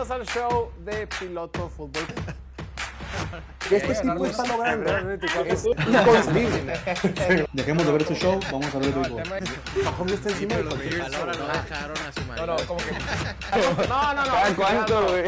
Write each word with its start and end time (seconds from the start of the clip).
Bienvenidos 0.00 0.34
al 0.34 0.42
show 0.50 0.70
de 0.82 1.06
Piloto 1.06 1.68
Fútbol. 1.68 2.02
Este 3.70 3.92
equipo 3.92 4.24
está 4.24 4.46
logrando 4.46 5.10
es 5.44 5.66
inconcebible. 5.66 6.80
Dejemos 7.52 7.84
de 7.84 7.92
ver 7.92 8.02
este 8.02 8.14
show, 8.14 8.40
vamos 8.50 8.74
a 8.74 8.78
ver 8.78 8.88
el 8.88 8.94
béisbol. 8.94 9.22
Mahomes 9.84 10.12
está 10.14 10.30
encima 10.30 10.54
de 10.56 10.64
no 10.64 10.70
no. 10.70 10.76
dejaron 10.76 11.98
a 11.98 12.12
su 12.12 12.20
No, 12.20 12.26
marido. 12.28 12.46
no, 12.46 12.66
como 12.66 12.80
que. 12.80 12.92
No, 13.88 14.14
no, 14.14 14.24
no. 14.24 14.32
¿Cada 14.32 14.56
cuánto, 14.56 15.08
güey? 15.08 15.24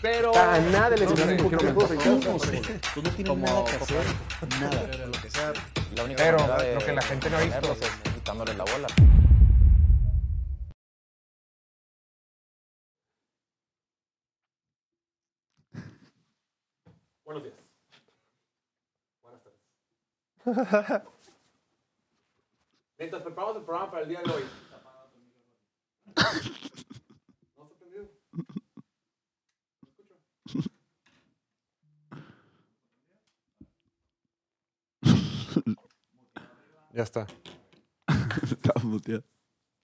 Pero. 0.00 0.36
A 0.36 0.58
nada 0.58 0.96
sé, 0.96 1.04
lesionar 1.04 1.28
un 1.34 1.50
poquito 1.50 1.64
de 1.64 1.72
tú 2.94 3.02
no 3.02 3.10
tienes 3.10 3.38
nada 3.38 3.64
que 3.64 3.76
hacer. 3.76 4.04
Nada. 4.60 5.06
Lo 5.06 5.20
que 5.20 5.30
sea, 5.30 5.52
la 5.96 6.04
única 6.04 6.22
Pero, 6.22 6.38
lo 6.74 6.86
que 6.86 6.92
la 6.92 7.02
gente 7.02 7.28
no 7.28 7.38
ha 7.38 7.40
visto. 7.40 7.72
es 7.72 8.12
quitándole 8.14 8.54
la 8.54 8.64
bola. 8.64 9.21
Buenos 17.24 17.44
días. 17.44 17.54
Buenas 19.22 19.40
tardes. 19.44 19.60
Mientras 22.98 23.22
preparamos 23.22 23.56
el 23.56 23.62
programa 23.62 23.90
para 23.90 24.02
el 24.02 24.08
día 24.08 24.20
de 24.22 24.30
hoy. 24.30 24.42
¿No 27.56 27.64
está 27.64 27.78
prendido? 27.78 28.08
Ya 36.92 37.02
está. 37.04 37.26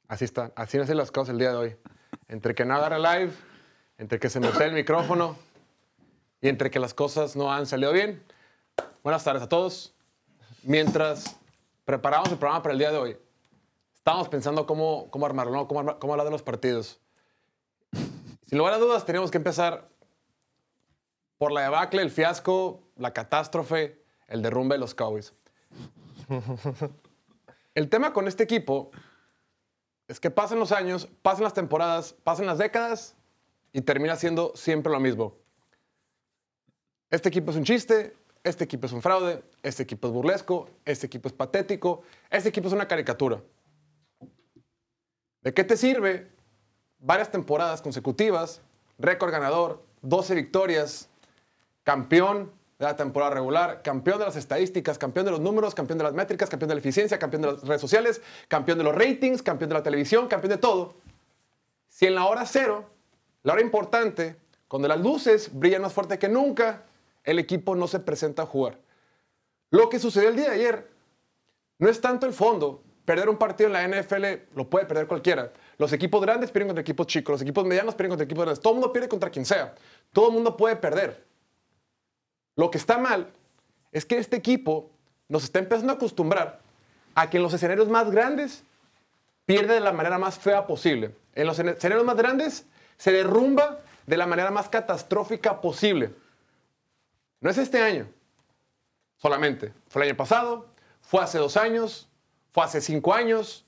Así 0.09 0.25
está. 0.25 0.53
Así 0.57 0.79
hacen 0.79 0.97
las 0.97 1.13
cosas 1.13 1.33
el 1.35 1.39
día 1.39 1.51
de 1.51 1.57
hoy. 1.57 1.77
Entre 2.27 2.55
que 2.55 2.65
no 2.65 2.75
agarra 2.75 2.99
live, 2.99 3.33
entre 3.97 4.19
que 4.19 4.29
se 4.29 4.41
mete 4.41 4.65
el 4.65 4.73
micrófono 4.73 5.37
y 6.41 6.49
entre 6.49 6.71
que 6.71 6.79
las 6.79 6.95
cosas 6.95 7.37
no 7.37 7.53
han 7.53 7.67
salido 7.67 7.93
bien. 7.93 8.23
Buenas 9.03 9.25
tardes 9.25 9.43
a 9.43 9.49
todos. 9.49 9.95
Mientras 10.63 11.37
preparamos 11.85 12.31
el 12.31 12.39
programa 12.39 12.63
para 12.63 12.73
el 12.73 12.79
día 12.79 12.91
de 12.91 12.99
hoy, 12.99 13.17
estábamos 13.95 14.29
pensando 14.29 14.67
cómo, 14.67 15.11
cómo 15.11 15.27
armarlo, 15.27 15.53
¿no? 15.53 15.69
cómo, 15.69 15.81
hablar 15.81 16.25
de 16.25 16.31
los 16.31 16.43
partidos. 16.43 17.01
Sin 18.47 18.59
lugar 18.59 18.75
a 18.75 18.79
dudas, 18.79 19.05
teníamos 19.05 19.31
que 19.31 19.39
empezar 19.39 19.89
por 21.39 21.53
la 21.53 21.63
debacle, 21.63 22.03
el 22.03 22.11
fiasco, 22.11 22.83
la 22.97 23.13
catástrofe, 23.13 24.03
el 24.27 24.43
derrumbe 24.43 24.75
de 24.75 24.81
los 24.81 24.95
Cowboys. 24.95 25.35
El 27.75 27.89
tema 27.89 28.13
con 28.13 28.27
este 28.27 28.43
equipo 28.43 28.91
es 30.09 30.19
que 30.19 30.33
pasan 30.33 30.59
los 30.59 30.73
años, 30.73 31.09
pasan 31.23 31.45
las 31.45 31.55
temporadas, 31.55 32.13
pasan 32.25 32.47
las 32.47 32.59
décadas 32.59 33.15
y 33.73 33.83
termina 33.83 34.17
siendo 34.17 34.53
siempre 34.57 34.91
lo 34.91 34.99
mismo. 34.99 35.37
Este 37.11 37.31
equipo 37.31 37.51
es 37.51 37.57
un 37.57 37.65
chiste, 37.65 38.15
este 38.45 38.65
equipo 38.65 38.87
es 38.87 38.93
un 38.93 39.01
fraude, 39.01 39.43
este 39.63 39.83
equipo 39.83 40.09
es 40.09 40.13
burlesco, 40.13 40.69
este 40.85 41.07
equipo 41.07 41.29
es 41.29 41.35
patético, 41.35 42.03
este 42.31 42.51
equipo 42.51 42.69
es 42.69 42.75
una 42.75 42.87
caricatura. 42.87 43.41
¿De 45.41 45.55
qué 45.55 45.65
te 45.65 45.77
sirve 45.77 46.29
varias 46.99 47.31
temporadas 47.31 47.81
consecutivas, 47.81 48.61
récord 48.99 49.31
ganador, 49.31 49.83
12 50.03 50.35
victorias, 50.35 51.09
campeón 51.83 52.53
de 52.79 52.85
la 52.85 52.95
temporada 52.95 53.35
regular, 53.35 53.83
campeón 53.83 54.19
de 54.19 54.27
las 54.27 54.37
estadísticas, 54.37 54.99
campeón 54.99 55.25
de 55.25 55.33
los 55.33 55.41
números, 55.41 55.75
campeón 55.75 55.99
de 55.99 56.05
las 56.05 56.13
métricas, 56.13 56.51
campeón 56.51 56.69
de 56.69 56.75
la 56.75 56.81
eficiencia, 56.81 57.19
campeón 57.19 57.43
de 57.43 57.53
las 57.53 57.63
redes 57.63 57.81
sociales, 57.81 58.21
campeón 58.49 58.77
de 58.77 58.85
los 58.85 58.95
ratings, 58.95 59.43
campeón 59.43 59.71
de 59.71 59.75
la 59.75 59.83
televisión, 59.83 60.29
campeón 60.29 60.51
de 60.51 60.59
todo? 60.59 60.95
Si 61.89 62.05
en 62.05 62.15
la 62.15 62.27
hora 62.27 62.45
cero, 62.45 62.85
la 63.43 63.55
hora 63.55 63.63
importante, 63.63 64.37
cuando 64.69 64.87
las 64.87 65.01
luces 65.01 65.51
brillan 65.53 65.83
más 65.83 65.93
fuerte 65.95 66.19
que 66.19 66.29
nunca, 66.29 66.85
el 67.29 67.39
equipo 67.39 67.77
no 67.77 67.87
se 67.87 68.01
presenta 68.01 68.45
a 68.45 68.47
jugar. 68.47 68.79
Lo 69.71 69.91
que 69.91 69.99
sucedió 69.99 70.31
el 70.31 70.37
día 70.37 70.47
de 70.47 70.55
ayer 70.55 70.89
no 71.79 71.91
es 71.91 72.01
tanto 72.01 72.25
el 72.25 72.33
fondo. 72.33 72.83
Perder 73.05 73.29
un 73.29 73.37
partido 73.37 73.67
en 73.69 73.75
la 73.75 73.87
NFL 73.87 74.25
lo 74.57 74.71
puede 74.71 74.87
perder 74.87 75.07
cualquiera. 75.07 75.53
Los 75.77 75.93
equipos 75.93 76.23
grandes 76.23 76.51
pierden 76.51 76.69
contra 76.69 76.81
equipos 76.81 77.07
chicos, 77.07 77.35
los 77.35 77.43
equipos 77.43 77.67
medianos 77.67 77.95
pierden 77.95 78.13
contra 78.13 78.25
equipos 78.25 78.45
grandes. 78.45 78.63
Todo 78.63 78.73
el 78.73 78.81
mundo 78.81 78.93
pierde 78.95 79.11
contra 79.11 79.29
quien 79.29 79.45
sea. 79.45 79.75
Todo 80.11 80.29
el 80.29 80.33
mundo 80.33 80.57
puede 80.57 80.77
perder. 80.77 81.23
Lo 82.57 82.71
que 82.71 82.79
está 82.79 82.97
mal 82.97 83.31
es 83.93 84.07
que 84.07 84.17
este 84.17 84.37
equipo 84.37 84.91
nos 85.29 85.45
está 85.45 85.59
empezando 85.59 85.93
a 85.93 85.97
acostumbrar 85.97 86.61
a 87.15 87.29
que 87.29 87.37
en 87.37 87.43
los 87.43 87.53
escenarios 87.53 87.91
más 87.91 88.11
grandes 88.11 88.65
pierde 89.45 89.75
de 89.75 89.81
la 89.81 89.93
manera 89.93 90.17
más 90.17 90.39
fea 90.39 90.67
posible. 90.67 91.15
En 91.35 91.47
los 91.47 91.59
escenarios 91.59 92.07
más 92.07 92.17
grandes 92.17 92.65
se 92.97 93.13
derrumba 93.13 93.81
de 94.07 94.17
la 94.17 94.25
manera 94.25 94.51
más 94.51 94.71
catastrófica 94.71 95.61
posible. 95.61 96.15
No 97.41 97.51
es 97.51 97.59
este 97.59 97.81
año 97.81 98.09
solamente. 99.19 99.73
Fue 99.89 100.03
el 100.03 100.09
año 100.09 100.17
pasado, 100.17 100.69
fue 101.01 101.23
hace 101.23 101.39
dos 101.39 101.57
años, 101.57 102.09
fue 102.53 102.65
hace 102.65 102.81
cinco 102.81 103.13
años. 103.13 103.65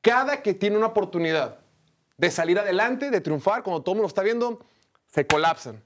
Cada 0.00 0.42
que 0.42 0.54
tiene 0.54 0.76
una 0.76 0.86
oportunidad 0.86 1.58
de 2.16 2.30
salir 2.30 2.58
adelante, 2.58 3.10
de 3.10 3.20
triunfar, 3.20 3.62
cuando 3.62 3.82
todo 3.82 3.94
el 3.94 3.96
mundo 3.96 4.08
está 4.08 4.22
viendo, 4.22 4.64
se 5.06 5.26
colapsan. 5.26 5.82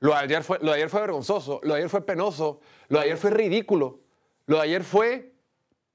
Lo 0.00 0.10
de, 0.10 0.18
ayer 0.18 0.42
fue, 0.42 0.58
lo 0.60 0.72
de 0.72 0.76
ayer 0.76 0.90
fue 0.90 1.00
vergonzoso, 1.00 1.60
lo 1.62 1.74
de 1.74 1.80
ayer 1.80 1.88
fue 1.88 2.04
penoso, 2.04 2.60
lo 2.88 2.98
de 2.98 3.04
ayer 3.06 3.16
fue 3.16 3.30
ridículo, 3.30 4.00
lo 4.46 4.56
de 4.56 4.62
ayer 4.62 4.84
fue, 4.84 5.32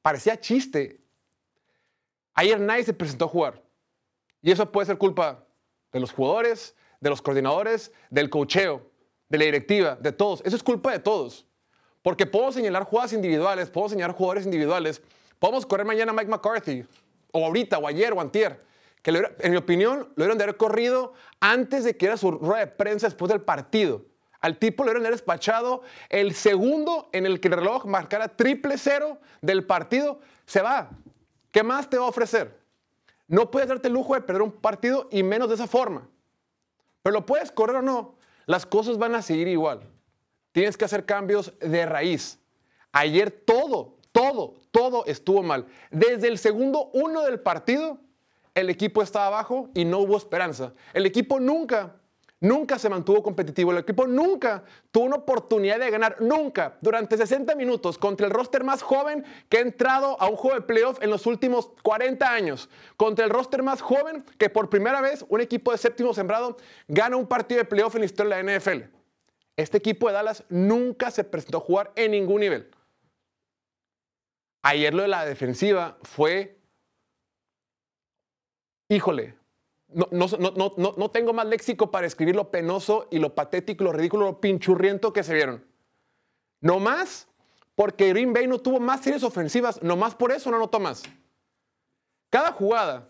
parecía 0.01 0.39
chiste. 0.39 1.01
Ayer 2.33 2.59
nadie 2.59 2.85
se 2.85 2.93
presentó 2.93 3.25
a 3.25 3.27
jugar. 3.27 3.61
Y 4.41 4.51
eso 4.51 4.71
puede 4.71 4.87
ser 4.87 4.97
culpa 4.97 5.45
de 5.91 5.99
los 5.99 6.11
jugadores, 6.11 6.75
de 7.01 7.09
los 7.09 7.21
coordinadores, 7.21 7.91
del 8.09 8.29
cocheo, 8.29 8.88
de 9.29 9.37
la 9.37 9.45
directiva, 9.45 9.95
de 9.95 10.11
todos. 10.11 10.41
Eso 10.43 10.55
es 10.55 10.63
culpa 10.63 10.91
de 10.91 10.99
todos. 10.99 11.45
Porque 12.01 12.25
podemos 12.25 12.55
señalar 12.55 12.83
jugadas 12.83 13.13
individuales, 13.13 13.69
podemos 13.69 13.91
señalar 13.91 14.15
jugadores 14.15 14.45
individuales. 14.45 15.01
Podemos 15.37 15.65
correr 15.65 15.85
mañana 15.85 16.11
a 16.11 16.15
Mike 16.15 16.29
McCarthy, 16.29 16.85
o 17.31 17.45
ahorita, 17.45 17.77
o 17.77 17.87
ayer, 17.87 18.11
o 18.13 18.19
antier. 18.19 18.59
Que 19.01 19.11
lo 19.11 19.21
en 19.39 19.51
mi 19.51 19.57
opinión, 19.57 19.99
lo 20.15 20.23
hubieran 20.23 20.37
de 20.37 20.43
haber 20.43 20.57
corrido 20.57 21.13
antes 21.39 21.83
de 21.83 21.95
que 21.95 22.07
era 22.07 22.17
su 22.17 22.31
rueda 22.31 22.59
de 22.59 22.67
prensa 22.67 23.07
después 23.07 23.29
del 23.29 23.41
partido. 23.41 24.05
Al 24.41 24.57
tipo 24.57 24.83
lo 24.83 24.89
hubieran 24.89 25.03
de 25.03 25.07
haber 25.07 25.19
despachado 25.19 25.83
el 26.09 26.33
segundo 26.33 27.09
en 27.11 27.25
el 27.25 27.39
que 27.39 27.49
el 27.49 27.55
reloj 27.55 27.85
marcara 27.85 28.29
triple 28.29 28.77
cero 28.77 29.19
del 29.41 29.65
partido. 29.65 30.19
Se 30.45 30.61
va. 30.61 30.89
¿Qué 31.51 31.63
más 31.63 31.89
te 31.89 31.97
va 31.97 32.05
a 32.05 32.09
ofrecer? 32.09 32.59
No 33.27 33.51
puedes 33.51 33.69
darte 33.69 33.87
el 33.87 33.93
lujo 33.93 34.15
de 34.15 34.21
perder 34.21 34.41
un 34.41 34.51
partido 34.51 35.07
y 35.11 35.23
menos 35.23 35.49
de 35.49 35.55
esa 35.55 35.67
forma. 35.67 36.07
Pero 37.03 37.13
lo 37.13 37.25
puedes 37.25 37.51
correr 37.51 37.77
o 37.77 37.81
no, 37.81 38.15
las 38.49 38.65
cosas 38.65 38.97
van 38.97 39.13
a 39.13 39.21
seguir 39.21 39.47
igual. 39.47 39.81
Tienes 40.53 40.75
que 40.75 40.83
hacer 40.83 41.05
cambios 41.05 41.53
de 41.59 41.85
raíz. 41.85 42.39
Ayer 42.91 43.29
todo, 43.29 43.99
todo, 44.11 44.55
todo 44.71 45.05
estuvo 45.05 45.43
mal. 45.43 45.67
Desde 45.91 46.29
el 46.29 46.39
segundo 46.39 46.89
uno 46.93 47.21
del 47.21 47.39
partido, 47.39 47.99
el 48.55 48.71
equipo 48.71 49.03
estaba 49.03 49.27
abajo 49.27 49.69
y 49.75 49.85
no 49.85 49.99
hubo 49.99 50.17
esperanza. 50.17 50.73
El 50.95 51.05
equipo 51.05 51.39
nunca, 51.39 51.98
nunca 52.41 52.79
se 52.79 52.89
mantuvo 52.89 53.21
competitivo. 53.23 53.71
El 53.71 53.79
equipo 53.79 54.07
nunca 54.07 54.63
tuvo 54.91 55.05
una 55.05 55.17
oportunidad 55.17 55.79
de 55.79 55.89
ganar. 55.89 56.21
Nunca. 56.21 56.77
Durante 56.81 57.17
60 57.17 57.55
minutos 57.55 57.97
contra 57.97 58.27
el 58.27 58.33
roster 58.33 58.63
más 58.63 58.81
joven 58.81 59.25
que 59.49 59.57
ha 59.57 59.61
entrado 59.61 60.19
a 60.21 60.27
un 60.27 60.35
juego 60.35 60.55
de 60.55 60.65
playoff 60.65 61.01
en 61.01 61.09
los 61.09 61.25
últimos 61.25 61.71
40 61.83 62.31
años. 62.31 62.69
Contra 62.97 63.25
el 63.25 63.31
roster 63.31 63.63
más 63.63 63.81
joven 63.81 64.23
que 64.37 64.49
por 64.49 64.69
primera 64.69 65.01
vez 65.01 65.25
un 65.29 65.41
equipo 65.41 65.71
de 65.71 65.77
séptimo 65.77 66.13
sembrado 66.13 66.57
gana 66.87 67.17
un 67.17 67.27
partido 67.27 67.59
de 67.59 67.65
playoff 67.65 67.95
en 67.95 68.01
la 68.01 68.05
historia 68.05 68.37
de 68.37 68.43
la 68.43 68.59
NFL. 68.59 68.99
Este 69.57 69.77
equipo 69.77 70.07
de 70.07 70.13
Dallas 70.13 70.43
nunca 70.49 71.11
se 71.11 71.23
presentó 71.23 71.57
a 71.57 71.61
jugar 71.61 71.91
en 71.95 72.11
ningún 72.11 72.39
nivel. 72.41 72.71
Ayer 74.61 74.93
lo 74.93 75.03
de 75.03 75.07
la 75.07 75.25
defensiva 75.25 75.97
fue, 76.01 76.59
híjole, 78.89 79.38
no, 79.91 80.07
no, 80.11 80.73
no, 80.77 80.93
no, 80.97 81.11
tengo 81.11 81.33
más 81.33 81.47
léxico 81.47 81.89
para 81.89 82.05
escribir 82.05 82.35
lo 82.35 82.51
penoso 82.51 83.07
y 83.09 83.17
lo 83.17 83.33
patético, 83.33 83.83
lo 83.83 83.91
ridículo, 83.91 84.25
lo 84.25 84.41
pinchurriento 84.41 85.11
que 85.13 85.23
se 85.23 85.33
vieron. 85.33 85.65
No 86.61 86.79
más 86.79 87.27
porque 87.75 88.09
Green 88.09 88.33
Bay 88.33 88.45
no 88.45 88.59
tuvo 88.59 88.79
más 88.79 89.01
series 89.01 89.23
ofensivas, 89.23 89.81
no 89.81 89.95
más 89.95 90.13
por 90.13 90.31
eso 90.31 90.51
no 90.51 90.57
anotó 90.57 90.79
más. 90.79 91.03
Cada 92.29 92.51
jugada 92.51 93.07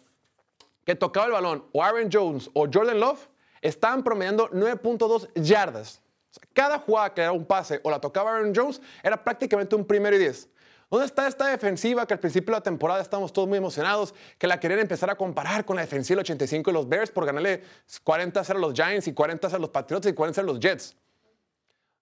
que 0.86 0.96
tocaba 0.96 1.26
el 1.26 1.34
balón, 1.34 1.66
o 1.74 1.84
Aaron 1.84 2.10
Jones 2.12 2.50
o 2.54 2.68
Jordan 2.72 3.00
Love, 3.00 3.28
estaban 3.62 4.04
promediando 4.04 4.50
9.2 4.50 5.30
yardas. 5.36 6.02
O 6.32 6.34
sea, 6.34 6.44
cada 6.54 6.80
jugada 6.80 7.14
que 7.14 7.22
era 7.22 7.32
un 7.32 7.46
pase 7.46 7.82
o 7.84 7.92
la 7.92 8.00
tocaba 8.00 8.32
Aaron 8.32 8.54
Jones 8.56 8.82
era 9.04 9.22
prácticamente 9.22 9.76
un 9.76 9.86
primero 9.86 10.16
y 10.16 10.20
10. 10.20 10.48
¿Dónde 10.90 11.06
está 11.06 11.28
esta 11.28 11.46
defensiva 11.48 12.08
que 12.08 12.16
al 12.16 12.20
principio 12.20 12.52
de 12.52 12.60
la 12.60 12.64
temporada 12.64 13.02
estábamos 13.02 13.32
todos 13.32 13.48
muy 13.48 13.60
emocionados, 13.60 14.16
que 14.40 14.48
la 14.48 14.60
querían 14.60 14.80
empezar 14.80 15.10
a 15.12 15.16
comparar 15.16 15.64
con 15.64 15.76
la 15.76 15.84
defensiva 15.84 16.16
del 16.16 16.22
85 16.22 16.72
de 16.72 16.74
los 16.74 16.90
Bears 16.90 17.12
por 17.12 17.26
ganarle 17.28 17.64
40 18.04 18.40
a 18.40 18.44
0 18.44 18.58
a 18.58 18.62
los 18.62 18.74
Giants 18.74 19.08
y 19.08 19.14
40 19.14 19.46
a 19.46 19.50
0 19.52 19.58
a 19.58 19.62
los 19.62 19.70
Patriots 19.70 20.08
y 20.08 20.14
40 20.14 20.42
a 20.42 20.44
0 20.44 20.50
a 20.50 20.54
los 20.54 20.60
Jets? 20.60 20.96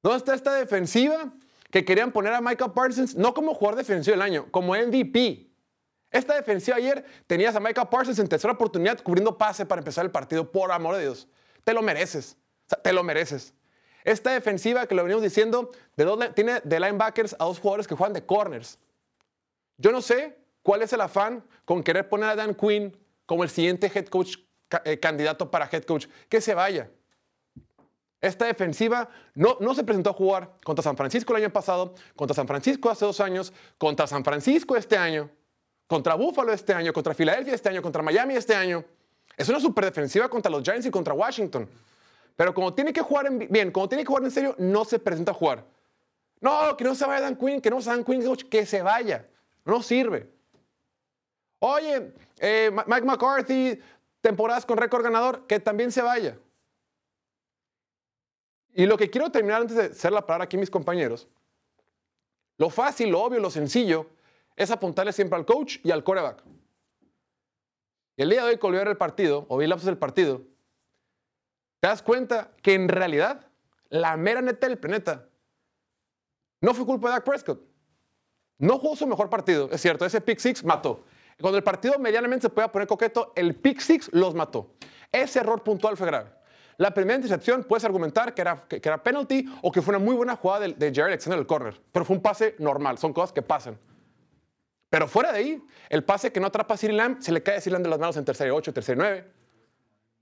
¿Dónde 0.02 0.18
está 0.18 0.34
esta 0.34 0.54
defensiva 0.54 1.34
que 1.70 1.84
querían 1.84 2.14
poner 2.14 2.34
a 2.34 2.40
Michael 2.40 2.72
Parsons 2.72 3.16
no 3.16 3.34
como 3.34 3.54
jugador 3.54 3.78
defensivo 3.78 4.14
del 4.14 4.22
año, 4.22 4.48
como 4.52 4.74
MVP? 4.74 5.52
Esta 6.10 6.36
defensiva 6.36 6.78
ayer 6.78 7.04
tenías 7.28 7.54
a 7.58 7.60
Michael 7.60 7.90
Parsons 7.90 8.20
en 8.20 8.30
tercera 8.30 8.54
oportunidad 8.54 9.02
cubriendo 9.02 9.38
pase 9.38 9.66
para 9.66 9.80
empezar 9.80 10.06
el 10.06 10.12
partido, 10.12 10.50
por 10.50 10.72
amor 10.72 10.96
de 10.96 11.02
Dios. 11.02 11.28
te 11.66 11.74
lo 11.74 11.82
mereces. 11.82 12.38
O 12.68 12.70
sea, 12.70 12.82
te 12.82 12.94
lo 12.94 13.04
mereces. 13.04 13.54
Esta 14.08 14.32
defensiva 14.32 14.88
que 14.88 14.96
lo 14.96 15.04
venimos 15.04 15.22
diciendo, 15.22 15.70
tiene 16.34 16.62
de 16.64 16.80
linebackers 16.80 17.36
a 17.38 17.44
dos 17.44 17.60
jugadores 17.60 17.90
que 17.90 17.94
juegan 17.94 18.14
de 18.14 18.26
corners. 18.26 18.80
Yo 19.78 19.92
no 19.92 20.02
sé 20.02 20.38
cuál 20.64 20.82
es 20.82 20.94
el 20.94 21.02
afán 21.02 21.44
con 21.66 21.84
querer 21.84 22.08
poner 22.08 22.30
a 22.30 22.36
Dan 22.38 22.56
Quinn 22.56 22.98
como 23.26 23.44
el 23.44 23.50
siguiente 23.50 23.92
head 23.94 24.06
coach, 24.06 24.38
eh, 24.86 24.98
candidato 24.98 25.52
para 25.52 25.68
head 25.70 25.84
coach. 25.84 26.08
Que 26.30 26.40
se 26.40 26.54
vaya. 26.54 26.90
Esta 28.22 28.46
defensiva 28.46 29.10
no, 29.36 29.58
no 29.60 29.76
se 29.76 29.84
presentó 29.84 30.12
a 30.12 30.14
jugar 30.14 30.54
contra 30.64 30.82
San 30.82 30.96
Francisco 30.96 31.36
el 31.36 31.44
año 31.44 31.52
pasado, 31.52 31.94
contra 32.16 32.34
San 32.34 32.48
Francisco 32.48 32.90
hace 32.90 33.04
dos 33.04 33.20
años, 33.20 33.52
contra 33.78 34.08
San 34.08 34.24
Francisco 34.24 34.78
este 34.78 34.96
año, 34.96 35.30
contra 35.86 36.16
Buffalo 36.16 36.54
este 36.54 36.74
año, 36.74 36.94
contra 36.94 37.14
Filadelfia 37.14 37.56
este 37.56 37.68
año, 37.68 37.82
contra 37.82 38.02
Miami 38.02 38.36
este 38.36 38.56
año. 38.56 38.86
Es 39.36 39.50
una 39.50 39.60
super 39.60 39.84
defensiva 39.84 40.30
contra 40.30 40.50
los 40.50 40.64
Giants 40.64 40.86
y 40.86 40.92
contra 40.92 41.14
Washington. 41.14 41.68
Pero 42.38 42.54
como 42.54 42.74
tiene 42.74 42.94
que 42.94 43.02
jugar 43.02 43.26
en- 43.26 43.40
bien, 43.40 43.74
tiene 43.74 44.04
que 44.04 44.06
jugar 44.06 44.24
en 44.24 44.32
serio, 44.32 44.56
no 44.60 44.86
se 44.86 45.00
presenta 45.00 45.32
a 45.32 45.36
jugar. 45.36 45.66
No, 46.40 46.78
que 46.78 46.84
no 46.84 46.94
se 46.96 47.06
vaya 47.06 47.22
Dan 47.22 47.36
Quinn, 47.36 47.60
que 47.60 47.70
no 47.70 47.82
se 47.82 47.90
Dan 47.90 48.06
Quinn, 48.06 48.24
que 48.50 48.66
se 48.66 48.82
vaya. 48.82 49.28
No 49.66 49.82
sirve. 49.82 50.32
Oye, 51.60 52.14
eh, 52.38 52.72
Mike 52.86 53.06
McCarthy, 53.06 53.80
temporadas 54.22 54.66
con 54.66 54.78
récord 54.78 55.04
ganador, 55.04 55.48
que 55.48 55.60
también 55.60 55.92
se 55.92 56.04
vaya. 56.04 56.38
Y 58.74 58.86
lo 58.86 58.96
que 58.98 59.10
quiero 59.10 59.32
terminar 59.32 59.62
antes 59.62 59.76
de 59.76 59.84
hacer 59.86 60.12
la 60.12 60.26
palabra 60.26 60.46
aquí 60.46 60.56
mis 60.58 60.70
compañeros, 60.70 61.28
lo 62.60 62.70
fácil, 62.70 63.10
lo 63.10 63.24
obvio, 63.24 63.40
lo 63.40 63.50
sencillo, 63.50 64.08
es 64.56 64.70
apuntarle 64.70 65.12
siempre 65.12 65.38
al 65.38 65.46
coach 65.46 65.78
y 65.84 65.90
al 65.90 66.04
quarterback. 66.04 66.44
Y 68.16 68.22
el 68.22 68.30
día 68.30 68.44
de 68.44 68.50
hoy, 68.52 68.58
cuando 68.58 68.78
ver 68.78 68.88
el 68.88 68.98
partido, 68.98 69.48
o 69.50 69.58
vi 69.58 69.68
del 69.68 69.98
partido, 69.98 70.44
te 71.80 71.88
das 71.88 72.02
cuenta 72.02 72.52
que 72.62 72.74
en 72.74 72.90
realidad, 72.90 73.48
la 73.90 74.18
mera 74.18 74.42
neta 74.42 74.68
del 74.68 74.78
planeta, 74.78 75.28
no 76.62 76.74
fue 76.74 76.86
culpa 76.86 77.10
de 77.10 77.14
Dak 77.16 77.24
Prescott. 77.24 77.62
No 78.60 78.80
jugó 78.80 78.96
su 78.96 79.06
mejor 79.06 79.30
partido, 79.30 79.70
es 79.72 79.82
cierto, 79.82 80.06
ese 80.06 80.20
pick 80.20 80.40
six 80.40 80.64
mató. 80.64 81.06
Cuando 81.40 81.58
el 81.58 81.64
partido 81.64 82.00
medianamente 82.00 82.44
se 82.44 82.50
podía 82.50 82.72
poner 82.72 82.88
coqueto, 82.88 83.32
el 83.36 83.56
pick 83.56 83.80
six 83.80 84.10
los 84.12 84.34
mató. 84.34 84.74
Ese 85.12 85.40
error 85.40 85.64
puntual 85.64 85.96
fue 85.96 86.08
grave. 86.08 86.32
La 86.78 86.92
primera 86.92 87.16
intercepción 87.16 87.64
puedes 87.64 87.84
argumentar 87.86 88.34
que 88.34 88.42
era, 88.42 88.64
que, 88.68 88.82
era 88.84 89.02
penalty 89.02 89.46
o 89.62 89.72
que 89.72 89.82
fue 89.82 89.96
una 89.96 90.04
muy 90.04 90.16
buena 90.16 90.36
jugada 90.36 90.62
de, 90.62 90.74
de 90.74 90.88
Jared 90.94 91.10
Alexander 91.10 91.38
del 91.38 91.48
corner, 91.48 91.80
pero 91.92 92.06
fue 92.06 92.16
un 92.16 92.22
pase 92.22 92.56
normal, 92.60 92.98
son 92.98 93.14
cosas 93.14 93.32
que 93.32 93.42
pasan. 93.42 93.80
Pero 94.90 95.08
fuera 95.08 95.32
de 95.32 95.40
ahí, 95.40 95.64
el 95.90 96.04
pase 96.04 96.32
que 96.32 96.40
no 96.40 96.48
atrapa 96.48 96.76
a 96.76 96.78
CeeDee 96.78 96.96
Lamb, 96.96 97.22
se 97.22 97.32
le 97.32 97.44
cae 97.44 97.58
a 97.58 97.62
CeeDee 97.62 97.74
Lamb 97.74 97.84
de 97.84 97.90
las 97.90 98.00
manos 98.00 98.18
en 98.18 98.26
tercera 98.26 98.48
y 98.50 98.52
ocho, 98.52 98.74
tercera 98.74 98.96
y 98.96 99.00
nueve. 99.00 99.32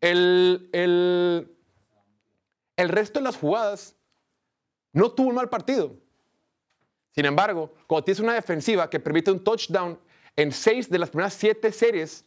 El, 0.01 0.69
el, 0.73 1.57
el 2.77 2.89
resto 2.89 3.19
de 3.19 3.23
las 3.23 3.37
jugadas 3.37 3.95
no 4.93 5.11
tuvo 5.11 5.29
un 5.29 5.35
mal 5.35 5.49
partido. 5.49 5.95
Sin 7.11 7.25
embargo, 7.25 7.73
cuando 7.87 8.05
tienes 8.05 8.19
una 8.19 8.33
defensiva 8.33 8.89
que 8.89 8.99
permite 8.99 9.31
un 9.31 9.43
touchdown 9.43 9.99
en 10.35 10.51
seis 10.51 10.89
de 10.89 10.99
las 10.99 11.09
primeras 11.09 11.33
siete 11.33 11.71
series, 11.71 12.25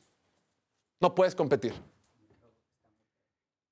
no 1.00 1.14
puedes 1.14 1.34
competir. 1.34 1.74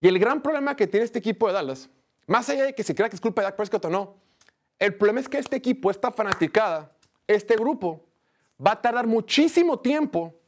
Y 0.00 0.08
el 0.08 0.18
gran 0.18 0.42
problema 0.42 0.76
que 0.76 0.86
tiene 0.86 1.04
este 1.04 1.18
equipo 1.18 1.46
de 1.46 1.54
Dallas, 1.54 1.88
más 2.26 2.48
allá 2.48 2.64
de 2.64 2.74
que 2.74 2.82
se 2.82 2.94
crea 2.94 3.08
que 3.08 3.16
es 3.16 3.20
culpa 3.20 3.40
de 3.40 3.46
Dak 3.46 3.56
Prescott 3.56 3.86
o 3.86 3.90
no, 3.90 4.16
el 4.78 4.94
problema 4.94 5.20
es 5.20 5.28
que 5.28 5.38
este 5.38 5.56
equipo, 5.56 5.90
esta 5.90 6.12
fanaticada, 6.12 6.94
este 7.26 7.56
grupo, 7.56 8.04
va 8.64 8.72
a 8.72 8.82
tardar 8.82 9.06
muchísimo 9.06 9.78
tiempo 9.78 10.38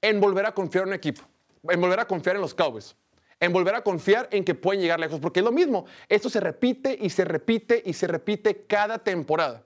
en 0.00 0.20
volver 0.20 0.46
a 0.46 0.54
confiar 0.54 0.82
en 0.84 0.88
un 0.88 0.94
equipo, 0.94 1.22
en 1.68 1.80
volver 1.80 2.00
a 2.00 2.06
confiar 2.06 2.36
en 2.36 2.42
los 2.42 2.54
Cowboys, 2.54 2.96
en 3.40 3.52
volver 3.52 3.74
a 3.74 3.82
confiar 3.82 4.28
en 4.30 4.44
que 4.44 4.54
pueden 4.54 4.80
llegar 4.80 5.00
lejos, 5.00 5.20
porque 5.20 5.40
es 5.40 5.44
lo 5.44 5.52
mismo, 5.52 5.86
esto 6.08 6.28
se 6.28 6.40
repite 6.40 6.96
y 7.00 7.10
se 7.10 7.24
repite 7.24 7.82
y 7.84 7.92
se 7.92 8.06
repite 8.06 8.66
cada 8.66 8.98
temporada. 8.98 9.62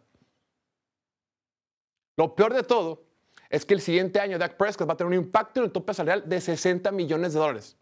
Lo 2.16 2.34
peor 2.34 2.54
de 2.54 2.62
todo 2.62 3.04
es 3.50 3.64
que 3.64 3.74
el 3.74 3.80
siguiente 3.80 4.20
año 4.20 4.38
Dak 4.38 4.56
Prescott 4.56 4.88
va 4.88 4.94
a 4.94 4.96
tener 4.96 5.08
un 5.08 5.24
impacto 5.24 5.60
en 5.60 5.66
el 5.66 5.72
tope 5.72 5.94
salarial 5.94 6.28
de 6.28 6.40
60 6.40 6.90
millones 6.92 7.32
de 7.32 7.38
dólares. 7.38 7.76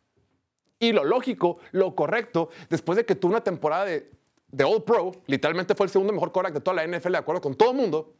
Y 0.79 0.93
lo 0.93 1.05
lógico, 1.05 1.59
lo 1.73 1.95
correcto, 1.95 2.51
después 2.69 2.97
de 2.97 3.07
que 3.07 3.15
tuvo 3.15 3.33
una 3.33 3.43
temporada 3.43 3.87
de, 3.87 4.11
de 4.49 4.65
All 4.65 4.85
Pro, 4.85 5.13
literalmente 5.27 5.75
fue 5.75 5.87
el 5.87 5.91
segundo 5.91 6.13
mejor 6.13 6.33
quarterback 6.33 6.55
de 6.55 6.61
toda 6.61 6.85
la 6.85 6.87
NFL, 6.87 7.13
de 7.13 7.19
acuerdo 7.19 7.41
con 7.41 7.55
todo 7.55 7.71
el 7.71 7.77
mundo, 7.77 8.15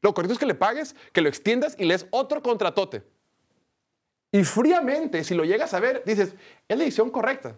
lo 0.00 0.12
correcto 0.12 0.34
es 0.34 0.38
que 0.38 0.46
le 0.46 0.54
pagues, 0.54 0.94
que 1.12 1.20
lo 1.20 1.28
extiendas 1.28 1.76
y 1.78 1.84
le 1.84 1.96
otro 2.10 2.42
contratote. 2.42 3.02
Y 4.34 4.42
fríamente, 4.42 5.22
si 5.22 5.32
lo 5.32 5.44
llegas 5.44 5.74
a 5.74 5.78
ver, 5.78 6.02
dices, 6.04 6.34
es 6.66 6.76
la 6.76 6.82
decisión 6.82 7.08
correcta. 7.08 7.54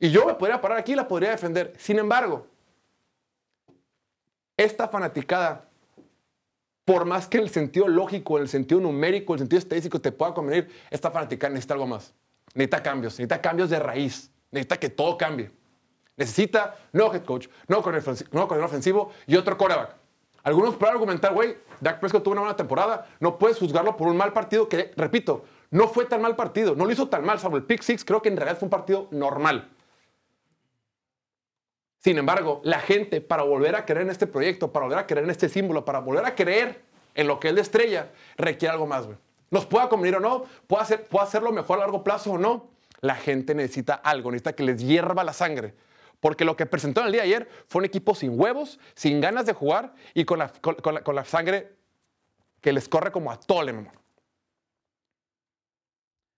Y 0.00 0.10
yo 0.10 0.26
me 0.26 0.34
podría 0.34 0.60
parar 0.60 0.78
aquí 0.78 0.94
y 0.94 0.96
la 0.96 1.06
podría 1.06 1.30
defender. 1.30 1.74
Sin 1.78 1.96
embargo, 1.96 2.48
esta 4.56 4.88
fanaticada, 4.88 5.68
por 6.84 7.04
más 7.04 7.28
que 7.28 7.38
el 7.38 7.50
sentido 7.50 7.86
lógico, 7.86 8.38
el 8.38 8.48
sentido 8.48 8.80
numérico, 8.80 9.34
el 9.34 9.38
sentido 9.38 9.60
estadístico 9.60 10.00
te 10.00 10.10
pueda 10.10 10.34
convenir, 10.34 10.68
esta 10.90 11.08
fanaticada 11.08 11.52
necesita 11.52 11.74
algo 11.74 11.86
más. 11.86 12.12
Necesita 12.52 12.82
cambios, 12.82 13.12
necesita 13.12 13.40
cambios 13.40 13.70
de 13.70 13.78
raíz, 13.78 14.28
necesita 14.50 14.80
que 14.80 14.88
todo 14.88 15.16
cambie. 15.16 15.52
Necesita 16.16 16.78
nuevo 16.92 17.14
head 17.14 17.24
coach, 17.24 17.46
nuevo 17.68 17.84
coordinador 17.84 18.16
ofensi- 18.16 18.28
nuevo 18.32 18.48
coordinador 18.48 18.70
ofensivo 18.70 19.12
y 19.28 19.36
otro 19.36 19.56
quarterback. 19.56 19.94
Algunos 20.42 20.74
pueden 20.74 20.94
argumentar, 20.94 21.32
güey, 21.32 21.56
Dak 21.80 22.00
Prescott 22.00 22.24
tuvo 22.24 22.32
una 22.32 22.40
buena 22.40 22.56
temporada, 22.56 23.06
no 23.20 23.38
puedes 23.38 23.56
juzgarlo 23.56 23.96
por 23.96 24.08
un 24.08 24.16
mal 24.16 24.32
partido 24.32 24.68
que, 24.68 24.90
repito, 24.96 25.44
no 25.72 25.88
fue 25.88 26.04
tan 26.04 26.20
mal 26.20 26.36
partido, 26.36 26.74
no 26.76 26.84
lo 26.84 26.92
hizo 26.92 27.08
tan 27.08 27.24
mal, 27.24 27.40
salvo 27.40 27.56
el 27.56 27.64
pick 27.64 27.82
six, 27.82 28.04
creo 28.04 28.20
que 28.20 28.28
en 28.28 28.36
realidad 28.36 28.58
fue 28.58 28.66
un 28.66 28.70
partido 28.70 29.08
normal. 29.10 29.70
Sin 31.98 32.18
embargo, 32.18 32.60
la 32.62 32.78
gente, 32.78 33.22
para 33.22 33.42
volver 33.42 33.74
a 33.74 33.86
creer 33.86 34.02
en 34.02 34.10
este 34.10 34.26
proyecto, 34.26 34.70
para 34.70 34.84
volver 34.84 34.98
a 34.98 35.06
creer 35.06 35.24
en 35.24 35.30
este 35.30 35.48
símbolo, 35.48 35.84
para 35.84 36.00
volver 36.00 36.26
a 36.26 36.34
creer 36.34 36.82
en 37.14 37.26
lo 37.26 37.40
que 37.40 37.48
es 37.48 37.54
de 37.54 37.62
estrella, 37.62 38.10
requiere 38.36 38.72
algo 38.72 38.86
más, 38.86 39.06
güey. 39.06 39.16
Nos 39.50 39.64
pueda 39.64 39.88
convenir 39.88 40.16
o 40.16 40.20
no, 40.20 40.44
puede, 40.66 40.82
hacer, 40.82 41.06
puede 41.06 41.24
hacerlo 41.24 41.52
mejor 41.52 41.78
a 41.78 41.80
largo 41.80 42.04
plazo 42.04 42.32
o 42.32 42.38
no. 42.38 42.68
La 43.00 43.14
gente 43.14 43.54
necesita 43.54 43.94
algo, 43.94 44.30
necesita 44.30 44.52
que 44.52 44.64
les 44.64 44.82
hierva 44.82 45.24
la 45.24 45.32
sangre. 45.32 45.74
Porque 46.20 46.44
lo 46.44 46.54
que 46.54 46.66
presentó 46.66 47.00
en 47.00 47.06
el 47.06 47.12
día 47.12 47.22
de 47.22 47.28
ayer 47.28 47.48
fue 47.66 47.80
un 47.80 47.86
equipo 47.86 48.14
sin 48.14 48.38
huevos, 48.38 48.78
sin 48.94 49.22
ganas 49.22 49.46
de 49.46 49.54
jugar 49.54 49.94
y 50.12 50.24
con 50.26 50.38
la, 50.38 50.52
la, 50.84 51.12
la 51.12 51.24
sangre 51.24 51.76
que 52.60 52.72
les 52.72 52.88
corre 52.88 53.10
como 53.10 53.32
a 53.32 53.40
tole, 53.40 53.72
mi 53.72 53.78
amor. 53.78 54.01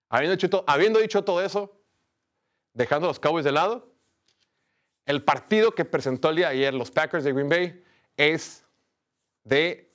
Habiendo 0.09 0.35
dicho, 0.35 0.49
to- 0.49 0.63
habiendo 0.67 0.99
dicho 0.99 1.23
todo 1.23 1.41
eso, 1.41 1.75
dejando 2.73 3.07
a 3.07 3.09
los 3.09 3.19
Cowboys 3.19 3.45
de 3.45 3.51
lado, 3.51 3.91
el 5.05 5.23
partido 5.23 5.73
que 5.73 5.85
presentó 5.85 6.29
el 6.29 6.37
día 6.37 6.49
ayer 6.49 6.73
los 6.73 6.91
Packers 6.91 7.23
de 7.23 7.33
Green 7.33 7.49
Bay 7.49 7.83
es 8.17 8.63
de 9.43 9.91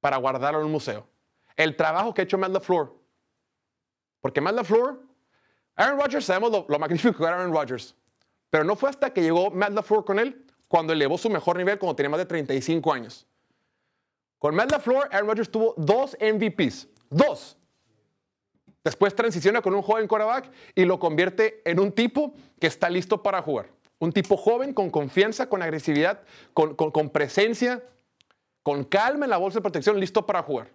para 0.00 0.16
guardarlo 0.16 0.60
en 0.60 0.66
un 0.66 0.72
museo. 0.72 1.06
El 1.56 1.74
trabajo 1.76 2.14
que 2.14 2.20
ha 2.22 2.24
hecho 2.24 2.38
Matt 2.38 2.52
LaFleur. 2.52 2.94
Porque 4.20 4.40
Matt 4.40 4.54
LaFleur, 4.54 5.00
Aaron 5.74 5.98
Rodgers, 6.00 6.24
sabemos 6.24 6.52
lo, 6.52 6.66
lo 6.68 6.78
magnífico 6.78 7.18
que 7.18 7.24
era 7.24 7.36
Aaron 7.36 7.52
Rodgers. 7.52 7.94
Pero 8.50 8.64
no 8.64 8.76
fue 8.76 8.90
hasta 8.90 9.12
que 9.12 9.22
llegó 9.22 9.50
Matt 9.50 9.70
LaFleur 9.72 10.04
con 10.04 10.18
él 10.18 10.44
cuando 10.68 10.92
elevó 10.92 11.18
su 11.18 11.28
mejor 11.30 11.56
nivel 11.56 11.78
cuando 11.78 11.96
tenía 11.96 12.10
más 12.10 12.18
de 12.18 12.26
35 12.26 12.92
años. 12.92 13.26
Con 14.38 14.54
Matt 14.54 14.70
LaFleur, 14.70 15.08
Aaron 15.12 15.28
Rodgers 15.28 15.50
tuvo 15.50 15.74
dos 15.76 16.16
MVPs. 16.20 16.88
Dos. 17.10 17.57
Después 18.88 19.14
transiciona 19.14 19.60
con 19.60 19.74
un 19.74 19.82
joven 19.82 20.08
quarterback 20.08 20.50
y 20.74 20.86
lo 20.86 20.98
convierte 20.98 21.60
en 21.66 21.78
un 21.78 21.92
tipo 21.92 22.32
que 22.58 22.68
está 22.68 22.88
listo 22.88 23.22
para 23.22 23.42
jugar. 23.42 23.66
Un 23.98 24.14
tipo 24.14 24.34
joven, 24.34 24.72
con 24.72 24.88
confianza, 24.88 25.50
con 25.50 25.60
agresividad, 25.60 26.22
con, 26.54 27.10
presencia, 27.10 27.84
con 28.62 28.84
calma 28.84 29.26
en 29.26 29.30
la 29.30 29.36
bolsa 29.36 29.58
de 29.58 29.62
protección, 29.62 30.00
listo 30.00 30.24
para 30.24 30.42
jugar. 30.42 30.70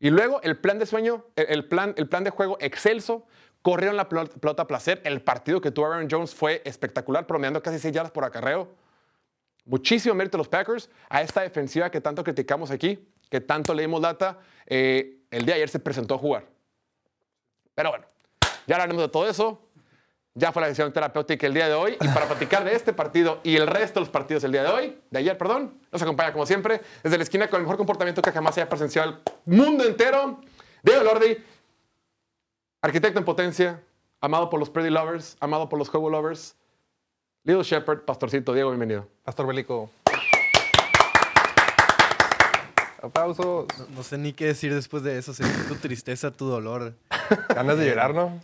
Y 0.00 0.10
luego 0.10 0.42
el 0.42 0.58
plan 0.58 0.80
de 0.80 0.86
sueño, 0.86 1.24
el, 1.36 1.68
plan, 1.68 1.94
el 1.96 2.08
plan 2.08 2.24
de 2.24 2.30
juego 2.30 2.58
excelso, 2.58 3.24
corrieron 3.62 3.96
la 3.96 4.08
pelota 4.08 4.62
a 4.62 4.66
placer. 4.66 5.00
El 5.04 5.22
partido 5.22 5.60
que 5.60 5.70
tuvo 5.70 5.86
Aaron 5.86 6.08
Jones 6.10 6.34
fue 6.34 6.62
espectacular, 6.64 7.28
promediando 7.28 7.62
casi 7.62 7.78
6 7.78 7.94
yardas 7.94 8.10
por 8.10 8.24
acarreo. 8.24 8.74
Muchísimo 9.66 10.16
mérito 10.16 10.36
a 10.36 10.38
los 10.38 10.48
Packers, 10.48 10.90
a 11.08 11.22
esta 11.22 11.42
defensiva 11.42 11.92
que 11.92 12.00
tanto 12.00 12.24
criticamos 12.24 12.72
aquí, 12.72 13.08
que 13.30 13.40
tanto 13.40 13.72
leímos 13.72 14.02
data. 14.02 14.40
eh, 14.66 15.18
el 15.30 15.44
día 15.44 15.54
de 15.54 15.60
ayer 15.60 15.68
se 15.68 15.78
presentó 15.78 16.16
a 16.16 16.18
jugar. 16.18 16.59
Pero 17.80 17.92
bueno, 17.92 18.04
ya 18.66 18.74
hablaremos 18.74 19.00
de 19.00 19.08
todo 19.08 19.26
eso. 19.26 19.58
Ya 20.34 20.52
fue 20.52 20.60
la 20.60 20.68
sesión 20.68 20.92
terapéutica 20.92 21.46
el 21.46 21.54
día 21.54 21.66
de 21.66 21.72
hoy. 21.72 21.96
Y 21.98 22.08
para 22.08 22.26
platicar 22.26 22.62
de 22.62 22.74
este 22.74 22.92
partido 22.92 23.40
y 23.42 23.56
el 23.56 23.66
resto 23.66 23.94
de 23.94 24.00
los 24.00 24.10
partidos 24.10 24.42
del 24.42 24.52
día 24.52 24.64
de 24.64 24.68
hoy, 24.68 24.98
de 25.10 25.18
ayer, 25.18 25.38
perdón, 25.38 25.80
nos 25.90 26.02
acompaña 26.02 26.30
como 26.30 26.44
siempre 26.44 26.82
desde 27.02 27.16
la 27.16 27.22
esquina 27.22 27.48
con 27.48 27.56
el 27.56 27.62
mejor 27.62 27.78
comportamiento 27.78 28.20
que 28.20 28.32
jamás 28.32 28.58
haya 28.58 28.68
presenciado 28.68 29.12
el 29.12 29.18
mundo 29.46 29.82
entero. 29.84 30.42
Diego 30.82 31.02
Lordi, 31.04 31.38
arquitecto 32.82 33.18
en 33.18 33.24
potencia, 33.24 33.82
amado 34.20 34.50
por 34.50 34.60
los 34.60 34.68
Pretty 34.68 34.90
Lovers, 34.90 35.38
amado 35.40 35.70
por 35.70 35.78
los 35.78 35.88
Hobo 35.88 36.10
Lovers. 36.10 36.56
Little 37.44 37.64
Shepherd, 37.64 38.04
Pastorcito, 38.04 38.52
Diego, 38.52 38.68
bienvenido. 38.68 39.08
Pastor 39.24 39.46
Belico. 39.46 39.90
Aplausos. 43.02 43.68
No 43.96 44.02
sé 44.02 44.18
ni 44.18 44.34
qué 44.34 44.48
decir 44.48 44.74
después 44.74 45.02
de 45.02 45.16
eso. 45.16 45.32
Sentí 45.32 45.66
tu 45.66 45.76
tristeza, 45.76 46.30
tu 46.30 46.44
dolor. 46.44 46.94
Ganas 47.54 47.78
de 47.78 47.86
llorar, 47.86 48.14
¿no? 48.14 48.40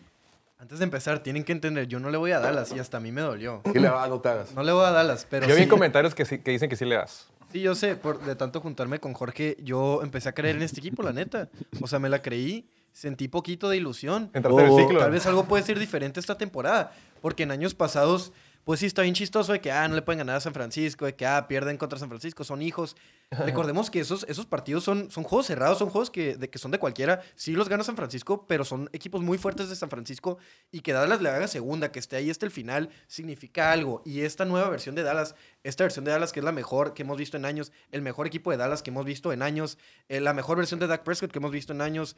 Antes 0.58 0.78
de 0.78 0.84
empezar, 0.84 1.20
tienen 1.20 1.44
que 1.44 1.52
entender, 1.52 1.86
yo 1.86 2.00
no 2.00 2.10
le 2.10 2.16
voy 2.16 2.32
a 2.32 2.40
Dallas 2.40 2.72
y 2.74 2.78
hasta 2.78 2.96
a 2.96 3.00
mí 3.00 3.12
me 3.12 3.20
dolió. 3.20 3.62
Y 3.74 3.78
le 3.78 3.88
va, 3.88 4.08
no 4.08 4.20
te 4.20 4.28
hagas. 4.30 4.52
No 4.54 4.62
le 4.62 4.72
voy 4.72 4.84
a 4.84 4.90
Dallas, 4.90 5.26
pero 5.28 5.46
Yo 5.46 5.54
vi 5.54 5.58
sí, 5.58 5.62
en 5.64 5.68
comentarios 5.68 6.14
que, 6.14 6.24
sí- 6.24 6.38
que 6.38 6.50
dicen 6.50 6.68
que 6.70 6.76
sí 6.76 6.84
le 6.84 6.96
das. 6.96 7.28
sí, 7.52 7.60
yo 7.60 7.74
sé, 7.74 7.94
por, 7.94 8.20
de 8.24 8.34
tanto 8.36 8.60
juntarme 8.60 8.98
con 8.98 9.12
Jorge, 9.12 9.56
yo 9.62 10.02
empecé 10.02 10.28
a 10.30 10.32
creer 10.32 10.56
en 10.56 10.62
este 10.62 10.80
equipo, 10.80 11.02
la 11.02 11.12
neta. 11.12 11.48
O 11.80 11.86
sea, 11.86 11.98
me 11.98 12.08
la 12.08 12.20
creí, 12.22 12.68
sentí 12.92 13.28
poquito 13.28 13.68
de 13.68 13.76
ilusión. 13.76 14.30
Entraste 14.32 14.62
en 14.62 14.66
el 14.68 14.74
ciclo. 14.76 14.98
Tal 14.98 15.10
vez 15.10 15.26
algo 15.26 15.44
puede 15.44 15.62
ser 15.62 15.78
diferente 15.78 16.18
esta 16.18 16.36
temporada, 16.38 16.92
porque 17.20 17.42
en 17.44 17.50
años 17.52 17.74
pasados, 17.74 18.32
pues 18.64 18.80
sí 18.80 18.86
está 18.86 19.02
bien 19.02 19.14
chistoso 19.14 19.52
de 19.52 19.60
que, 19.60 19.70
ah, 19.70 19.86
no 19.86 19.94
le 19.94 20.02
pueden 20.02 20.18
ganar 20.18 20.36
a 20.36 20.40
San 20.40 20.54
Francisco, 20.54 21.04
de 21.04 21.14
que, 21.14 21.26
ah, 21.26 21.46
pierden 21.46 21.76
contra 21.76 21.98
San 21.98 22.08
Francisco, 22.08 22.42
son 22.42 22.60
hijos. 22.62 22.96
Recordemos 23.30 23.90
que 23.90 23.98
esos, 23.98 24.24
esos 24.28 24.46
partidos 24.46 24.84
son, 24.84 25.10
son 25.10 25.24
juegos 25.24 25.46
cerrados, 25.46 25.78
son 25.78 25.90
juegos 25.90 26.10
que, 26.10 26.36
de, 26.36 26.48
que 26.48 26.60
son 26.60 26.70
de 26.70 26.78
cualquiera. 26.78 27.22
Sí 27.34 27.52
los 27.52 27.68
gana 27.68 27.82
San 27.82 27.96
Francisco, 27.96 28.46
pero 28.46 28.64
son 28.64 28.88
equipos 28.92 29.20
muy 29.20 29.36
fuertes 29.36 29.68
de 29.68 29.74
San 29.74 29.90
Francisco 29.90 30.38
y 30.70 30.80
que 30.80 30.92
Dallas 30.92 31.20
le 31.20 31.30
haga 31.30 31.48
segunda, 31.48 31.90
que 31.90 31.98
esté 31.98 32.14
ahí 32.14 32.30
hasta 32.30 32.46
el 32.46 32.52
final, 32.52 32.88
significa 33.08 33.72
algo. 33.72 34.00
Y 34.04 34.20
esta 34.20 34.44
nueva 34.44 34.68
versión 34.68 34.94
de 34.94 35.02
Dallas, 35.02 35.34
esta 35.64 35.82
versión 35.82 36.04
de 36.04 36.12
Dallas 36.12 36.32
que 36.32 36.38
es 36.38 36.44
la 36.44 36.52
mejor 36.52 36.94
que 36.94 37.02
hemos 37.02 37.18
visto 37.18 37.36
en 37.36 37.46
años, 37.46 37.72
el 37.90 38.00
mejor 38.00 38.28
equipo 38.28 38.52
de 38.52 38.58
Dallas 38.58 38.84
que 38.84 38.90
hemos 38.90 39.04
visto 39.04 39.32
en 39.32 39.42
años, 39.42 39.76
eh, 40.08 40.20
la 40.20 40.32
mejor 40.32 40.56
versión 40.58 40.78
de 40.78 40.86
Dak 40.86 41.02
Prescott 41.02 41.32
que 41.32 41.38
hemos 41.38 41.50
visto 41.50 41.72
en 41.72 41.80
años, 41.80 42.14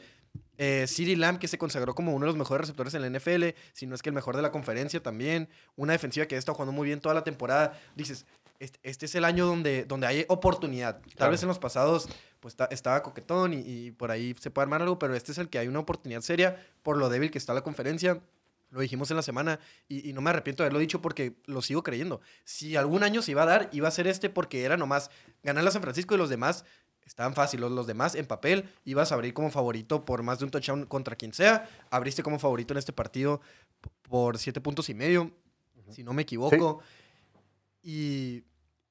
eh, 0.58 0.84
CeeDee 0.86 1.16
Lamb, 1.16 1.38
que 1.38 1.48
se 1.48 1.56
consagró 1.56 1.94
como 1.94 2.12
uno 2.12 2.26
de 2.26 2.32
los 2.32 2.36
mejores 2.36 2.62
receptores 2.62 2.92
en 2.92 3.00
la 3.00 3.06
NFL, 3.06 3.54
si 3.72 3.86
no 3.86 3.94
es 3.94 4.02
que 4.02 4.10
el 4.10 4.14
mejor 4.14 4.36
de 4.36 4.42
la 4.42 4.50
conferencia 4.50 5.02
también. 5.02 5.48
Una 5.76 5.92
defensiva 5.94 6.26
que 6.26 6.34
ha 6.34 6.38
estado 6.38 6.56
jugando 6.56 6.72
muy 6.72 6.86
bien 6.86 7.00
toda 7.00 7.14
la 7.14 7.24
temporada. 7.24 7.80
Dices, 7.94 8.26
este, 8.60 8.78
este 8.82 9.06
es 9.06 9.14
el 9.14 9.24
año 9.24 9.46
donde, 9.46 9.84
donde 9.84 10.06
hay 10.06 10.24
oportunidad. 10.28 11.00
Tal 11.00 11.12
Claro. 11.14 11.32
vez 11.32 11.42
en 11.42 11.48
los 11.48 11.58
pasados 11.58 12.08
pues 12.40 12.56
ta- 12.56 12.68
estaba 12.70 13.02
coquetón 13.02 13.52
y, 13.54 13.60
y 13.60 13.90
por 13.92 14.10
ahí 14.10 14.34
se 14.40 14.50
puede 14.50 14.64
armar 14.64 14.82
algo, 14.82 14.98
pero 14.98 15.14
este 15.14 15.32
es 15.32 15.38
el 15.38 15.48
que 15.48 15.58
hay 15.58 15.68
una 15.68 15.78
oportunidad 15.80 16.20
seria 16.22 16.56
por 16.82 16.96
lo 16.96 17.08
débil 17.08 17.30
que 17.30 17.38
está 17.38 17.54
la 17.54 17.62
conferencia. 17.62 18.20
Lo 18.70 18.80
dijimos 18.80 19.10
en 19.10 19.16
la 19.16 19.22
semana 19.22 19.58
y, 19.88 20.08
y 20.08 20.12
no 20.12 20.20
me 20.20 20.28
arrepiento 20.30 20.62
de 20.62 20.66
haberlo 20.66 20.78
dicho 20.80 21.00
porque 21.00 21.34
lo 21.46 21.62
sigo 21.62 21.82
creyendo. 21.82 22.20
Si 22.44 22.76
algún 22.76 23.02
año 23.02 23.22
se 23.22 23.30
iba 23.30 23.42
a 23.44 23.46
dar, 23.46 23.70
iba 23.72 23.88
a 23.88 23.90
ser 23.90 24.06
este 24.06 24.28
porque 24.28 24.62
era 24.64 24.76
nomás 24.76 25.10
ganar 25.42 25.66
a 25.66 25.70
San 25.70 25.80
Francisco 25.80 26.14
y 26.14 26.18
los 26.18 26.28
demás 26.28 26.64
estaban 27.06 27.32
fáciles. 27.34 27.62
Los, 27.62 27.72
los 27.72 27.86
demás 27.86 28.14
en 28.14 28.26
papel 28.26 28.68
ibas 28.84 29.10
a 29.10 29.14
abrir 29.14 29.32
como 29.32 29.50
favorito 29.50 30.04
por 30.04 30.22
más 30.22 30.38
de 30.40 30.44
un 30.44 30.50
touchdown 30.50 30.84
contra 30.84 31.16
quien 31.16 31.32
sea. 31.32 31.66
Abriste 31.90 32.22
como 32.22 32.38
favorito 32.38 32.74
en 32.74 32.78
este 32.78 32.92
partido 32.92 33.40
por 34.02 34.36
siete 34.36 34.60
puntos 34.60 34.88
y 34.90 34.94
medio, 34.94 35.30
si 35.90 36.04
no 36.04 36.12
me 36.12 36.22
equivoco. 36.22 36.80
Y, 37.82 38.44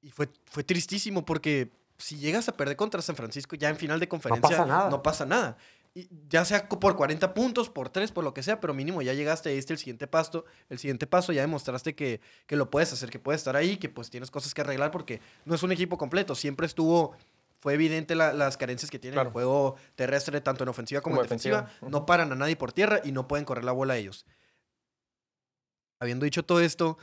y 0.08 0.12
fue, 0.12 0.30
fue 0.46 0.64
tristísimo 0.64 1.26
porque 1.26 1.70
si 1.98 2.18
llegas 2.18 2.48
a 2.48 2.56
perder 2.56 2.78
contra 2.78 3.02
San 3.02 3.16
Francisco 3.18 3.56
ya 3.58 3.68
en 3.70 3.76
final 3.76 4.00
de 4.00 4.08
conferencia, 4.08 4.42
pasa 4.58 4.66
nada. 4.66 4.90
no 4.90 5.04
pasa 5.04 5.26
nada. 5.26 5.58
Y 5.94 6.08
ya 6.30 6.46
sea 6.46 6.70
por 6.70 6.96
40 6.96 7.34
puntos, 7.34 7.70
por 7.70 7.90
3, 7.90 8.12
por 8.12 8.24
lo 8.24 8.34
que 8.34 8.44
sea, 8.44 8.60
pero 8.62 8.74
mínimo 8.74 9.02
ya 9.02 9.14
llegaste, 9.14 9.50
diste 9.50 9.74
el 9.74 9.80
siguiente 9.80 10.08
paso, 10.08 10.46
el 10.70 10.78
siguiente 10.80 11.08
paso, 11.08 11.34
ya 11.34 11.42
demostraste 11.42 11.94
que, 11.96 12.22
que 12.46 12.56
lo 12.56 12.70
puedes 12.70 12.94
hacer, 12.94 13.10
que 13.10 13.20
puedes 13.20 13.42
estar 13.42 13.56
ahí, 13.56 13.78
que 13.78 13.90
pues 13.90 14.10
tienes 14.10 14.30
cosas 14.32 14.54
que 14.54 14.62
arreglar 14.62 14.92
porque 14.92 15.20
no 15.46 15.56
es 15.56 15.64
un 15.64 15.72
equipo 15.72 15.98
completo, 15.98 16.36
siempre 16.36 16.68
estuvo, 16.68 17.16
fue 17.60 17.74
evidente 17.74 18.14
la- 18.16 18.32
las 18.32 18.56
carencias 18.58 18.92
que 18.92 19.00
tiene 19.00 19.16
Claro. 19.16 19.30
el 19.30 19.34
juego 19.34 19.76
terrestre, 19.96 20.40
tanto 20.40 20.64
en 20.64 20.70
ofensiva 20.70 21.02
como, 21.02 21.16
Como 21.16 21.24
en 21.24 21.30
defensiva, 21.30 21.62
defensiva. 21.64 21.90
no 21.90 22.06
paran 22.06 22.32
a 22.32 22.36
nadie 22.36 22.56
por 22.56 22.72
tierra 22.72 23.02
y 23.04 23.12
no 23.12 23.28
pueden 23.28 23.44
correr 23.46 23.66
la 23.66 23.72
bola 23.74 23.98
ellos. 23.98 24.26
Habiendo 26.00 26.26
dicho 26.26 26.46
todo 26.46 26.62
esto, 26.62 26.98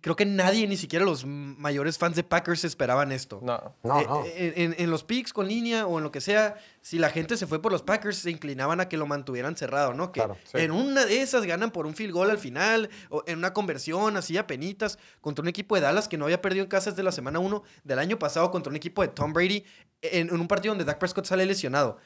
creo 0.00 0.16
que 0.16 0.26
nadie, 0.26 0.66
ni 0.66 0.76
siquiera 0.76 1.04
los 1.04 1.24
mayores 1.24 1.98
fans 1.98 2.16
de 2.16 2.24
Packers 2.24 2.64
esperaban 2.64 3.12
esto. 3.12 3.40
No. 3.42 3.76
No, 3.84 4.00
Eh, 4.00 4.04
no. 4.06 4.24
eh, 4.26 4.52
En, 4.56 4.74
en 4.78 4.90
los 4.90 5.04
picks 5.04 5.32
con 5.32 5.46
línea 5.46 5.86
o 5.86 5.98
en 5.98 6.04
lo 6.04 6.10
que 6.10 6.20
sea, 6.20 6.56
si 6.80 6.98
la 6.98 7.10
gente 7.10 7.36
se 7.36 7.46
fue 7.46 7.62
por 7.62 7.70
los 7.70 7.82
Packers, 7.82 8.18
se 8.18 8.30
inclinaban 8.30 8.80
a 8.80 8.88
que 8.88 8.96
lo 8.96 9.06
mantuvieran 9.06 9.56
cerrado, 9.56 9.94
¿no? 9.94 10.10
Que 10.10 10.20
Claro, 10.20 10.36
sí. 10.44 10.58
en 10.58 10.72
una 10.72 11.06
de 11.06 11.20
esas 11.22 11.44
ganan 11.44 11.70
por 11.70 11.86
un 11.86 11.94
field 11.94 12.12
goal 12.12 12.30
al 12.30 12.38
final, 12.38 12.90
o 13.08 13.22
en 13.26 13.38
una 13.38 13.52
conversión 13.52 14.16
así 14.16 14.36
a 14.36 14.46
penitas, 14.46 14.98
contra 15.20 15.42
un 15.42 15.48
equipo 15.48 15.74
de 15.76 15.80
Dallas 15.82 16.08
que 16.08 16.18
no 16.18 16.24
había 16.24 16.42
perdido 16.42 16.64
en 16.64 16.68
casa 16.70 16.90
desde 16.90 17.02
la 17.02 17.12
semana 17.12 17.38
1 17.38 17.62
del 17.84 17.98
año 17.98 18.18
pasado, 18.18 18.50
contra 18.50 18.70
un 18.70 18.76
equipo 18.76 19.02
de 19.02 19.08
Tom 19.08 19.32
Brady, 19.32 19.64
en, 20.02 20.28
en 20.28 20.40
un 20.40 20.48
partido 20.48 20.72
donde 20.72 20.84
Dak 20.84 20.98
Prescott 20.98 21.24
sale 21.26 21.46
lesionado. 21.46 21.98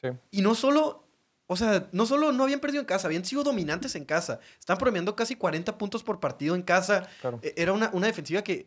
Sí. 0.00 0.08
Y 0.30 0.42
no 0.42 0.54
solo, 0.54 1.07
o 1.50 1.56
sea, 1.56 1.88
no 1.92 2.06
solo 2.06 2.30
no 2.30 2.44
habían 2.44 2.60
perdido 2.60 2.80
en 2.80 2.86
casa, 2.86 3.08
habían 3.08 3.24
sido 3.24 3.42
dominantes 3.42 3.96
en 3.96 4.04
casa. 4.04 4.38
Están 4.60 4.78
promediando 4.78 5.16
casi 5.16 5.34
40 5.34 5.76
puntos 5.78 6.04
por 6.04 6.20
partido 6.20 6.54
en 6.54 6.62
casa. 6.62 7.08
Claro. 7.20 7.40
E- 7.42 7.54
Era 7.56 7.72
una, 7.72 7.90
una 7.92 8.06
defensiva 8.06 8.42
que, 8.42 8.66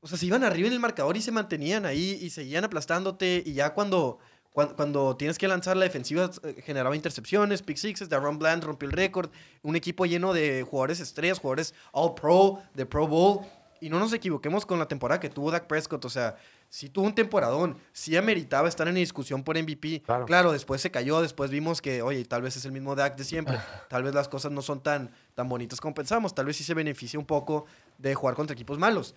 o 0.00 0.06
sea, 0.06 0.16
se 0.16 0.26
iban 0.26 0.44
arriba 0.44 0.68
en 0.68 0.74
el 0.74 0.78
marcador 0.80 1.16
y 1.16 1.22
se 1.22 1.32
mantenían 1.32 1.84
ahí 1.86 2.18
y 2.22 2.30
seguían 2.30 2.62
aplastándote. 2.64 3.42
Y 3.44 3.54
ya 3.54 3.74
cuando, 3.74 4.18
cuando, 4.52 4.76
cuando 4.76 5.16
tienes 5.16 5.38
que 5.38 5.48
lanzar 5.48 5.76
la 5.76 5.84
defensiva, 5.86 6.30
eh, 6.44 6.62
generaba 6.64 6.94
intercepciones, 6.94 7.62
pick 7.62 7.78
sixes. 7.78 8.08
Daron 8.08 8.38
Bland 8.38 8.62
rompió 8.62 8.86
el 8.88 8.92
récord. 8.92 9.30
Un 9.62 9.74
equipo 9.74 10.04
lleno 10.06 10.32
de 10.34 10.62
jugadores 10.68 11.00
estrellas, 11.00 11.38
jugadores 11.40 11.74
all 11.92 12.14
pro, 12.14 12.62
de 12.74 12.84
Pro 12.86 13.08
Bowl. 13.08 13.40
Y 13.80 13.88
no 13.90 13.98
nos 13.98 14.12
equivoquemos 14.12 14.66
con 14.66 14.78
la 14.78 14.86
temporada 14.86 15.18
que 15.18 15.30
tuvo 15.30 15.50
Dak 15.50 15.66
Prescott. 15.66 16.04
O 16.04 16.10
sea, 16.10 16.36
sí 16.68 16.88
tuvo 16.88 17.06
un 17.06 17.14
temporadón. 17.14 17.76
Sí 17.92 18.16
ameritaba 18.16 18.68
estar 18.68 18.86
en 18.88 18.94
discusión 18.94 19.42
por 19.42 19.56
MVP. 19.56 20.02
Claro. 20.02 20.26
Claro, 20.26 20.52
después 20.52 20.80
se 20.80 20.90
cayó. 20.90 21.20
Después 21.22 21.50
vimos 21.50 21.80
que, 21.80 22.02
oye, 22.02 22.24
tal 22.24 22.42
vez 22.42 22.56
es 22.56 22.64
el 22.64 22.72
mismo 22.72 22.94
Dak 22.94 23.16
de 23.16 23.24
siempre. 23.24 23.58
Tal 23.88 24.02
vez 24.02 24.14
las 24.14 24.28
cosas 24.28 24.52
no 24.52 24.62
son 24.62 24.82
tan, 24.82 25.10
tan 25.34 25.48
bonitas 25.48 25.80
como 25.80 25.94
pensamos. 25.94 26.34
Tal 26.34 26.46
vez 26.46 26.56
sí 26.56 26.64
se 26.64 26.74
beneficia 26.74 27.18
un 27.18 27.26
poco 27.26 27.66
de 27.98 28.14
jugar 28.14 28.34
contra 28.34 28.54
equipos 28.54 28.78
malos. 28.78 29.14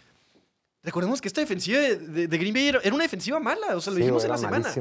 Recordemos 0.83 1.21
que 1.21 1.27
esta 1.27 1.41
defensiva 1.41 1.79
de, 1.79 1.95
de- 1.95 2.27
de 2.27 2.37
Green 2.39 2.53
Bay 2.55 2.69
era, 2.69 2.79
era 2.83 2.95
una 2.95 3.03
defensiva 3.03 3.39
mala. 3.39 3.75
O 3.75 3.81
sea, 3.81 3.91
lo 3.91 3.97
Sí, 3.97 4.01
dijimos 4.01 4.23
en 4.23 4.31
la 4.31 4.37
semana. 4.39 4.71
Sí. 4.73 4.79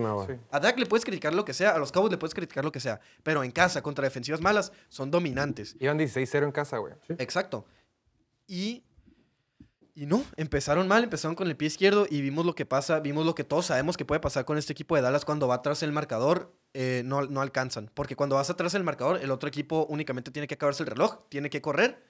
A 0.50 0.58
Dak 0.58 0.78
le 0.78 0.86
puedes 0.86 1.04
criticar 1.04 1.34
lo 1.34 1.44
que 1.44 1.52
sea, 1.52 1.72
a 1.72 1.78
los 1.78 1.92
Cowboys 1.92 2.10
le 2.12 2.16
puedes 2.16 2.32
criticar 2.34 2.64
lo 2.64 2.72
que 2.72 2.80
sea, 2.80 3.00
pero 3.22 3.44
en 3.44 3.50
casa 3.50 3.82
contra 3.82 4.04
defensivas 4.04 4.40
malas 4.40 4.72
son 4.88 5.10
dominantes. 5.10 5.76
Iban 5.78 5.98
16-0 5.98 6.44
en 6.44 6.52
casa, 6.52 6.78
güey. 6.78 6.94
Exacto. 7.18 7.66
Y, 8.46 8.82
y 9.94 10.06
no, 10.06 10.24
empezaron 10.36 10.86
mal, 10.88 11.04
empezaron 11.04 11.34
con 11.34 11.48
el 11.48 11.56
pie 11.56 11.66
izquierdo 11.68 12.06
y 12.08 12.20
vimos 12.22 12.46
lo 12.46 12.54
que 12.54 12.64
pasa, 12.66 13.00
vimos 13.00 13.26
lo 13.26 13.34
que 13.34 13.44
todos 13.44 13.66
sabemos 13.66 13.96
que 13.96 14.04
puede 14.04 14.20
pasar 14.20 14.44
con 14.44 14.56
este 14.58 14.72
equipo 14.72 14.96
de 14.96 15.02
Dallas 15.02 15.24
cuando 15.24 15.48
va 15.48 15.56
atrás 15.56 15.82
el 15.82 15.92
marcador, 15.92 16.54
eh, 16.74 17.02
no, 17.04 17.22
no 17.22 17.40
alcanzan. 17.40 17.90
Porque 17.94 18.16
cuando 18.16 18.36
vas 18.36 18.50
atrás 18.50 18.74
el 18.74 18.84
marcador, 18.84 19.20
el 19.22 19.30
otro 19.30 19.48
equipo 19.48 19.86
únicamente 19.88 20.30
tiene 20.30 20.46
que 20.46 20.54
acabarse 20.54 20.82
el 20.82 20.88
reloj, 20.88 21.28
tiene 21.28 21.50
que 21.50 21.60
correr 21.60 22.02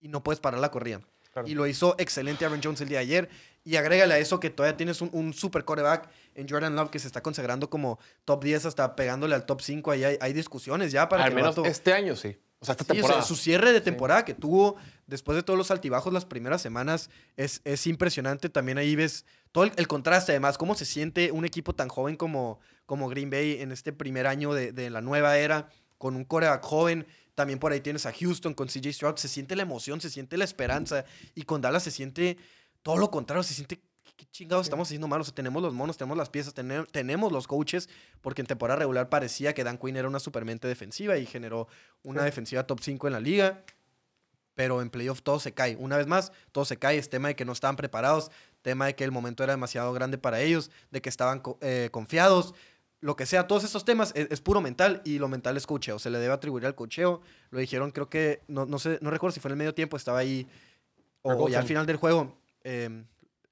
y 0.00 0.08
no 0.08 0.22
puedes 0.22 0.40
parar 0.40 0.60
la 0.60 0.70
corrida. 0.70 1.00
Claro. 1.32 1.48
Y 1.48 1.54
lo 1.54 1.66
hizo 1.66 1.96
excelente 1.98 2.44
Aaron 2.44 2.60
Jones 2.62 2.80
el 2.80 2.88
día 2.88 2.98
de 2.98 3.04
ayer. 3.04 3.28
Y 3.64 3.76
agrégale 3.76 4.14
a 4.14 4.18
eso 4.18 4.38
que 4.38 4.50
todavía 4.50 4.76
tienes 4.76 5.00
un, 5.00 5.08
un 5.12 5.32
super 5.32 5.64
coreback 5.64 6.08
en 6.34 6.48
Jordan 6.48 6.76
Love 6.76 6.90
que 6.90 6.98
se 6.98 7.06
está 7.08 7.22
consagrando 7.22 7.70
como 7.70 7.98
top 8.24 8.44
10 8.44 8.66
hasta 8.66 8.94
pegándole 8.94 9.34
al 9.34 9.46
top 9.46 9.60
5. 9.62 9.90
Ahí 9.90 10.04
hay, 10.04 10.18
hay 10.20 10.32
discusiones 10.32 10.92
ya 10.92 11.08
para 11.08 11.24
Al 11.24 11.30
que 11.30 11.34
menos 11.36 11.56
vato- 11.56 11.66
este 11.66 11.92
año 11.92 12.14
sí. 12.14 12.36
O 12.60 12.64
sea, 12.64 12.72
esta 12.72 12.84
Sí, 12.84 12.90
o 12.92 12.94
sea, 12.94 13.02
temporada. 13.02 13.22
su 13.26 13.36
cierre 13.36 13.72
de 13.72 13.80
temporada 13.80 14.24
que 14.24 14.34
tuvo 14.34 14.76
después 15.06 15.36
de 15.36 15.42
todos 15.42 15.58
los 15.58 15.70
altibajos 15.70 16.12
las 16.12 16.24
primeras 16.24 16.62
semanas 16.62 17.10
es, 17.36 17.60
es 17.64 17.86
impresionante. 17.86 18.48
También 18.48 18.78
ahí 18.78 18.96
ves 18.96 19.26
todo 19.52 19.64
el, 19.64 19.72
el 19.76 19.86
contraste, 19.86 20.32
además, 20.32 20.56
cómo 20.56 20.74
se 20.74 20.84
siente 20.86 21.30
un 21.30 21.44
equipo 21.44 21.74
tan 21.74 21.88
joven 21.88 22.16
como, 22.16 22.58
como 22.86 23.08
Green 23.08 23.28
Bay 23.30 23.60
en 23.60 23.70
este 23.70 23.92
primer 23.92 24.26
año 24.26 24.54
de, 24.54 24.72
de 24.72 24.88
la 24.90 25.00
nueva 25.02 25.36
era, 25.36 25.68
con 25.98 26.16
un 26.16 26.24
coreback 26.24 26.62
joven. 26.64 27.06
También 27.34 27.58
por 27.58 27.72
ahí 27.72 27.80
tienes 27.80 28.06
a 28.06 28.12
Houston 28.12 28.54
con 28.54 28.68
CJ 28.68 28.92
Stroud. 28.92 29.16
Se 29.16 29.28
siente 29.28 29.56
la 29.56 29.62
emoción, 29.62 30.00
se 30.00 30.08
siente 30.08 30.36
la 30.38 30.44
esperanza. 30.44 31.04
Y 31.34 31.42
con 31.42 31.60
Dallas 31.60 31.82
se 31.82 31.90
siente 31.90 32.38
todo 32.82 32.96
lo 32.96 33.10
contrario. 33.10 33.42
Se 33.42 33.54
siente, 33.54 33.80
¿qué, 34.16 34.24
chingados 34.30 34.66
estamos 34.66 34.88
haciendo 34.88 35.08
mal? 35.08 35.20
O 35.20 35.24
sea, 35.24 35.34
tenemos 35.34 35.62
los 35.62 35.72
monos, 35.74 35.96
tenemos 35.96 36.16
las 36.16 36.30
piezas, 36.30 36.54
tenem- 36.54 36.86
tenemos 36.90 37.32
los 37.32 37.46
coaches. 37.46 37.88
Porque 38.20 38.40
en 38.42 38.46
temporada 38.46 38.78
regular 38.78 39.08
parecía 39.08 39.54
que 39.54 39.64
Dan 39.64 39.78
Quinn 39.78 39.96
era 39.96 40.08
una 40.08 40.20
supermente 40.20 40.68
defensiva 40.68 41.16
y 41.18 41.26
generó 41.26 41.68
una 42.02 42.22
defensiva 42.24 42.66
top 42.66 42.80
5 42.80 43.06
en 43.06 43.12
la 43.12 43.20
liga. 43.20 43.64
Pero 44.54 44.80
en 44.82 44.90
playoff 44.90 45.22
todo 45.22 45.40
se 45.40 45.52
cae. 45.52 45.76
Una 45.76 45.96
vez 45.96 46.06
más, 46.06 46.32
todo 46.52 46.64
se 46.64 46.78
cae. 46.78 46.96
Es 46.96 47.10
tema 47.10 47.28
de 47.28 47.36
que 47.36 47.44
no 47.44 47.52
estaban 47.52 47.74
preparados. 47.76 48.30
Tema 48.62 48.86
de 48.86 48.94
que 48.94 49.02
el 49.04 49.10
momento 49.10 49.42
era 49.42 49.52
demasiado 49.52 49.92
grande 49.92 50.16
para 50.16 50.40
ellos. 50.40 50.70
De 50.92 51.02
que 51.02 51.08
estaban 51.08 51.40
co- 51.40 51.58
eh, 51.60 51.88
confiados. 51.90 52.54
Lo 53.00 53.16
que 53.16 53.26
sea, 53.26 53.46
todos 53.48 53.64
estos 53.64 53.84
temas 53.84 54.12
es, 54.14 54.28
es 54.30 54.40
puro 54.40 54.60
mental 54.60 55.02
y 55.04 55.18
lo 55.18 55.28
mental 55.28 55.56
es 55.56 55.66
cocheo. 55.66 55.98
Se 55.98 56.08
le 56.08 56.18
debe 56.20 56.32
atribuir 56.32 56.64
al 56.66 56.74
cocheo. 56.76 57.20
Lo 57.50 57.58
dijeron, 57.58 57.90
creo 57.90 58.08
que, 58.08 58.42
no, 58.46 58.64
no 58.64 58.78
sé, 58.78 58.98
no 59.02 59.10
recuerdo 59.10 59.34
si 59.34 59.40
fue 59.40 59.48
en 59.50 59.54
el 59.54 59.58
medio 59.58 59.74
tiempo, 59.74 59.96
estaba 59.96 60.20
ahí. 60.20 60.46
O, 61.22 61.32
o 61.32 61.48
ya 61.48 61.58
al 61.58 61.64
final 61.68 61.86
del 61.86 61.96
juego. 61.96 62.38
eh, 62.62 63.04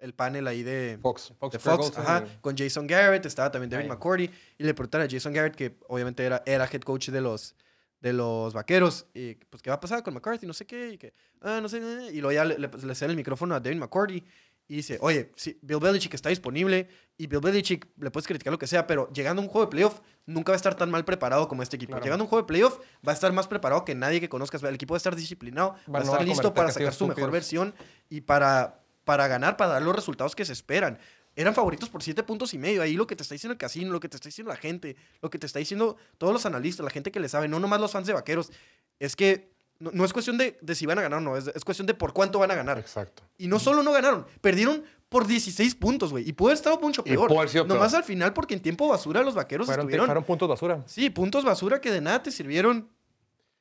el 0.03 0.15
panel 0.15 0.47
ahí 0.47 0.63
de, 0.63 0.99
Fox. 1.01 1.33
Fox, 1.39 1.65
de 1.65 2.01
ajá, 2.01 2.25
con 2.41 2.57
Jason 2.57 2.87
Garrett, 2.87 3.25
estaba 3.25 3.51
también 3.51 3.71
David. 3.71 3.89
McCourty, 3.89 4.29
y 4.59 4.65
le 4.65 4.75
preguntaron 4.75 5.07
a 5.07 5.11
Jason 5.11 5.33
Garrett, 5.33 5.55
que 5.55 5.77
obviamente 5.89 6.25
era, 6.25 6.43
era 6.45 6.69
head 6.71 6.83
coach 6.83 7.09
de 7.09 7.21
los, 7.21 7.55
de 8.01 8.13
los 8.13 8.53
vaqueros, 8.53 9.07
y 9.15 9.35
pues 9.35 9.63
qué 9.63 9.71
va 9.71 9.77
a 9.77 9.81
pasar 9.81 10.03
con 10.03 10.13
McCarthy, 10.13 10.47
no 10.47 10.53
sé 10.53 10.67
qué, 10.67 10.91
y 10.91 10.99
que, 10.99 11.15
ah, 11.41 11.61
no 11.63 11.69
sé, 11.69 11.79
y 12.13 12.21
luego 12.21 12.33
ya 12.33 12.45
le, 12.45 12.59
le, 12.59 12.69
le 12.69 12.95
cede 12.95 13.11
el 13.11 13.17
micrófono 13.17 13.55
a 13.55 13.61
David 13.61 13.79
McCourty, 13.79 14.25
y 14.69 14.77
dice, 14.77 14.99
oye, 15.03 15.31
sí, 15.37 15.59
Bill 15.61 15.79
Belichick 15.79 16.15
está 16.15 16.29
disponible, 16.29 16.89
y 17.19 17.27
Bill 17.27 17.41
Belichick 17.41 17.89
le 17.99 18.11
puedes 18.11 18.27
criticar 18.27 18.53
lo 18.53 18.59
que 18.59 18.67
sea, 18.67 18.87
pero 18.87 19.11
llegando 19.13 19.43
a 19.43 19.45
un 19.45 19.51
juego 19.51 19.67
de 19.67 19.71
playoff, 19.71 20.01
nunca 20.25 20.53
va 20.53 20.55
a 20.55 20.57
estar 20.57 20.75
tan 20.75 20.91
mal 20.91 21.05
preparado 21.05 21.47
como 21.47 21.63
este 21.63 21.77
equipo. 21.77 21.91
Claro. 21.91 22.05
Llegando 22.05 22.23
a 22.23 22.25
un 22.25 22.29
juego 22.29 22.43
de 22.43 22.47
playoff, 22.47 22.79
va 23.07 23.13
a 23.13 23.15
estar 23.15 23.33
más 23.33 23.49
preparado 23.49 23.85
que 23.85 23.95
nadie 23.95 24.21
que 24.21 24.29
conozcas, 24.29 24.63
el 24.63 24.75
equipo 24.75 24.95
va 24.95 24.97
a 24.97 24.99
estar 24.99 25.15
disciplinado, 25.15 25.73
va, 25.73 25.77
a 25.77 25.87
no 25.87 25.93
va 25.93 26.01
estar 26.03 26.21
a 26.21 26.25
listo 26.25 26.43
cometer 26.43 26.55
para 26.55 26.73
sacar 26.73 26.95
su 26.95 27.07
mejor 27.07 27.31
versión 27.31 27.75
y 28.09 28.23
para, 28.23 28.82
para 29.05 29.27
ganar, 29.29 29.57
para 29.57 29.73
dar 29.73 29.83
los 29.83 29.95
resultados 29.95 30.35
que 30.37 30.45
se 30.45 30.53
esperan. 30.53 30.99
eran 31.35 31.55
favoritos 31.55 31.89
por 31.89 32.03
siete 32.03 32.23
puntos 32.23 32.53
y 32.55 32.59
medio. 32.59 32.83
Ahí 32.83 32.95
lo 32.95 33.07
que 33.07 33.17
te 33.17 33.23
está 33.23 33.35
diciendo 33.35 33.53
el 33.53 33.59
casino, 33.59 33.91
lo 33.91 34.01
que 34.01 34.09
te 34.09 34.17
está 34.17 34.29
diciendo 34.29 34.51
la 34.51 34.57
gente, 34.57 34.97
lo 35.23 35.31
que 35.31 35.39
te 35.39 35.47
está 35.47 35.59
diciendo 35.59 35.97
todos 36.19 36.33
los 36.33 36.45
analistas, 36.47 36.85
la 36.85 36.91
gente 36.91 37.11
que 37.11 37.21
le 37.21 37.29
sabe, 37.29 37.49
no 37.49 37.59
nomás 37.59 37.81
los 37.81 37.91
fans 37.93 38.07
de 38.07 38.13
vaqueros, 38.13 38.51
es 38.99 39.17
que 39.17 39.51
no, 39.79 39.91
no 39.93 40.05
es 40.05 40.13
cuestión 40.13 40.37
de, 40.39 40.59
de 40.61 40.75
si 40.75 40.85
van 40.87 40.99
a 40.99 41.03
ganar 41.03 41.19
o 41.19 41.23
no, 41.23 41.37
es, 41.37 41.49
es 41.49 41.65
cuestión 41.65 41.87
de 41.87 41.95
por 41.95 42.13
cuánto 42.13 42.39
van 42.39 42.51
a 42.51 42.55
ganar. 42.55 42.79
Exacto. 42.79 43.23
Y 43.39 43.49
no 43.49 43.59
solo 43.59 43.83
no 43.83 43.93
ganaron, 43.93 44.27
perdieron 44.41 44.85
por 45.09 45.27
16 45.27 45.75
puntos, 45.75 46.11
güey. 46.11 46.29
Y 46.29 46.33
pudo 46.35 46.49
haber 46.49 46.57
estado 46.59 46.79
mucho 46.81 47.03
Y 47.05 47.11
peor. 47.11 47.29
sido 47.49 47.65
peor. 47.65 47.67
Nomás 47.67 47.93
al 47.95 48.05
final, 48.05 48.33
porque 48.33 48.55
en 48.55 48.61
tiempo 48.61 48.87
basura 48.89 49.23
los 49.23 49.35
vaqueros 49.35 49.67
Fueron, 49.67 49.85
estuvieron. 49.85 50.07
fueron 50.07 50.25
puntos 50.25 50.49
basura. 50.49 50.83
Sí, 50.87 51.11
puntos 51.11 51.45
basura 51.45 51.81
que 51.81 51.91
de 51.91 52.01
nada 52.01 52.23
te 52.23 52.31
sirvieron. 52.31 52.89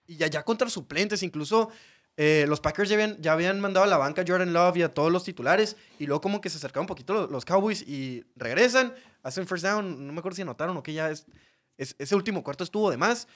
Y 0.08 0.18
ya, 0.18 0.28
ya 0.28 0.44
contra 0.44 0.70
suplentes, 0.70 1.24
incluso 1.24 1.70
eh, 2.18 2.46
los 2.48 2.60
Packers 2.60 2.90
ya 2.90 2.96
habían, 2.96 3.22
ya 3.22 3.34
habían 3.34 3.60
mandado 3.60 3.86
a 3.86 3.88
la 3.88 3.98
banca 3.98 4.22
a 4.22 4.26
Jordan 4.28 4.54
Love 4.54 4.78
y 4.78 4.82
a 4.84 4.94
todos 4.94 5.12
los 5.12 5.24
titulares. 5.24 5.76
Y 6.00 6.06
luego 6.08 6.22
como 6.22 6.42
que 6.42 6.50
se 6.50 6.58
acercaron 6.58 6.84
un 6.84 6.88
poquito 6.88 7.14
los, 7.14 7.32
los 7.32 7.46
Cowboys 7.46 7.82
y 7.82 8.24
regresan, 8.36 8.94
hacen 9.24 9.48
first 9.48 9.64
down. 9.66 10.06
No 10.08 10.14
me 10.14 10.20
acuerdo 10.20 10.36
si 10.36 10.42
anotaron 10.42 10.76
o 10.78 10.84
que 10.84 10.94
ya 10.94 11.10
es, 11.10 11.26
es- 11.78 11.96
ese 11.98 12.16
último 12.16 12.44
cuarto 12.44 12.64
estuvo 12.64 12.92
de 12.92 12.98
más. 12.98 13.28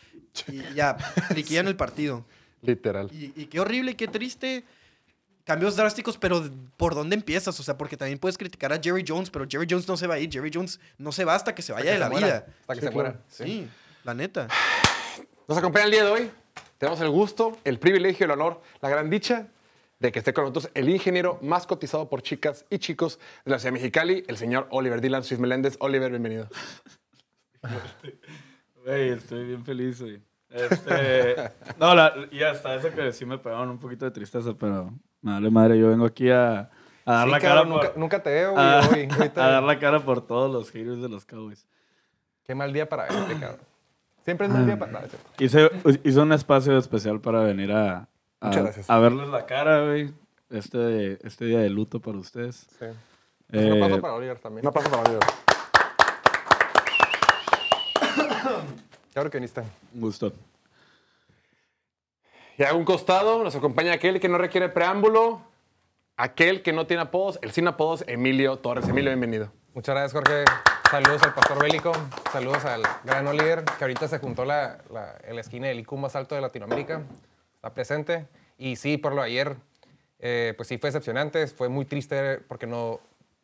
Y 0.47 0.61
ya 0.75 0.97
liquidan 1.35 1.67
el 1.67 1.75
partido. 1.75 2.25
Literal. 2.61 3.09
Y, 3.11 3.31
y 3.35 3.45
qué 3.45 3.59
horrible 3.59 3.95
qué 3.95 4.07
triste. 4.07 4.63
Cambios 5.45 5.75
drásticos, 5.75 6.17
pero 6.17 6.43
¿por 6.75 6.95
dónde 6.95 7.15
empiezas? 7.15 7.59
O 7.59 7.63
sea, 7.63 7.77
porque 7.77 7.95
también 7.97 8.17
puedes 8.17 8.35
criticar 8.35 8.73
a 8.73 8.79
Jerry 8.81 9.05
Jones, 9.07 9.29
pero 9.29 9.45
Jerry 9.47 9.67
Jones 9.69 9.87
no 9.87 9.95
se 9.95 10.07
va 10.07 10.15
a 10.15 10.19
ir. 10.19 10.31
Jerry 10.31 10.49
Jones 10.51 10.79
no 10.97 11.11
se 11.11 11.23
va 11.23 11.35
hasta 11.35 11.53
que 11.53 11.61
se 11.61 11.71
vaya 11.71 11.83
que 11.83 11.89
de 11.91 11.95
se 11.97 11.99
la 11.99 12.09
muera. 12.09 12.25
vida. 12.27 12.45
Hasta 12.61 12.73
que 12.73 12.79
Sí, 12.81 12.87
se 12.87 12.91
muera. 12.91 13.19
Sí, 13.27 13.67
la 14.03 14.13
neta. 14.15 14.47
Nos 15.47 15.55
acompaña 15.57 15.85
el 15.85 15.91
día 15.91 16.03
de 16.03 16.09
hoy. 16.09 16.31
Tenemos 16.77 16.99
el 17.01 17.09
gusto, 17.09 17.57
el 17.63 17.79
privilegio, 17.79 18.25
el 18.25 18.31
honor, 18.31 18.61
la 18.81 18.89
gran 18.89 19.09
dicha 19.09 19.47
de 19.99 20.11
que 20.11 20.19
esté 20.19 20.33
con 20.33 20.43
nosotros 20.43 20.69
el 20.73 20.89
ingeniero 20.89 21.39
más 21.41 21.65
cotizado 21.65 22.09
por 22.09 22.21
chicas 22.21 22.65
y 22.69 22.79
chicos 22.79 23.17
de 23.45 23.51
la 23.51 23.59
ciudad 23.59 23.73
de 23.73 23.79
Mexicali, 23.79 24.23
el 24.27 24.35
señor 24.35 24.67
Oliver 24.71 24.99
Dylan 24.99 25.23
Suiz 25.23 25.39
Meléndez. 25.39 25.77
Oliver, 25.79 26.09
bienvenido. 26.09 26.47
Güey, 28.83 29.09
estoy 29.09 29.45
bien 29.45 29.63
feliz, 29.63 30.01
güey. 30.01 30.21
Este, 30.49 31.35
no, 31.79 31.95
la, 31.95 32.13
y 32.31 32.43
hasta 32.43 32.75
eso 32.75 32.91
que 32.91 33.11
sí 33.13 33.25
me 33.25 33.37
pegaron 33.37 33.69
un 33.69 33.79
poquito 33.79 34.05
de 34.05 34.11
tristeza, 34.11 34.53
pero 34.53 34.93
me 35.21 35.31
vale 35.31 35.49
madre, 35.49 35.79
yo 35.79 35.89
vengo 35.89 36.05
aquí 36.05 36.29
a, 36.29 36.69
a 37.05 37.13
dar 37.13 37.25
Sí, 37.25 37.31
la 37.31 37.39
cara 37.39 37.63
nunca, 37.63 37.87
por, 37.93 37.97
nunca 37.97 38.21
te 38.21 38.29
veo, 38.31 38.51
güey. 38.51 38.63
a, 38.65 38.79
hoy. 38.89 39.07
A 39.35 39.49
dar 39.49 39.63
la 39.63 39.79
cara 39.79 39.99
por 40.01 40.27
todos 40.27 40.51
los 40.51 40.71
haters 40.71 41.01
de 41.01 41.09
los 41.09 41.25
Cowboys. 41.25 41.65
Qué 42.43 42.53
mal 42.53 42.73
día 42.73 42.87
para 42.87 43.03
verte, 43.03 43.39
cabrón. 43.39 43.74
Siempre 44.25 44.47
es 44.47 44.53
mal 44.53 44.65
día 44.65 44.77
para 44.77 44.91
no. 44.91 44.99
Hice, 45.37 45.69
hice 46.03 46.19
un 46.19 46.33
espacio 46.33 46.75
especial 46.79 47.21
para 47.21 47.41
venir 47.41 47.71
a, 47.71 48.07
verles 48.89 49.29
la 49.29 49.45
cara, 49.45 49.85
güey. 49.85 50.11
Este, 50.49 51.25
este 51.25 51.45
día 51.45 51.59
de 51.59 51.69
luto 51.69 51.99
para 51.99 52.17
ustedes. 52.17 52.67
Sí. 52.79 52.85
Eh, 53.51 53.71
Un 53.71 53.73
aplauso 53.73 54.01
para 54.01 54.13
Oliver 54.15 54.39
también. 54.39 54.65
Un 54.65 54.69
aplauso 54.69 54.89
para 54.89 55.03
Oliver. 55.03 55.23
Claro 59.13 59.31
que 59.31 59.37
viniste. 59.37 59.61
Un 59.93 60.01
gusto. 60.01 60.33
Y 62.57 62.63
a 62.63 62.73
un 62.73 62.83
costado 62.83 63.43
nos 63.43 63.55
acompaña 63.55 63.93
aquel 63.93 64.19
que 64.19 64.27
no 64.27 64.37
requiere 64.37 64.67
preámbulo, 64.67 65.41
aquel 66.17 66.63
que 66.63 66.73
no 66.73 66.85
tiene 66.85 67.03
apodos, 67.03 67.39
el 67.41 67.51
sin 67.51 67.67
apodos, 67.67 68.03
Emilio 68.07 68.57
Torres. 68.57 68.89
Emilio, 68.89 69.11
bienvenido. 69.11 69.51
Muchas 69.73 69.95
gracias, 69.95 70.11
Jorge. 70.11 70.43
Saludos 70.89 71.23
al 71.23 71.33
Pastor 71.33 71.61
Bélico. 71.61 71.91
Saludos 72.31 72.63
al 72.65 72.83
gran 73.03 73.27
Oliver, 73.27 73.63
que 73.63 73.83
ahorita 73.83 74.07
se 74.07 74.19
juntó 74.19 74.45
la, 74.45 74.77
la 74.89 75.41
esquina 75.41 75.67
del 75.67 75.79
IQ 75.79 75.93
más 75.93 76.15
alto 76.15 76.35
de 76.35 76.41
Latinoamérica. 76.41 77.01
Está 77.55 77.73
presente. 77.73 78.27
Y 78.57 78.75
sí, 78.75 78.97
por 78.97 79.13
lo 79.13 79.21
de 79.21 79.27
ayer, 79.27 79.55
eh, 80.19 80.53
pues 80.55 80.67
sí 80.69 80.77
fue 80.77 80.89
decepcionante. 80.89 81.47
Fue 81.47 81.69
muy 81.69 81.85
triste 81.85 82.37
porque 82.47 82.67
no, 82.67 82.99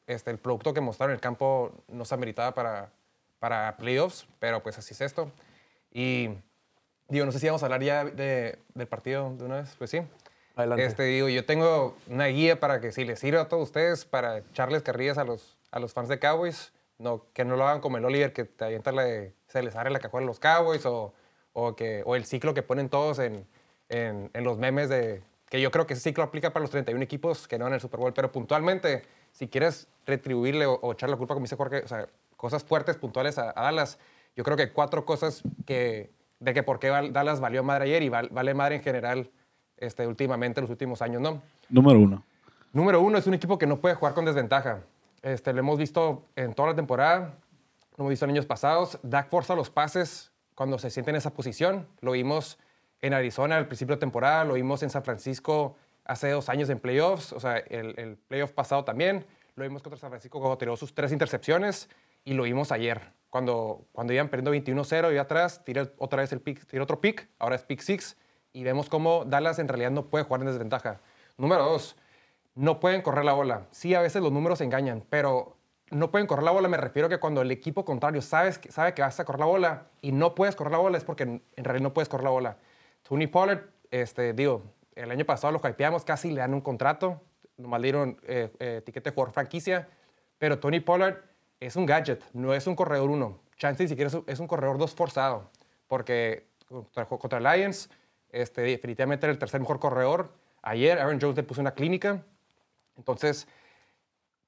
este, 0.07 0.31
el 0.31 0.37
producto 0.37 0.73
que 0.73 0.81
mostraron 0.81 1.11
en 1.11 1.15
el 1.15 1.21
campo 1.21 1.71
no 1.89 2.05
se 2.05 2.13
ameritaba 2.13 2.53
para, 2.53 2.89
para 3.39 3.75
playoffs, 3.77 4.27
pero 4.39 4.61
pues 4.63 4.77
así 4.77 4.93
es 4.93 5.01
esto. 5.01 5.29
Y 5.91 6.29
digo, 7.09 7.25
no 7.25 7.31
sé 7.31 7.39
si 7.39 7.47
vamos 7.47 7.63
a 7.63 7.65
hablar 7.65 7.81
ya 7.83 8.05
de- 8.05 8.59
del 8.75 8.87
partido 8.87 9.33
de 9.37 9.43
una 9.45 9.61
vez. 9.61 9.75
Pues 9.77 9.89
sí. 9.89 10.01
Adelante. 10.55 10.85
Este, 10.85 11.03
digo, 11.03 11.27
yo 11.27 11.45
tengo 11.45 11.97
una 12.07 12.27
guía 12.27 12.59
para 12.59 12.79
que 12.79 12.91
si 12.91 13.03
les 13.03 13.19
sirva 13.19 13.41
a 13.41 13.47
todos 13.49 13.63
ustedes, 13.63 14.05
para 14.05 14.37
echarles 14.37 14.83
carrillas 14.83 15.17
a 15.17 15.23
los, 15.25 15.57
a 15.71 15.79
los 15.79 15.91
fans 15.93 16.07
de 16.07 16.19
Cowboys, 16.19 16.71
no, 17.01 17.25
que 17.33 17.43
no 17.45 17.55
lo 17.55 17.67
hagan 17.67 17.81
como 17.81 17.97
el 17.97 18.05
Oliver, 18.05 18.31
que 18.33 18.45
te 18.45 18.65
avienta 18.65 18.91
la 18.91 19.03
se 19.47 19.61
les 19.63 19.75
abre 19.75 19.89
la 19.91 19.99
cajuela 19.99 20.25
a 20.25 20.27
los 20.27 20.39
Cowboys, 20.39 20.85
o, 20.85 21.13
o, 21.53 21.75
que, 21.75 22.03
o 22.05 22.15
el 22.15 22.25
ciclo 22.25 22.53
que 22.53 22.63
ponen 22.63 22.87
todos 22.89 23.19
en, 23.19 23.45
en, 23.89 24.29
en 24.33 24.43
los 24.43 24.57
memes 24.57 24.87
de... 24.89 25.23
Que 25.49 25.59
yo 25.59 25.69
creo 25.71 25.85
que 25.85 25.93
ese 25.95 26.03
ciclo 26.03 26.23
aplica 26.23 26.51
para 26.53 26.61
los 26.61 26.69
31 26.69 27.03
equipos 27.03 27.47
que 27.47 27.57
no 27.59 27.65
van 27.65 27.73
al 27.73 27.81
Super 27.81 27.99
Bowl, 27.99 28.13
pero 28.13 28.31
puntualmente, 28.31 29.03
si 29.33 29.49
quieres 29.49 29.89
retribuirle 30.05 30.65
o, 30.65 30.75
o 30.75 30.93
echar 30.93 31.09
la 31.09 31.17
culpa, 31.17 31.33
como 31.33 31.43
dice 31.43 31.57
Jorge, 31.57 31.81
o 31.83 31.87
sea, 31.89 32.07
cosas 32.37 32.63
fuertes, 32.63 32.95
puntuales 32.95 33.37
a, 33.37 33.49
a 33.53 33.63
Dallas, 33.63 33.99
yo 34.37 34.45
creo 34.45 34.55
que 34.55 34.71
cuatro 34.71 35.03
cosas 35.05 35.43
que, 35.65 36.09
de 36.39 36.53
que 36.53 36.63
por 36.63 36.79
qué 36.79 36.87
Dallas 36.87 37.41
valió 37.41 37.63
madre 37.63 37.83
ayer 37.85 38.01
y 38.03 38.07
val- 38.07 38.29
vale 38.31 38.53
madre 38.53 38.75
en 38.75 38.81
general 38.83 39.29
este, 39.75 40.07
últimamente, 40.07 40.61
en 40.61 40.63
los 40.63 40.69
últimos 40.71 41.01
años, 41.01 41.21
¿no? 41.21 41.41
Número 41.69 41.99
uno. 41.99 42.23
Número 42.71 43.01
uno, 43.01 43.17
es 43.17 43.27
un 43.27 43.33
equipo 43.33 43.57
que 43.57 43.67
no 43.67 43.81
puede 43.81 43.95
jugar 43.95 44.13
con 44.13 44.23
desventaja. 44.23 44.83
Este, 45.21 45.53
lo 45.53 45.59
hemos 45.59 45.77
visto 45.77 46.25
en 46.35 46.53
toda 46.53 46.69
la 46.69 46.75
temporada, 46.75 47.37
lo 47.91 48.03
hemos 48.03 48.09
visto 48.09 48.25
en 48.25 48.31
años 48.31 48.45
pasados. 48.45 48.99
Dak 49.03 49.29
forza 49.29 49.55
los 49.55 49.69
pases 49.69 50.31
cuando 50.55 50.77
se 50.79 50.89
siente 50.89 51.11
en 51.11 51.17
esa 51.17 51.33
posición. 51.33 51.87
Lo 52.01 52.11
vimos 52.11 52.57
en 53.01 53.13
Arizona 53.13 53.57
al 53.57 53.67
principio 53.67 53.95
de 53.95 53.99
temporada, 53.99 54.45
lo 54.45 54.53
vimos 54.53 54.83
en 54.83 54.89
San 54.89 55.03
Francisco 55.03 55.75
hace 56.05 56.29
dos 56.29 56.49
años 56.49 56.69
en 56.69 56.79
playoffs, 56.79 57.31
o 57.31 57.39
sea, 57.39 57.57
el, 57.57 57.93
el 57.97 58.17
playoff 58.17 58.51
pasado 58.51 58.83
también. 58.83 59.25
Lo 59.55 59.63
vimos 59.63 59.81
contra 59.81 59.99
San 59.99 60.09
Francisco 60.09 60.39
cuando 60.39 60.57
tiró 60.57 60.75
sus 60.77 60.93
tres 60.93 61.11
intercepciones 61.11 61.89
y 62.23 62.33
lo 62.33 62.43
vimos 62.43 62.71
ayer, 62.71 63.01
cuando, 63.29 63.85
cuando 63.91 64.13
iban 64.13 64.29
perdiendo 64.29 64.53
21-0 64.53 65.13
y 65.13 65.17
atrás, 65.17 65.63
tira 65.63 65.89
otra 65.97 66.21
vez 66.21 66.31
el 66.31 66.41
pick, 66.41 66.65
tira 66.65 66.83
otro 66.83 67.01
pick, 67.01 67.29
ahora 67.39 67.55
es 67.55 67.63
pick 67.63 67.81
six 67.81 68.17
y 68.53 68.63
vemos 68.63 68.89
cómo 68.89 69.25
Dallas 69.25 69.59
en 69.59 69.67
realidad 69.67 69.91
no 69.91 70.05
puede 70.07 70.25
jugar 70.25 70.41
en 70.41 70.47
desventaja. 70.47 70.99
Número 71.37 71.63
dos, 71.63 71.95
no 72.55 72.79
pueden 72.79 73.01
correr 73.01 73.25
la 73.25 73.33
bola. 73.33 73.67
Sí, 73.71 73.95
a 73.95 74.01
veces 74.01 74.21
los 74.21 74.31
números 74.31 74.61
engañan, 74.61 75.03
pero 75.09 75.57
no 75.89 76.11
pueden 76.11 76.27
correr 76.27 76.43
la 76.43 76.51
bola. 76.51 76.67
Me 76.67 76.77
refiero 76.77 77.07
a 77.07 77.09
que 77.09 77.19
cuando 77.19 77.41
el 77.41 77.51
equipo 77.51 77.85
contrario 77.85 78.21
sabe 78.21 78.53
que 78.95 79.01
vas 79.01 79.19
a 79.19 79.25
correr 79.25 79.39
la 79.39 79.45
bola 79.45 79.87
y 80.01 80.11
no 80.11 80.35
puedes 80.35 80.55
correr 80.55 80.71
la 80.71 80.77
bola 80.79 80.97
es 80.97 81.03
porque 81.03 81.23
en 81.23 81.63
realidad 81.63 81.83
no 81.83 81.93
puedes 81.93 82.09
correr 82.09 82.25
la 82.25 82.31
bola. 82.31 82.57
Tony 83.03 83.27
Pollard, 83.27 83.61
este, 83.89 84.33
digo, 84.33 84.63
el 84.95 85.11
año 85.11 85.25
pasado 85.25 85.53
lo 85.53 85.67
hypeamos, 85.67 86.03
casi 86.03 86.31
le 86.31 86.41
dan 86.41 86.53
un 86.53 86.61
contrato, 86.61 87.21
nomás 87.57 87.81
le 87.81 87.85
dieron 87.85 88.17
eh, 88.23 88.51
eh, 88.59 88.77
etiquete 88.77 89.09
de 89.09 89.13
jugador 89.13 89.33
franquicia, 89.33 89.87
pero 90.37 90.59
Tony 90.59 90.79
Pollard 90.79 91.17
es 91.59 91.75
un 91.75 91.85
gadget, 91.85 92.23
no 92.33 92.53
es 92.53 92.67
un 92.67 92.75
corredor 92.75 93.09
uno. 93.09 93.39
Chance 93.57 93.83
ni 93.83 93.89
siquiera 93.89 94.11
es 94.27 94.39
un 94.39 94.47
corredor 94.47 94.77
dos 94.77 94.95
forzado, 94.95 95.51
porque 95.87 96.47
contra, 96.67 97.05
contra 97.05 97.39
Lions, 97.39 97.89
este, 98.31 98.61
definitivamente 98.61 99.25
era 99.25 99.33
el 99.33 99.39
tercer 99.39 99.59
mejor 99.59 99.79
corredor. 99.79 100.33
Ayer 100.63 100.99
Aaron 100.99 101.19
Jones 101.19 101.35
le 101.35 101.43
puso 101.43 101.61
una 101.61 101.71
clínica. 101.71 102.23
Entonces, 102.97 103.47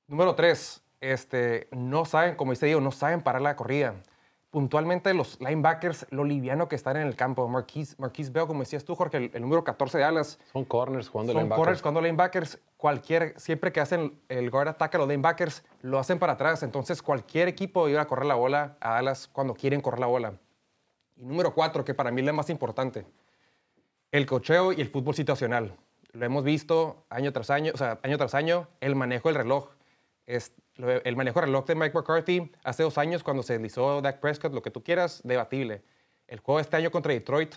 número 0.07 0.35
tres, 0.35 0.83
este, 1.01 1.67
no 1.71 2.05
saben, 2.05 2.35
como 2.35 2.51
dice 2.51 2.65
Diego, 2.65 2.81
no 2.81 2.91
saben 2.91 3.21
parar 3.21 3.41
la 3.41 3.55
corrida. 3.55 3.95
Puntualmente 4.49 5.11
los 5.15 5.39
linebackers, 5.41 6.05
lo 6.11 6.23
liviano 6.23 6.69
que 6.69 6.75
están 6.75 6.95
en 6.97 7.07
el 7.07 7.15
campo. 7.15 7.47
Marquise, 7.47 7.95
Marquise 7.97 8.31
Bell, 8.31 8.45
como 8.45 8.59
decías 8.59 8.85
tú, 8.85 8.93
Jorge, 8.93 9.17
el, 9.17 9.31
el 9.33 9.41
número 9.41 9.63
14 9.63 9.97
de 9.97 10.03
Dallas, 10.03 10.39
Son 10.51 10.63
corners 10.63 11.09
jugando 11.09 11.33
son 11.33 11.41
linebackers. 11.41 11.59
corners 11.59 11.81
cuando 11.81 12.01
linebackers, 12.01 12.59
cualquier, 12.77 13.33
siempre 13.39 13.71
que 13.71 13.79
hacen 13.81 14.21
el 14.29 14.51
guard 14.51 14.67
ataque 14.67 14.97
a 14.97 14.99
los 14.99 15.09
linebackers, 15.09 15.63
lo 15.81 15.97
hacen 15.97 16.19
para 16.19 16.33
atrás. 16.33 16.61
Entonces, 16.61 17.01
cualquier 17.01 17.47
equipo 17.47 17.89
iba 17.89 18.01
a 18.01 18.05
correr 18.05 18.25
la 18.25 18.35
bola 18.35 18.77
a 18.79 18.91
Dallas 18.93 19.27
cuando 19.27 19.55
quieren 19.55 19.81
correr 19.81 19.99
la 19.99 20.07
bola. 20.07 20.33
Y 21.15 21.25
número 21.25 21.55
cuatro, 21.55 21.83
que 21.83 21.95
para 21.95 22.11
mí 22.11 22.21
es 22.21 22.25
la 22.25 22.33
más 22.33 22.51
importante, 22.51 23.07
el 24.11 24.27
cocheo 24.27 24.71
y 24.71 24.81
el 24.81 24.89
fútbol 24.89 25.15
situacional. 25.15 25.75
Lo 26.13 26.27
hemos 26.27 26.43
visto 26.43 27.05
año 27.09 27.33
tras 27.33 27.49
año, 27.49 27.71
o 27.73 27.77
sea, 27.77 27.99
año 28.03 28.17
tras 28.17 28.35
año, 28.35 28.67
el 28.81 28.95
manejo 28.95 29.29
del 29.29 29.35
reloj. 29.35 29.69
Es, 30.27 30.53
el 30.77 31.15
manejo 31.15 31.39
del 31.39 31.49
reloj 31.49 31.65
de 31.65 31.75
Mike 31.75 31.97
McCarthy 31.97 32.51
hace 32.63 32.83
dos 32.83 32.99
años 32.99 33.23
cuando 33.23 33.41
se 33.41 33.53
deslizó 33.53 33.99
Dak 33.99 34.19
Prescott, 34.19 34.53
lo 34.53 34.61
que 34.61 34.69
tú 34.69 34.83
quieras, 34.83 35.21
debatible. 35.23 35.81
El 36.27 36.39
juego 36.39 36.59
este 36.59 36.77
año 36.77 36.91
contra 36.91 37.13
Detroit, 37.13 37.55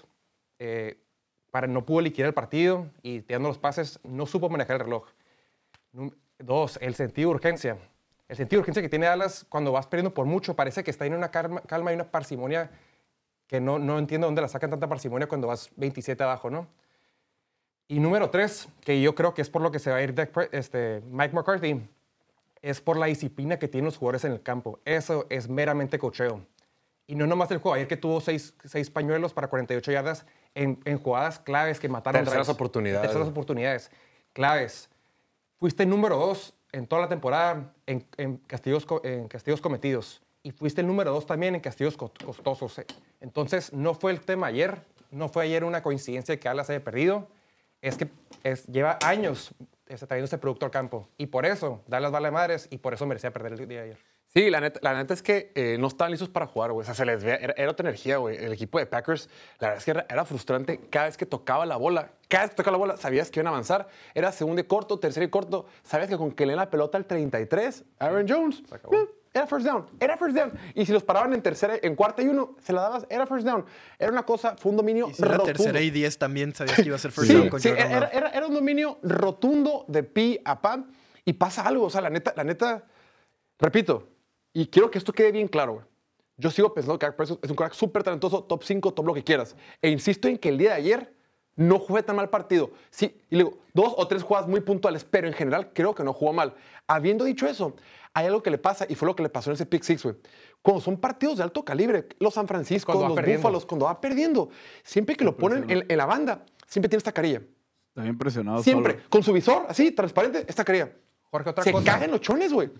eh, 0.58 0.98
para, 1.50 1.66
no 1.66 1.84
pudo 1.84 2.00
liquidar 2.00 2.28
el 2.28 2.34
partido 2.34 2.86
y 3.02 3.20
tirando 3.20 3.48
los 3.48 3.58
pases, 3.58 4.00
no 4.02 4.24
supo 4.24 4.48
manejar 4.48 4.76
el 4.76 4.84
reloj. 4.84 5.06
Dos, 6.38 6.78
el 6.80 6.94
sentido 6.94 7.28
de 7.28 7.34
urgencia. 7.34 7.78
El 8.26 8.36
sentido 8.36 8.58
de 8.58 8.60
urgencia 8.62 8.82
que 8.82 8.88
tiene 8.88 9.04
Dallas 9.04 9.44
cuando 9.50 9.70
vas 9.70 9.86
perdiendo 9.86 10.14
por 10.14 10.24
mucho, 10.24 10.56
parece 10.56 10.82
que 10.82 10.90
está 10.90 11.04
en 11.04 11.14
una 11.14 11.30
calma, 11.30 11.60
calma 11.60 11.92
y 11.92 11.94
una 11.94 12.10
parsimonia 12.10 12.70
que 13.46 13.60
no, 13.60 13.78
no 13.78 13.98
entiendo 13.98 14.26
dónde 14.26 14.40
la 14.40 14.48
sacan 14.48 14.70
tanta 14.70 14.88
parsimonia 14.88 15.28
cuando 15.28 15.46
vas 15.46 15.70
27 15.76 16.22
abajo, 16.24 16.48
¿no? 16.48 16.68
Y 17.88 18.00
número 18.00 18.30
tres, 18.30 18.68
que 18.84 19.00
yo 19.00 19.14
creo 19.14 19.32
que 19.34 19.42
es 19.42 19.50
por 19.50 19.62
lo 19.62 19.70
que 19.70 19.78
se 19.78 19.90
va 19.90 19.96
a 19.96 20.02
ir 20.02 20.14
este, 20.52 21.02
Mike 21.08 21.34
McCarthy, 21.34 21.88
es 22.62 22.80
por 22.80 22.96
la 22.96 23.06
disciplina 23.06 23.58
que 23.58 23.68
tienen 23.68 23.84
los 23.86 23.96
jugadores 23.96 24.24
en 24.24 24.32
el 24.32 24.42
campo. 24.42 24.80
Eso 24.84 25.26
es 25.30 25.48
meramente 25.48 25.98
cocheo. 25.98 26.44
Y 27.06 27.14
no 27.14 27.26
nomás 27.28 27.48
el 27.52 27.58
juego. 27.58 27.74
Ayer 27.76 27.86
que 27.86 27.96
tuvo 27.96 28.20
seis, 28.20 28.54
seis 28.64 28.90
pañuelos 28.90 29.32
para 29.32 29.46
48 29.48 29.92
yardas 29.92 30.26
en, 30.56 30.80
en 30.84 30.98
jugadas 30.98 31.38
claves 31.38 31.78
que 31.78 31.88
mataron 31.88 32.22
Terceras 32.24 32.46
drives. 32.48 32.54
oportunidades. 32.56 33.02
Terceras 33.02 33.28
oportunidades. 33.28 33.90
Claves. 34.32 34.88
Fuiste 35.60 35.86
número 35.86 36.16
dos 36.16 36.54
en 36.72 36.88
toda 36.88 37.02
la 37.02 37.08
temporada 37.08 37.72
en, 37.86 38.04
en 38.16 38.38
castigos, 38.38 38.84
en 39.04 39.28
castigos 39.28 39.60
cometidos 39.60 40.20
y 40.42 40.50
fuiste 40.50 40.80
el 40.80 40.86
número 40.88 41.12
dos 41.12 41.24
también 41.24 41.54
en 41.54 41.60
castigos 41.60 41.96
co- 41.96 42.12
costosos. 42.24 42.80
Entonces, 43.20 43.72
no 43.72 43.94
fue 43.94 44.10
el 44.12 44.20
tema 44.20 44.48
ayer, 44.48 44.82
no 45.12 45.28
fue 45.28 45.44
ayer 45.44 45.62
una 45.64 45.82
coincidencia 45.82 46.38
que 46.38 46.48
Dallas 46.48 46.68
haya 46.70 46.82
perdido, 46.84 47.28
es 47.88 47.96
que 47.96 48.08
es, 48.42 48.66
lleva 48.66 48.98
años 49.04 49.54
este, 49.86 50.06
trayendo 50.06 50.26
ese 50.26 50.38
producto 50.38 50.66
al 50.66 50.72
campo 50.72 51.08
y 51.16 51.26
por 51.26 51.46
eso 51.46 51.82
Dallas 51.86 52.10
vale 52.10 52.30
madres 52.30 52.68
y 52.70 52.78
por 52.78 52.94
eso 52.94 53.06
merecía 53.06 53.32
perder 53.32 53.52
el 53.52 53.68
día 53.68 53.78
de 53.78 53.84
ayer. 53.84 53.98
Sí, 54.36 54.50
la 54.50 54.60
neta, 54.60 54.80
la 54.82 54.92
neta 54.92 55.14
es 55.14 55.22
que 55.22 55.50
eh, 55.54 55.78
no 55.78 55.86
estaban 55.86 56.10
listos 56.10 56.28
para 56.28 56.46
jugar, 56.46 56.72
güey. 56.72 56.82
O 56.82 56.84
sea, 56.84 56.94
se 56.94 57.06
les 57.06 57.24
ve, 57.24 57.38
era, 57.40 57.54
era 57.56 57.70
otra 57.70 57.88
energía, 57.88 58.18
güey. 58.18 58.36
El 58.36 58.52
equipo 58.52 58.78
de 58.78 58.84
Packers, 58.84 59.30
la 59.60 59.68
verdad 59.68 59.78
es 59.78 59.84
que 59.86 59.90
era, 59.92 60.06
era 60.10 60.24
frustrante 60.26 60.78
cada 60.90 61.06
vez 61.06 61.16
que 61.16 61.24
tocaba 61.24 61.64
la 61.64 61.76
bola. 61.76 62.10
Cada 62.28 62.44
vez 62.44 62.50
que 62.50 62.56
tocaba 62.56 62.72
la 62.72 62.78
bola, 62.78 62.96
sabías 62.98 63.30
que 63.30 63.40
iban 63.40 63.46
a 63.46 63.50
avanzar. 63.50 63.88
Era 64.14 64.32
segundo 64.32 64.60
y 64.60 64.64
corto, 64.64 64.98
tercero 64.98 65.24
y 65.24 65.30
corto. 65.30 65.64
Sabías 65.84 66.10
que 66.10 66.18
con 66.18 66.32
que 66.32 66.44
le 66.44 66.52
den 66.52 66.58
la 66.58 66.68
pelota 66.68 66.98
al 66.98 67.06
33, 67.06 67.84
Aaron 67.98 68.26
Jones, 68.28 68.62
eh, 68.72 69.06
era 69.36 69.46
first 69.46 69.66
down, 69.66 69.86
era 70.00 70.16
first 70.16 70.36
down. 70.36 70.52
Y 70.74 70.86
si 70.86 70.92
los 70.92 71.02
paraban 71.04 71.32
en 71.34 71.42
tercera, 71.42 71.74
en 71.82 71.94
cuarta 71.94 72.22
y 72.22 72.28
uno, 72.28 72.56
se 72.62 72.72
la 72.72 72.82
dabas, 72.82 73.06
era 73.10 73.26
first 73.26 73.46
down. 73.46 73.64
Era 73.98 74.10
una 74.10 74.24
cosa, 74.24 74.56
fue 74.56 74.70
un 74.70 74.76
dominio 74.76 75.08
Y 75.10 75.14
si 75.14 75.22
era 75.22 75.32
rotundo. 75.36 75.52
tercera 75.52 75.80
y 75.80 75.90
10 75.90 76.18
también 76.18 76.54
sabías 76.54 76.76
que 76.76 76.82
iba 76.86 76.96
a 76.96 76.98
ser 76.98 77.12
first 77.12 77.30
Sí, 77.30 77.36
down 77.36 77.48
con 77.48 77.60
sí, 77.60 77.68
era, 77.68 78.08
era- 78.08 78.28
era 78.30 78.46
un 78.46 78.54
dominio 78.54 78.98
rotundo 79.02 79.84
de 79.88 80.02
pi 80.02 80.40
a 80.44 80.60
pa 80.60 80.84
y 81.24 81.32
pasa 81.34 81.62
algo. 81.62 81.84
O 81.86 81.90
sea, 81.90 82.00
la 82.00 82.10
neta, 82.10 82.32
la 82.36 82.44
neta, 82.44 82.84
repito, 83.58 84.08
y 84.52 84.66
quiero 84.68 84.90
que 84.90 84.98
esto 84.98 85.12
quede 85.12 85.32
bien 85.32 85.48
claro. 85.48 85.74
güey. 85.74 85.84
Yo 86.38 86.50
sigo 86.50 86.74
pensando 86.74 86.98
que 86.98 87.06
Dak 87.06 87.16
Prescott 87.16 87.42
es 87.44 87.50
un 87.50 87.56
crack 87.56 87.72
súper 87.72 88.02
talentoso, 88.02 88.44
top 88.44 88.62
5, 88.62 88.92
top 88.92 89.06
lo 89.06 89.14
que 89.14 89.24
quieras. 89.24 89.56
E 89.80 89.88
insisto 89.88 90.28
en 90.28 90.36
que 90.36 90.50
el 90.50 90.58
día 90.58 90.70
de 90.70 90.76
ayer 90.76 91.15
no 91.56 91.78
jugué 91.78 92.02
tan 92.02 92.16
mal 92.16 92.28
partido. 92.30 92.70
Sí, 92.90 93.18
y 93.30 93.36
le 93.36 93.44
digo, 93.44 93.58
dos 93.74 93.94
o 93.96 94.06
tres 94.06 94.22
jugadas 94.22 94.48
muy 94.48 94.60
puntuales, 94.60 95.04
pero 95.04 95.26
en 95.26 95.32
general 95.34 95.70
creo 95.72 95.94
que 95.94 96.04
no 96.04 96.12
jugó 96.12 96.32
mal. 96.32 96.54
Habiendo 96.86 97.24
dicho 97.24 97.46
eso, 97.46 97.74
hay 98.14 98.26
algo 98.26 98.42
que 98.42 98.50
le 98.50 98.58
pasa, 98.58 98.86
y 98.88 98.94
fue 98.94 99.06
lo 99.06 99.16
que 99.16 99.22
le 99.22 99.28
pasó 99.28 99.50
en 99.50 99.54
ese 99.54 99.66
pick 99.66 99.82
six, 99.82 100.02
güey. 100.04 100.16
Cuando 100.62 100.80
son 100.80 100.98
partidos 100.98 101.36
de 101.38 101.42
alto 101.44 101.64
calibre, 101.64 102.08
los 102.18 102.34
San 102.34 102.46
Francisco, 102.48 102.92
Cuando 102.92 103.14
los. 103.20 103.26
Búfalos, 103.36 103.66
cuando 103.66 103.86
va 103.86 104.00
perdiendo, 104.00 104.48
siempre 104.82 105.14
que 105.16 105.24
lo 105.24 105.36
ponen 105.36 105.68
en, 105.70 105.84
en 105.88 105.96
la 105.96 106.06
banda, 106.06 106.44
siempre 106.66 106.88
tiene 106.88 106.98
esta 106.98 107.12
carilla. 107.12 107.42
Está 107.88 108.02
bien 108.02 108.18
presionado 108.18 108.62
Siempre, 108.62 108.94
solo. 108.94 109.04
con 109.08 109.22
su 109.22 109.32
visor, 109.32 109.64
así, 109.68 109.90
transparente, 109.92 110.44
esta 110.48 110.64
carilla. 110.64 110.90
Jorge, 111.30 111.50
otra 111.50 111.64
Se 111.64 111.72
cosa. 111.72 111.84
cagan 111.92 112.10
los 112.10 112.20
chones, 112.20 112.52
güey. 112.52 112.70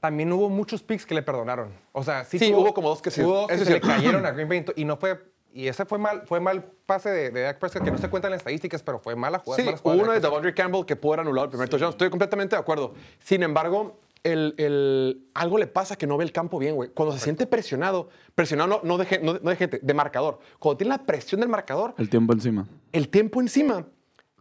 También 0.00 0.30
hubo 0.32 0.50
muchos 0.50 0.82
picks 0.82 1.06
que 1.06 1.14
le 1.14 1.22
perdonaron. 1.22 1.70
O 1.92 2.02
sea, 2.04 2.24
sí, 2.24 2.38
Sí, 2.38 2.50
tuvo- 2.50 2.60
hubo 2.60 2.74
como 2.74 2.88
dos 2.90 3.00
que 3.00 3.10
sí. 3.10 3.22
Hubo 3.22 3.34
dos 3.34 3.46
que 3.48 3.54
Eso 3.54 3.62
es 3.62 3.68
se 3.68 3.74
le 3.74 3.80
cayeron 3.80 4.26
a 4.26 4.30
Green 4.32 4.48
Bay 4.48 4.64
y 4.76 4.84
no 4.84 4.96
fue. 4.98 5.18
Y 5.56 5.68
ese 5.68 5.86
fue 5.86 5.98
mal, 5.98 6.22
fue 6.26 6.38
mal 6.38 6.64
pase 6.84 7.08
de, 7.10 7.30
de 7.30 7.40
Dak 7.40 7.58
Prescott, 7.58 7.82
que 7.82 7.90
no 7.90 7.96
se 7.98 8.10
cuentan 8.10 8.30
las 8.30 8.40
estadísticas, 8.40 8.82
pero 8.82 8.98
fue 8.98 9.16
mala 9.16 9.38
jugada. 9.38 9.62
Sí, 9.62 9.74
hubo 9.82 10.12
de 10.12 10.20
Devondre 10.20 10.52
Campbell 10.54 10.84
que 10.84 10.96
pudo 10.96 11.14
haber 11.14 11.20
anulado 11.26 11.44
el 11.46 11.50
primer 11.50 11.68
touchdown. 11.68 11.90
Estoy 11.92 12.10
completamente 12.10 12.56
de 12.56 12.60
acuerdo. 12.60 12.92
Sin 13.20 13.42
embargo, 13.42 13.98
el, 14.22 14.54
el- 14.58 15.28
algo 15.34 15.56
le 15.56 15.66
pasa 15.66 15.96
que 15.96 16.06
no 16.06 16.16
ve 16.18 16.24
el 16.24 16.32
campo 16.32 16.58
bien, 16.58 16.74
güey. 16.74 16.90
Cuando 16.90 17.14
se 17.14 17.20
siente 17.24 17.46
presionado, 17.46 18.10
presionado 18.34 18.68
no, 18.68 18.80
no, 18.82 18.98
de, 19.02 19.18
no 19.22 19.32
de- 19.34 19.40
no 19.40 19.48
de 19.50 19.56
gente, 19.56 19.80
de 19.82 19.94
marcador. 19.94 20.40
Cuando 20.58 20.76
tiene 20.76 20.90
la 20.90 21.06
presión 21.06 21.40
del 21.40 21.48
marcador, 21.48 21.94
El 21.96 22.10
tiempo 22.10 22.34
encima. 22.34 22.66
el 22.92 23.08
tiempo 23.08 23.40
encima, 23.40 23.86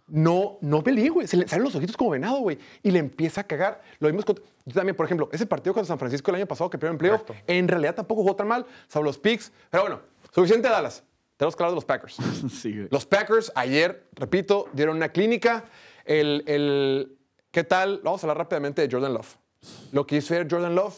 no, 0.08 0.58
no 0.62 0.82
ve 0.84 0.92
bien, 0.92 1.14
güey. 1.14 1.28
Se 1.28 1.38
le 1.38 1.48
salen 1.48 1.64
los 1.64 1.76
ojitos 1.76 1.98
como 1.98 2.12
venado, 2.12 2.40
güey. 2.40 2.60
Y 2.84 2.92
le 2.92 3.00
empieza 3.00 3.42
a 3.42 3.44
cagar. 3.46 3.82
Lo 4.00 4.08
vimos 4.08 4.24
con, 4.26 4.36
yo 4.66 4.74
también, 4.74 4.96
por 4.96 5.06
ejemplo, 5.06 5.30
ese 5.32 5.46
partido 5.48 5.74
con 5.74 5.86
San 5.86 5.98
Francisco 5.98 6.30
el 6.32 6.36
año 6.36 6.46
pasado 6.46 6.70
que 6.70 6.78
perdieron 6.78 6.98
playoff, 6.98 7.24
en 7.48 7.68
realidad 7.68 7.96
tampoco 7.96 8.22
jugó 8.22 8.36
tan 8.36 8.48
mal, 8.48 8.66
salvo 8.88 9.06
los 9.06 9.18
picks. 9.18 9.52
Pero 9.72 9.84
bueno, 9.84 10.02
suficiente 10.36 10.68
de 10.68 10.74
Dallas. 10.74 11.04
Tenemos 11.38 11.56
que 11.56 11.64
hablar 11.64 11.72
de 11.72 11.76
los 11.76 11.86
Packers. 11.86 12.18
sí. 12.62 12.88
Los 12.92 13.06
Packers 13.06 13.52
ayer, 13.56 14.08
repito, 14.14 14.68
dieron 14.74 14.98
una 14.98 15.10
clínica. 15.10 15.66
El, 16.06 16.44
el- 16.48 17.18
¿Qué 17.52 17.64
tal? 17.64 18.02
Vamos 18.04 18.22
a 18.24 18.28
hablar 18.28 18.38
rápidamente 18.40 18.82
de 18.86 18.94
Jordan 18.94 19.14
Love. 19.14 19.36
Lo 19.94 20.06
que 20.06 20.18
hizo 20.18 20.34
ayer 20.34 20.48
Jordan 20.50 20.76
Love. 20.76 20.98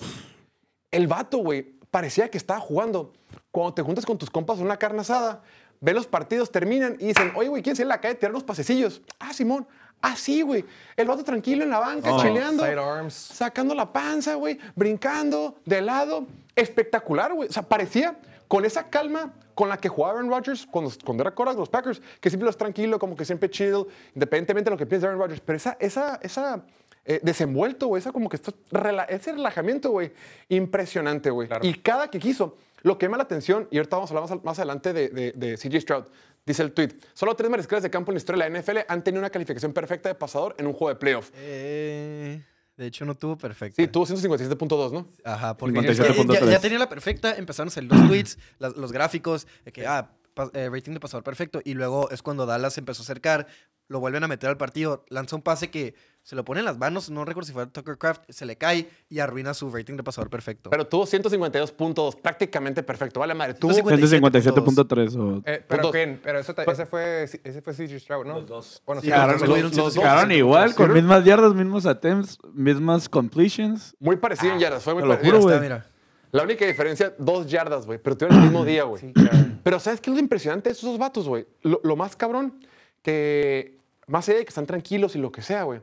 El 0.92 1.08
vato, 1.08 1.38
güey, 1.38 1.64
parecía 1.92 2.30
que 2.30 2.38
estaba 2.38 2.60
jugando. 2.60 3.14
Cuando 3.52 3.74
te 3.76 3.82
juntas 3.84 4.06
con 4.06 4.18
tus 4.18 4.30
compas 4.30 4.58
en 4.60 4.66
una 4.66 4.78
carne 4.78 5.02
asada, 5.02 5.44
ven 5.80 5.96
los 5.96 6.08
partidos, 6.08 6.52
terminan 6.52 6.96
y 7.00 7.08
dicen, 7.08 7.32
oye, 7.36 7.50
güey, 7.50 7.62
¿quién 7.62 7.76
se 7.76 7.84
en 7.84 7.88
la 7.90 8.02
calle 8.02 8.16
tirar 8.16 8.32
unos 8.32 8.44
pasecillos? 8.44 9.02
Ah, 9.20 9.34
Simón. 9.34 9.68
Ah, 10.02 10.16
sí, 10.16 10.42
güey. 10.42 10.66
El 10.96 11.08
vato 11.08 11.24
tranquilo 11.24 11.64
en 11.64 11.70
la 11.70 11.80
banca, 11.80 12.14
Oh. 12.14 12.22
chileando. 12.22 12.64
Sidearms. 12.64 13.14
Sacando 13.14 13.74
la 13.76 13.92
panza, 13.94 14.36
güey. 14.36 14.58
Brincando 14.76 15.56
de 15.66 15.82
lado. 15.82 16.26
Espectacular, 16.56 17.34
güey. 17.34 17.50
O 17.50 17.52
sea, 17.54 17.64
parecía 17.64 18.18
con 18.48 18.66
esa 18.66 18.90
calma 18.90 19.34
con 19.56 19.70
la 19.70 19.78
que 19.78 19.90
jugaba 19.90 20.14
Aaron 20.20 20.30
Rodgers 20.30 20.66
cuando, 20.70 20.92
cuando 21.04 21.24
era 21.24 21.32
de 21.32 21.58
los 21.58 21.70
Packers, 21.70 22.02
que 22.22 22.30
siempre 22.30 22.50
es 22.50 22.58
tranquilo, 22.58 23.00
como 23.00 23.16
que 23.16 23.26
siempre 23.26 23.50
chill, 23.50 23.86
independientemente 24.14 24.70
de 24.70 24.76
lo 24.76 24.78
que 24.78 24.86
piense 24.86 25.08
Aaron 25.08 25.20
Rodgers. 25.20 25.42
Pero 25.42 25.58
esa, 25.58 25.78
esa, 25.80 26.20
esa 26.22 26.64
eh, 27.06 27.20
desenvuelto, 27.24 27.88
güey, 27.88 28.00
esa 28.00 28.12
como 28.12 28.30
que 28.30 28.36
está 28.36 28.52
rela- 28.72 29.06
ese 29.10 29.32
relajamiento, 29.34 29.90
güey, 29.92 30.12
impresionante, 30.50 31.30
güey. 31.30 31.50
Y 31.64 31.74
cada 31.76 32.10
que 32.10 32.20
quiso, 32.20 32.58
lo 32.84 32.98
que 32.98 33.06
llama 33.08 33.18
la 33.18 33.24
atención, 33.24 33.68
y 33.72 33.78
ahorita 33.78 33.96
vamos 33.98 34.12
a 34.12 34.16
hablar 34.16 34.30
más, 34.30 34.44
más 34.44 34.60
adelante 34.60 34.94
de, 34.94 35.10
de, 35.10 35.32
de 35.32 35.58
CJ 35.58 35.82
Stroud, 35.82 36.04
dice 36.46 36.62
el 36.64 36.72
tweet, 36.72 36.90
solo 37.14 37.36
tres 37.36 37.50
mariscales 37.50 37.84
de 37.84 37.90
campo 37.90 38.12
en 38.12 38.16
la 38.16 38.20
historia 38.20 38.44
de 38.46 38.50
la 38.50 38.60
NFL 38.62 38.78
han 38.88 39.04
tenido 39.04 39.20
una 39.20 39.30
calificación 39.30 39.74
perfecta 39.74 40.08
de 40.10 40.16
pasador 40.16 40.56
en 40.58 40.68
un 40.68 40.74
juego 40.74 40.90
de 40.90 40.96
playoff. 40.96 41.32
Eh, 41.36 42.42
de 42.78 42.86
hecho, 42.88 43.06
no 43.06 43.16
tuvo 43.16 43.38
perfecta. 43.38 43.82
Sí, 43.82 43.88
tuvo 43.88 44.06
157.2, 44.06 44.92
¿no? 44.92 45.08
Ajá, 45.24 45.58
porque 45.58 45.80
57.3. 45.80 46.34
ya, 46.34 46.40
ya- 46.46 46.52
ya 46.52 46.60
tenía 46.60 46.78
la 46.80 46.88
perfecta, 46.90 47.36
empezaron 47.36 47.68
a 47.70 47.72
salir 47.72 47.92
los 47.92 48.08
tweets, 48.08 48.38
las- 48.60 48.76
los 48.78 48.92
gráficos, 48.92 49.48
de 49.66 49.72
que, 49.72 49.88
ah, 49.88 50.12
eh, 50.54 50.70
rating 50.72 50.94
de 50.94 51.00
pasador 51.00 51.24
perfecto, 51.24 51.62
y 51.64 51.74
luego 51.74 52.10
es 52.12 52.22
cuando 52.22 52.46
Dallas 52.46 52.78
empezó 52.78 53.02
a 53.02 53.04
acercar, 53.04 53.48
lo 53.90 54.00
vuelven 54.00 54.24
a 54.24 54.28
meter 54.28 54.50
al 54.50 54.58
partido, 54.58 55.06
lanza 55.10 55.36
un 55.36 55.42
pase 55.42 55.70
que 55.70 55.96
se 56.24 56.36
lo 56.36 56.44
pone 56.44 56.60
en 56.60 56.66
las 56.66 56.78
manos, 56.78 57.10
no 57.10 57.24
recuerdo 57.24 57.48
si 57.48 57.54
fue 57.54 57.68
Tucker 57.68 57.98
Craft, 57.98 58.24
se 58.28 58.46
le 58.46 58.58
cae 58.58 58.90
y 59.08 59.20
arruina 59.20 59.54
su 59.54 59.72
rating 59.74 59.96
de 59.96 60.04
pasador 60.04 60.30
perfecto. 60.30 60.70
Pero 60.70 60.86
tuvo 60.86 61.06
152 61.06 61.72
puntos, 61.72 62.18
prácticamente 62.18 62.84
perfecto. 62.84 63.22
Vale, 63.22 63.34
madre. 63.34 63.54
Tuvo 63.54 63.72
157.3. 63.72 64.44
157.3 64.54 65.16
o... 65.18 65.42
Eh, 65.46 65.64
pero. 65.66 65.90
Pero 65.92 66.40
eso 66.40 66.54
ta- 66.54 66.64
ese 66.64 66.86
fue, 66.86 67.24
ese 67.24 67.62
fue 67.62 67.74
CJ 67.74 67.98
Stroud, 68.02 68.26
¿no? 68.26 68.34
Los 68.42 68.48
dos. 68.48 68.84
Bueno, 68.86 69.02
Sí, 69.02 69.08
sí, 69.08 69.14
los 69.48 69.74
los. 69.74 69.94
Quedaron 69.94 70.32
igual, 70.34 70.76
con 70.76 70.92
mismas 70.92 71.24
yardas, 71.24 71.54
mismos 71.54 71.86
attempts, 71.86 72.38
mismas 72.54 73.08
completions. 73.08 73.96
muy 73.98 74.18
parecido 74.18 74.52
en 74.52 74.60
yardas. 74.60 74.84
Fue 74.84 74.96
muy 74.96 75.04
parecido. 75.04 75.40
juro, 75.40 75.46
Mira, 75.48 75.60
güey. 75.62 75.68
está, 75.78 75.82
mira. 75.88 75.97
La 76.38 76.44
única 76.44 76.66
diferencia, 76.66 77.14
dos 77.18 77.48
yardas, 77.50 77.86
güey. 77.86 78.00
Pero 78.00 78.16
tuvieron 78.18 78.38
el 78.38 78.44
mismo 78.46 78.64
día, 78.64 78.84
güey. 78.84 79.02
Sí, 79.02 79.12
claro. 79.14 79.38
Pero 79.64 79.80
¿sabes 79.80 80.00
qué 80.00 80.10
es 80.10 80.16
lo 80.16 80.20
impresionante 80.22 80.70
de 80.70 80.74
esos 80.74 80.90
dos 80.90 80.98
vatos, 81.00 81.28
güey? 81.28 81.46
Lo, 81.62 81.82
lo 81.84 81.96
más 81.96 82.16
cabrón, 82.16 82.60
que 83.02 83.78
más 84.08 84.28
allá 84.30 84.38
de 84.40 84.46
que 84.46 84.50
están 84.50 84.66
tranquilos 84.66 85.16
y 85.16 85.20
lo 85.20 85.32
que 85.32 85.42
sea, 85.42 85.64
güey, 85.64 85.82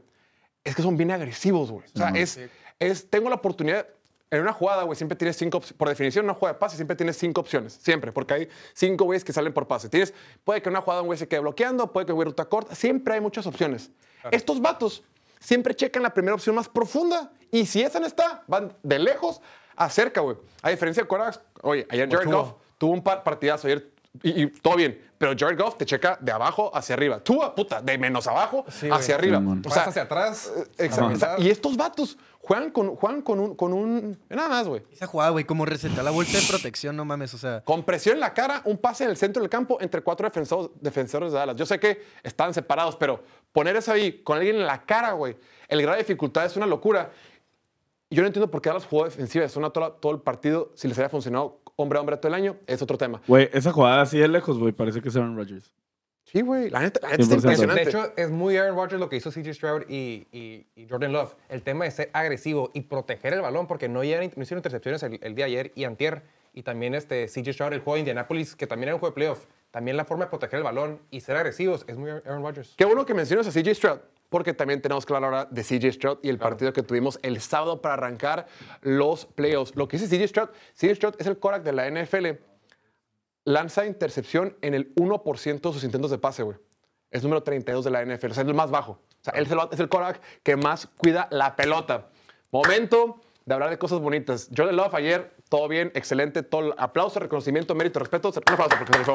es 0.63 0.75
que 0.75 0.83
son 0.83 0.97
bien 0.97 1.11
agresivos, 1.11 1.71
güey. 1.71 1.85
O 1.95 1.99
sea, 1.99 2.11
es, 2.11 2.39
es, 2.79 3.11
tengo 3.11 3.29
la 3.29 3.37
oportunidad, 3.37 3.87
en 4.31 4.41
una 4.41 4.53
jugada, 4.53 4.83
güey, 4.85 4.97
siempre 4.97 5.17
tienes 5.17 5.37
cinco, 5.37 5.59
op- 5.59 5.73
por 5.77 5.89
definición, 5.89 6.25
en 6.25 6.31
una 6.31 6.39
jugada 6.39 6.55
de 6.55 6.59
pase 6.61 6.77
siempre 6.77 6.97
tienes 6.97 7.17
cinco 7.19 7.41
opciones, 7.41 7.75
siempre, 7.83 8.13
porque 8.13 8.35
hay 8.35 8.49
cinco 8.73 9.05
güeyes 9.05 9.25
que 9.25 9.33
salen 9.33 9.53
por 9.53 9.67
pase. 9.69 9.89
Tienes, 9.89 10.15
puede 10.45 10.63
que 10.63 10.69
una 10.69 10.81
jugada 10.81 11.03
un 11.03 11.07
güey 11.09 11.19
se 11.19 11.29
quede 11.29 11.41
bloqueando, 11.41 11.93
puede 11.93 12.07
que 12.07 12.13
un 12.13 12.17
güey 12.17 12.27
ruta 12.27 12.47
corta, 12.47 12.75
siempre 12.75 13.15
hay 13.15 13.21
muchas 13.21 13.47
opciones. 13.47 13.91
Estos 14.31 14.61
vatos 14.61 15.03
siempre 15.39 15.75
checan 15.75 16.03
la 16.03 16.15
primera 16.15 16.35
opción 16.35 16.55
más 16.55 16.69
profunda 16.69 17.31
y 17.51 17.67
si 17.67 17.83
esa 17.83 18.01
no 18.01 18.07
está, 18.07 18.43
van 18.47 18.75
de 18.83 18.99
lejos 18.99 19.41
a 19.77 19.89
cerca, 19.91 20.21
güey. 20.21 20.37
A 20.63 20.71
diferencia 20.71 21.03
de 21.03 21.09
quarterbacks, 21.09 21.41
oye, 21.63 21.87
ayer 21.91 22.09
Jared 22.11 22.25
Tua. 22.29 22.35
Goff 22.37 22.53
tuvo 22.79 22.93
un 22.93 23.03
par- 23.03 23.23
partidazo 23.23 23.67
ayer 23.67 23.91
y, 24.23 24.43
y 24.45 24.47
todo 24.47 24.77
bien, 24.77 25.01
pero 25.19 25.35
Jared 25.37 25.59
Goff 25.59 25.77
te 25.77 25.85
checa 25.85 26.17
de 26.21 26.31
abajo 26.31 26.71
hacia 26.75 26.95
arriba. 26.95 27.19
Tú, 27.21 27.41
puta, 27.57 27.83
de 27.83 27.99
menos 27.99 28.27
abajo 28.29 28.65
Sí, 28.69 28.89
hacia 28.91 29.17
güey. 29.17 29.35
arriba. 29.35 29.59
O 29.67 29.71
sea, 29.71 29.85
hacia 29.85 30.03
atrás. 30.03 30.53
exacto. 30.79 31.05
a 31.07 31.09
mitad. 31.09 31.39
Y 31.39 31.51
estos 31.51 31.77
vatos 31.77 32.17
juegan 32.41 32.71
con, 32.71 32.95
juegan 32.95 33.23
con 33.23 33.41
un, 33.41 33.57
con 33.57 33.73
un, 33.73 34.17
nada 34.29 34.49
más, 34.51 34.69
güey. 34.69 34.83
Esa 34.93 35.07
jugada, 35.09 35.31
güey, 35.31 35.45
como 35.45 35.65
resetea 35.65 36.03
la 36.05 36.13
bolsa 36.13 36.39
de 36.39 36.45
protección, 36.47 36.95
no 36.95 37.05
mames, 37.05 37.35
o 37.35 37.39
sea. 37.39 37.63
Con 37.65 37.83
presión 37.83 38.15
en 38.15 38.21
la 38.21 38.35
cara, 38.35 38.63
un 38.67 38.79
pase 38.79 39.03
en 39.05 39.11
el 39.11 39.17
centro 39.17 39.41
del 39.43 39.51
campo 39.51 39.79
entre 39.81 40.01
cuatro 40.03 40.29
defensores, 40.29 40.71
defensores 40.81 41.33
de 41.33 41.39
Dallas. 41.39 41.57
Yo 41.57 41.67
sé 41.67 41.81
que 41.81 42.01
estaban 42.23 42.55
separados, 42.55 42.95
pero 42.97 43.25
poner 43.53 43.75
eso 43.75 43.91
ahí 43.91 44.23
con 44.23 44.37
alguien 44.39 44.57
en 44.57 44.67
la 44.67 44.83
cara, 44.85 45.13
güey, 45.13 45.37
el 45.67 45.81
grado 45.83 45.97
de 45.97 46.03
dificultad 46.05 46.45
es 46.45 46.57
una 46.57 46.67
locura. 46.67 47.11
Yo 48.15 48.23
no 48.23 48.27
entiendo 48.29 48.51
por 48.51 48.63
qué 48.63 48.69
Dallas 48.71 48.87
jugó 48.87 49.05
defensiva 49.05 49.43
de 49.43 49.49
zona 49.49 49.71
todo, 49.71 49.93
todo 49.93 50.13
el 50.13 50.21
partido. 50.21 50.71
Si 50.75 50.89
les 50.89 50.99
había 50.99 51.09
funcionado 51.09 51.61
hombre 51.77 51.99
a 51.99 52.01
hombre 52.01 52.17
todo 52.17 52.29
el 52.29 52.35
año, 52.35 52.57
es 52.67 52.81
otro 52.83 52.97
tema. 52.97 53.21
Güey, 53.27 53.51
esa 53.53 53.73
jugada 53.73 54.03
así 54.03 54.19
de 54.19 54.29
lejos, 54.29 54.59
güey, 54.59 54.73
parece 54.73 55.01
que 55.03 55.09
es 55.09 55.17
Aaron 55.17 55.37
Rodgers. 55.37 55.73
Sí, 56.25 56.41
güey, 56.41 56.71
la 56.71 56.81
neta, 56.81 57.01
la 57.03 57.11
neta 57.11 57.23
está 57.23 57.35
100%. 57.37 57.39
impresionante. 57.43 57.85
De 57.85 57.91
hecho, 57.91 58.13
es 58.17 58.31
muy 58.31 58.57
Aaron 58.57 58.77
Rodgers 58.77 58.99
lo 58.99 59.09
que 59.09 59.17
hizo 59.17 59.31
CJ 59.31 59.53
Stroud 59.55 59.83
y, 59.89 60.27
y- 60.33 60.67
y 60.75 60.89
Jordan 60.89 61.13
Love. 61.13 61.35
El 61.49 61.63
tema 61.63 61.85
de 61.85 61.91
ser 61.91 62.11
agresivo 62.13 62.71
y 62.75 62.81
proteger 62.83 63.35
el 63.35 63.41
balón, 63.43 63.67
porque 63.67 63.89
no, 63.89 64.03
hicieron- 64.03 64.33
no 64.35 64.43
hicieron 64.43 64.59
intercepciones 64.61 65.03
el, 65.03 65.19
el 65.23 65.35
día 65.35 65.45
de 65.47 65.51
ayer 65.53 65.73
y 65.75 65.85
antier. 65.85 66.23
Y 66.53 66.63
también 66.63 66.95
este 66.95 67.27
CJ 67.29 67.53
Stroud, 67.53 67.73
el 67.73 67.81
juego 67.81 67.95
de 67.95 68.01
Indianapolis, 68.01 68.57
que 68.57 68.67
también 68.67 68.89
era 68.89 68.95
un 68.97 69.01
juego 69.01 69.13
de 69.13 69.15
playoff. 69.17 69.45
También 69.75 69.97
la 69.97 70.05
forma 70.05 70.27
de 70.27 70.31
proteger 70.31 70.59
el 70.59 70.63
balón 70.63 71.01
y 71.11 71.21
ser 71.21 71.37
agresivos 71.37 71.85
es 71.89 71.97
muy 71.97 72.09
Aaron 72.09 72.45
Rodgers. 72.45 72.75
Qué 72.77 72.85
bueno 72.85 73.05
que 73.05 73.13
mencionas 73.13 73.49
a 73.49 73.51
CJ 73.51 73.75
Stroud, 73.75 73.99
porque 74.29 74.55
también 74.55 74.81
tenemos 74.81 75.05
que 75.05 75.13
hablar 75.13 75.29
ahora 75.35 75.49
de 75.51 75.65
CJ 75.65 75.91
Stroud 75.95 76.19
y 76.23 76.29
el 76.29 76.39
partido 76.39 76.73
que 76.73 76.85
tuvimos 76.85 77.19
el 77.23 77.41
sábado 77.41 77.83
para 77.83 77.95
arrancar 77.95 78.47
los 78.83 79.27
playoffs. 79.27 79.75
Lo 79.75 79.89
que 79.89 79.99
dice 79.99 80.07
CJ 80.17 80.29
Stroud, 80.29 80.49
CJ 80.77 80.95
Stroud 80.95 81.15
es 81.19 81.27
el 81.27 81.41
Korak 81.41 81.65
de 81.65 81.73
la 81.73 81.91
NFL. 81.91 82.39
Lanza 83.47 83.85
intercepción 83.85 84.57
en 84.63 84.75
el 84.75 84.95
1% 84.95 85.61
de 85.61 85.73
sus 85.73 85.83
intentos 85.83 86.13
de 86.13 86.19
pase, 86.19 86.45
güey. 86.45 86.57
Es 87.11 87.25
número 87.25 87.43
32 87.43 87.85
de 87.85 87.91
la 87.91 88.01
NFL, 88.05 88.31
o 88.31 88.35
sea, 88.35 88.43
es 88.45 88.49
el 88.49 88.55
más 88.55 88.71
bajo. 88.71 88.93
O 88.93 89.25
sea, 89.25 89.35
él 89.35 89.49
es 89.73 89.81
el- 89.81 89.89
Korak 89.89 90.21
que 90.45 90.55
más 90.55 90.87
cuida 90.97 91.27
la 91.33 91.57
pelota. 91.57 92.11
Momento 92.53 93.21
de 93.45 93.55
hablar 93.55 93.71
de 93.71 93.79
cosas 93.79 93.99
bonitas. 93.99 94.49
Jordan 94.57 94.77
Love 94.77 94.95
ayer, 94.95 95.35
todo 95.49 95.67
bien, 95.67 95.91
excelente, 95.97 96.45
todo 96.45 96.77
aplauso, 96.79 97.19
reconocimiento, 97.19 97.75
mérito, 97.75 97.99
respeto. 97.99 98.29
Un 98.29 98.53
aplauso 98.53 98.77
se 98.79 98.99
rifó. 98.99 99.13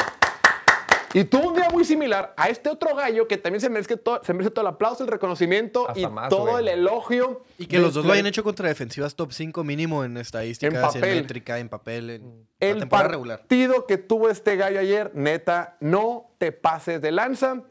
Y 1.14 1.24
tuvo 1.24 1.48
un 1.50 1.56
día 1.56 1.70
muy 1.72 1.84
similar 1.86 2.34
a 2.38 2.50
este 2.50 2.70
otro 2.70 2.96
gallo 2.96 3.28
que 3.28 3.38
también 3.38 3.62
se 3.62 3.70
merece 3.70 3.98
todo, 3.98 4.22
se 4.24 4.32
merece 4.34 4.52
todo 4.52 4.62
el 4.62 4.68
aplauso, 4.68 5.04
el 5.04 5.10
reconocimiento 5.10 5.88
Hasta 5.88 6.00
y 6.00 6.08
más, 6.08 6.30
todo 6.30 6.52
güey. 6.52 6.58
el 6.60 6.68
elogio. 6.68 7.44
Y 7.58 7.66
que 7.66 7.80
los 7.80 7.96
dos 7.96 8.06
lo 8.06 8.14
hayan 8.14 8.28
hecho 8.28 8.44
contra 8.44 8.68
defensivas 8.68 9.16
top 9.16 9.32
5 9.32 9.64
mínimo 9.64 10.04
en 10.04 10.18
estadísticas, 10.18 10.74
En 10.74 10.80
en, 10.80 11.02
papel. 11.02 11.16
métrica, 11.22 11.58
en 11.60 11.70
papel, 11.70 12.10
en 12.12 12.48
la 12.60 12.68
El 12.68 12.80
temporada 12.80 13.08
regular. 13.10 13.40
partido 13.40 13.88
que 13.88 13.98
tuvo 13.98 14.30
este 14.30 14.56
gallo 14.56 14.80
ayer, 14.80 15.12
neta, 15.16 15.78
no 15.80 16.30
te 16.38 16.52
pases 16.52 17.02
de 17.02 17.12
lanza. 17.12 17.64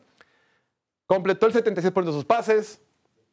Completó 1.06 1.46
el 1.46 1.52
76% 1.54 2.04
de 2.04 2.12
sus 2.12 2.24
pases, 2.24 2.80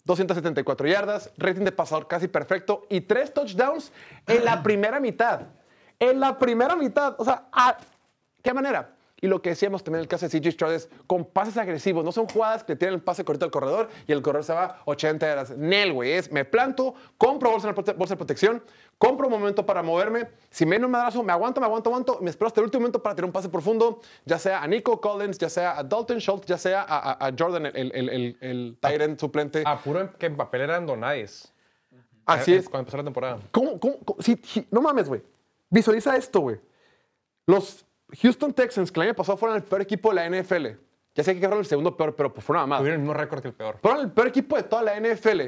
274 0.05 0.87
yardas, 0.87 1.31
rating 1.37 1.63
de 1.63 1.71
pasador 1.71 2.07
casi 2.07 2.27
perfecto 2.27 2.85
y 2.89 3.01
tres 3.01 3.33
touchdowns 3.33 3.91
en 4.27 4.45
la 4.45 4.61
primera 4.61 4.99
mitad. 4.99 5.41
En 5.99 6.19
la 6.19 6.37
primera 6.37 6.75
mitad. 6.75 7.15
O 7.17 7.25
sea, 7.25 7.47
¿a 7.51 7.77
qué 8.43 8.53
manera? 8.53 8.94
Y 9.21 9.27
lo 9.27 9.41
que 9.41 9.51
decíamos 9.51 9.81
también 9.83 9.99
en 9.99 10.03
el 10.03 10.07
caso 10.09 10.27
de 10.27 10.39
CJ 10.39 10.51
Stroud 10.51 10.73
es 10.73 10.89
con 11.07 11.23
pases 11.23 11.55
agresivos. 11.57 12.03
No 12.03 12.11
son 12.11 12.27
jugadas 12.27 12.63
que 12.65 12.75
tiran 12.75 12.93
el 12.95 13.01
pase 13.01 13.23
correcto 13.23 13.45
al 13.45 13.51
corredor 13.51 13.89
y 14.07 14.11
el 14.11 14.21
corredor 14.21 14.43
se 14.43 14.53
va 14.53 14.81
80 14.85 15.25
yardas. 15.25 15.57
Nel, 15.57 15.93
güey. 15.93 16.11
Es 16.11 16.31
me 16.31 16.43
planto, 16.43 16.93
compro 17.17 17.49
bolsa, 17.49 17.71
bolsa 17.71 18.13
de 18.13 18.17
protección, 18.17 18.61
compro 18.97 19.27
un 19.27 19.33
momento 19.33 19.65
para 19.65 19.81
moverme. 19.81 20.27
Si 20.49 20.65
me 20.65 20.77
no 20.77 20.89
me 20.89 20.97
abrazo, 20.97 21.23
me 21.23 21.31
aguanto, 21.31 21.61
me 21.61 21.65
aguanto, 21.65 21.89
aguanto. 21.89 22.19
Me 22.21 22.29
espero 22.29 22.47
hasta 22.47 22.59
el 22.59 22.65
último 22.65 22.81
momento 22.81 23.01
para 23.01 23.15
tirar 23.15 23.25
un 23.27 23.31
pase 23.31 23.47
profundo, 23.47 24.01
ya 24.25 24.37
sea 24.37 24.61
a 24.61 24.67
Nico 24.67 24.99
Collins, 24.99 25.37
ya 25.37 25.49
sea 25.49 25.79
a 25.79 25.83
Dalton 25.83 26.19
Schultz, 26.19 26.45
ya 26.45 26.57
sea 26.57 26.81
a, 26.81 27.11
a- 27.13 27.27
a 27.27 27.31
Jordan, 27.39 27.67
el, 27.67 27.91
el, 27.95 28.09
el, 28.09 28.77
el 28.81 29.01
end 29.01 29.17
suplente. 29.17 29.63
A 29.65 29.79
puro 29.81 30.01
en- 30.01 30.09
que 30.09 30.25
en 30.25 30.35
papel 30.35 30.61
eran 30.61 30.85
donades. 30.85 31.51
Así 32.25 32.53
Eh, 32.53 32.57
es. 32.57 32.65
Cuando 32.67 32.81
empezó 32.81 32.97
la 32.97 33.03
temporada. 33.05 33.39
¿Cómo, 33.51 33.79
no 34.71 34.81
mames, 34.81 35.07
güey. 35.07 35.21
Visualiza 35.69 36.17
esto, 36.17 36.41
güey. 36.41 36.59
Los 37.47 37.85
Houston 38.21 38.53
Texans, 38.53 38.91
que 38.91 38.99
el 38.99 39.07
año 39.07 39.15
pasado 39.15 39.37
fueron 39.37 39.57
el 39.57 39.63
peor 39.63 39.81
equipo 39.81 40.13
de 40.13 40.15
la 40.15 40.29
NFL. 40.29 40.67
Ya 41.15 41.23
sé 41.23 41.33
que 41.33 41.39
fueron 41.39 41.59
el 41.59 41.65
segundo 41.65 41.95
peor, 41.95 42.15
pero 42.15 42.33
pues 42.33 42.45
fue 42.45 42.55
una 42.55 42.61
mamada. 42.61 42.79
Tuvieron 42.81 42.99
el 42.99 43.03
mismo 43.03 43.13
récord 43.13 43.41
que 43.41 43.47
el 43.47 43.53
peor. 43.53 43.77
Fueron 43.81 44.01
el 44.01 44.11
peor 44.11 44.27
equipo 44.27 44.57
de 44.57 44.63
toda 44.63 44.81
la 44.81 44.99
NFL. 44.99 45.41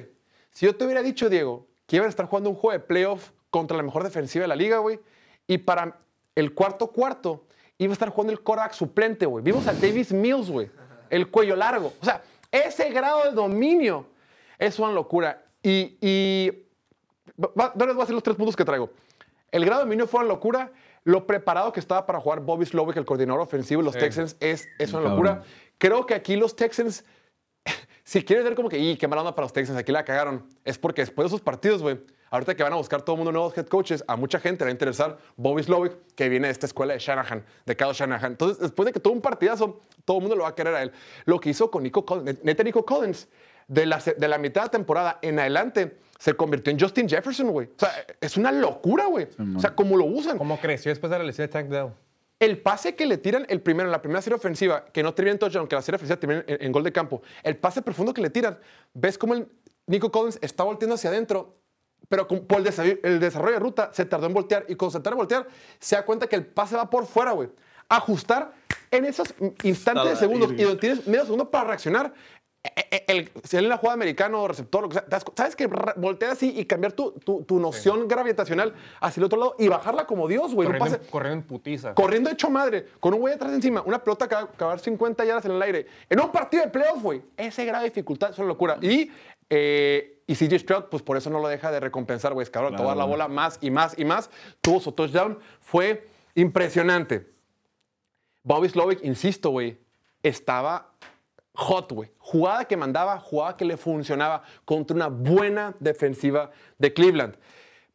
Si 0.51 0.65
yo 0.65 0.75
te 0.75 0.85
hubiera 0.85 1.01
dicho, 1.01 1.29
Diego, 1.29 1.67
que 1.85 1.97
iban 1.97 2.07
a 2.07 2.09
estar 2.09 2.25
jugando 2.25 2.49
un 2.49 2.55
juego 2.55 2.73
de 2.73 2.85
playoff 2.85 3.31
contra 3.49 3.75
la 3.75 3.83
mejor 3.83 4.03
defensiva 4.03 4.43
de 4.43 4.47
la 4.47 4.55
liga, 4.55 4.77
güey, 4.79 4.99
y 5.45 5.57
para 5.57 5.99
el 6.35 6.53
cuarto 6.53 6.87
cuarto 6.87 7.45
iba 7.77 7.91
a 7.91 7.93
estar 7.93 8.09
jugando 8.09 8.33
el 8.33 8.41
quarterback 8.41 8.73
suplente, 8.73 9.25
güey. 9.25 9.43
Vimos 9.43 9.67
a 9.67 9.73
Davis 9.73 10.11
Mills, 10.11 10.49
güey, 10.49 10.69
el 11.09 11.29
cuello 11.29 11.55
largo. 11.55 11.93
O 12.01 12.05
sea, 12.05 12.21
ese 12.51 12.89
grado 12.89 13.23
de 13.23 13.31
dominio 13.31 14.07
es 14.57 14.79
una 14.79 14.91
locura. 14.91 15.43
Y, 15.61 15.97
y 16.01 16.65
no 17.37 17.85
les 17.85 17.93
voy 17.93 17.97
a 17.97 17.99
decir 17.99 18.13
los 18.13 18.23
tres 18.23 18.35
puntos 18.35 18.55
que 18.55 18.65
traigo. 18.65 18.89
El 19.51 19.65
grado 19.65 19.81
de 19.81 19.85
dominio 19.85 20.07
fue 20.07 20.21
una 20.21 20.29
locura. 20.29 20.71
Lo 21.07 21.25
preparado 21.25 21.71
que 21.71 21.79
estaba 21.79 22.05
para 22.05 22.19
jugar 22.19 22.41
Bobby 22.41 22.65
Slowick, 22.65 22.97
el 22.97 23.05
coordinador 23.05 23.39
ofensivo 23.39 23.81
de 23.81 23.85
los 23.85 23.93
Sí. 23.93 24.01
Texans, 24.01 24.35
es, 24.41 24.67
es 24.77 24.91
una 24.91 25.07
locura. 25.09 25.41
Creo 25.77 26.05
que 26.05 26.13
aquí 26.13 26.35
los 26.35 26.53
Texans 26.53 27.05
si 28.03 28.23
quieres 28.23 28.43
ver 28.43 28.55
como 28.55 28.67
que, 28.67 28.77
y 28.77 28.97
qué 28.97 29.07
mala 29.07 29.21
onda 29.21 29.33
para 29.33 29.45
los 29.45 29.53
Texans, 29.53 29.79
aquí 29.79 29.93
la 29.93 30.03
cagaron, 30.03 30.45
es 30.65 30.77
porque 30.77 31.01
después 31.03 31.23
de 31.25 31.27
esos 31.27 31.41
partidos, 31.41 31.81
güey, 31.81 31.97
ahorita 32.29 32.55
que 32.55 32.63
van 32.63 32.73
a 32.73 32.75
buscar 32.75 33.03
todo 33.03 33.15
el 33.15 33.19
mundo 33.19 33.31
nuevos 33.31 33.57
head 33.57 33.67
coaches, 33.67 34.03
a 34.05 34.17
mucha 34.17 34.39
gente 34.39 34.63
le 34.63 34.65
va 34.65 34.69
a 34.69 34.71
interesar 34.73 35.17
Bobby 35.37 35.63
Slowick, 35.63 35.93
que 36.15 36.27
viene 36.27 36.47
de 36.47 36.51
esta 36.51 36.65
escuela 36.65 36.91
de 36.93 36.99
Shanahan, 36.99 37.45
de 37.65 37.77
Kyle 37.77 37.93
Shanahan. 37.93 38.31
Entonces, 38.33 38.59
después 38.59 38.85
de 38.85 38.91
que 38.91 38.99
tuvo 38.99 39.13
un 39.13 39.21
partidazo, 39.21 39.81
todo 40.03 40.17
el 40.17 40.21
mundo 40.23 40.35
lo 40.35 40.43
va 40.43 40.49
a 40.49 40.55
querer 40.55 40.75
a 40.75 40.83
él. 40.83 40.91
Lo 41.25 41.39
que 41.39 41.49
hizo 41.51 41.71
con 41.71 41.83
Nico 41.83 42.05
Collins, 42.05 42.43
neta 42.43 42.63
Nico 42.63 42.85
Collins, 42.85 43.29
de 43.67 43.85
la, 43.85 43.97
de 43.99 44.27
la 44.27 44.37
mitad 44.37 44.61
de 44.61 44.65
la 44.67 44.71
temporada 44.71 45.19
en 45.21 45.39
adelante, 45.39 45.97
se 46.19 46.33
convirtió 46.35 46.71
en 46.71 46.79
Justin 46.79 47.07
Jefferson, 47.07 47.49
güey. 47.51 47.67
O 47.67 47.79
sea, 47.79 47.91
es 48.21 48.37
una 48.37 48.51
locura, 48.51 49.05
güey. 49.05 49.27
O 49.55 49.59
sea, 49.59 49.75
cómo 49.75 49.97
lo 49.97 50.05
usan. 50.05 50.37
¿Cómo 50.37 50.59
creció 50.59 50.89
después 50.89 51.11
de 51.11 51.17
la 51.19 51.23
lesión 51.25 51.47
de 51.47 51.51
Tank 51.53 51.67
Dell? 51.67 51.89
El 52.39 52.59
pase 52.59 52.95
que 52.95 53.05
le 53.05 53.17
tiran 53.17 53.45
el 53.49 53.61
primero, 53.61 53.87
en 53.87 53.91
la 53.91 54.01
primera 54.01 54.21
serie 54.21 54.35
ofensiva, 54.37 54.85
que 54.85 55.01
no 55.03 55.13
termina 55.13 55.33
en 55.33 55.39
touchdown, 55.39 55.67
que 55.67 55.75
la 55.75 55.81
serie 55.81 55.95
ofensiva 55.97 56.19
termina 56.19 56.43
en, 56.47 56.63
en 56.65 56.71
gol 56.71 56.83
de 56.83 56.91
campo, 56.91 57.21
el 57.43 57.57
pase 57.57 57.81
profundo 57.81 58.13
que 58.13 58.21
le 58.21 58.29
tiran, 58.29 58.59
ves 58.93 59.17
cómo 59.17 59.33
el 59.33 59.47
Nico 59.87 60.11
Collins 60.11 60.37
está 60.41 60.63
volteando 60.63 60.95
hacia 60.95 61.09
adentro, 61.09 61.57
pero 62.07 62.27
con- 62.27 62.45
por 62.45 62.59
el 62.59 62.63
desarrollo, 62.65 62.99
el 63.03 63.19
desarrollo 63.19 63.53
de 63.53 63.59
ruta 63.59 63.89
se 63.91 64.05
tardó 64.05 64.27
en 64.27 64.33
voltear 64.35 64.65
y 64.67 64.75
cuando 64.75 64.91
se 64.97 65.03
tarda 65.03 65.15
en 65.15 65.17
voltear, 65.17 65.47
se 65.79 65.95
da 65.95 66.05
cuenta 66.05 66.27
que 66.27 66.35
el 66.35 66.45
pase 66.45 66.75
va 66.75 66.89
por 66.89 67.05
fuera, 67.07 67.31
güey. 67.31 67.49
Ajustar 67.89 68.53
en 68.91 69.05
esos 69.05 69.33
instantes 69.63 70.03
de 70.09 70.15
segundos 70.15 70.51
y 70.57 70.61
donde 70.63 70.79
tienes 70.79 71.07
medio 71.07 71.23
segundo 71.23 71.49
para 71.49 71.69
reaccionar. 71.69 72.13
Eh, 72.75 72.85
eh, 72.91 73.03
El, 73.07 73.31
si 73.43 73.57
él 73.57 73.65
en 73.65 73.69
la 73.69 73.77
jugada 73.77 73.93
americano, 73.93 74.47
receptor, 74.47 74.81
lo 74.83 74.89
que 74.89 74.95
sea, 74.95 75.05
sabes 75.35 75.55
que 75.55 75.67
voltear 75.95 76.31
así 76.31 76.53
y 76.57 76.65
cambiar 76.65 76.93
tu, 76.93 77.11
tu, 77.11 77.43
tu 77.43 77.59
noción 77.59 78.07
gravitacional 78.07 78.73
hacia 79.01 79.21
el 79.21 79.25
otro 79.25 79.39
lado 79.39 79.55
y 79.59 79.67
bajarla 79.67 80.05
como 80.05 80.27
Dios, 80.27 80.53
güey. 80.53 80.67
Corriendo, 80.67 80.85
pase- 80.91 81.03
en- 81.05 81.09
corriendo 81.11 81.41
en 81.41 81.47
putiza. 81.47 81.93
corriendo 81.95 82.29
hecho 82.29 82.49
madre, 82.49 82.87
con 82.99 83.13
un 83.13 83.19
güey 83.19 83.33
atrás 83.33 83.53
encima, 83.53 83.81
una 83.85 84.03
pelota 84.03 84.27
que 84.27 84.35
va 84.35 84.41
a 84.41 84.43
acabar 84.45 84.79
50 84.79 85.23
yardas 85.25 85.45
en 85.45 85.51
el 85.51 85.61
aire. 85.61 85.87
En 86.09 86.19
un 86.19 86.31
partido 86.31 86.63
de 86.63 86.69
playoff, 86.69 87.01
güey. 87.01 87.21
Ese 87.37 87.65
grado 87.65 87.83
de 87.83 87.89
dificultad 87.89 88.31
es 88.31 88.37
una 88.39 88.47
locura. 88.47 88.77
Y, 88.81 89.11
eh, 89.49 90.21
y 90.27 90.35
CJ 90.35 90.59
Stroud, 90.59 90.83
pues 90.91 91.01
por 91.03 91.15
eso 91.17 91.29
no 91.29 91.39
lo 91.39 91.47
deja 91.47 91.71
de 91.71 91.79
recompensar, 91.79 92.33
güey. 92.33 92.43
Es 92.43 92.49
cabrón, 92.49 92.71
Claro, 92.73 92.83
tomar 92.83 92.97
la 92.97 93.05
bola 93.05 93.27
más 93.27 93.57
y 93.61 93.71
más 93.71 93.97
y 93.97 94.03
más. 94.05 94.29
Tuvo 94.61 94.79
su 94.81 94.91
touchdown. 94.91 95.39
Fue 95.61 96.07
impresionante. 96.35 97.31
Bobby 98.43 98.69
Slowick, 98.69 99.03
insisto, 99.03 99.49
güey, 99.49 99.77
estaba 100.23 100.91
hot, 101.57 101.91
güey. 101.91 102.11
Jugada 102.19 102.65
que 102.65 102.77
mandaba, 102.77 103.19
jugada 103.19 103.57
que 103.57 103.65
le 103.65 103.77
funcionaba 103.77 104.43
contra 104.63 104.95
una 104.95 105.07
buena 105.07 105.75
defensiva 105.79 106.51
de 106.77 106.93
Cleveland. 106.93 107.35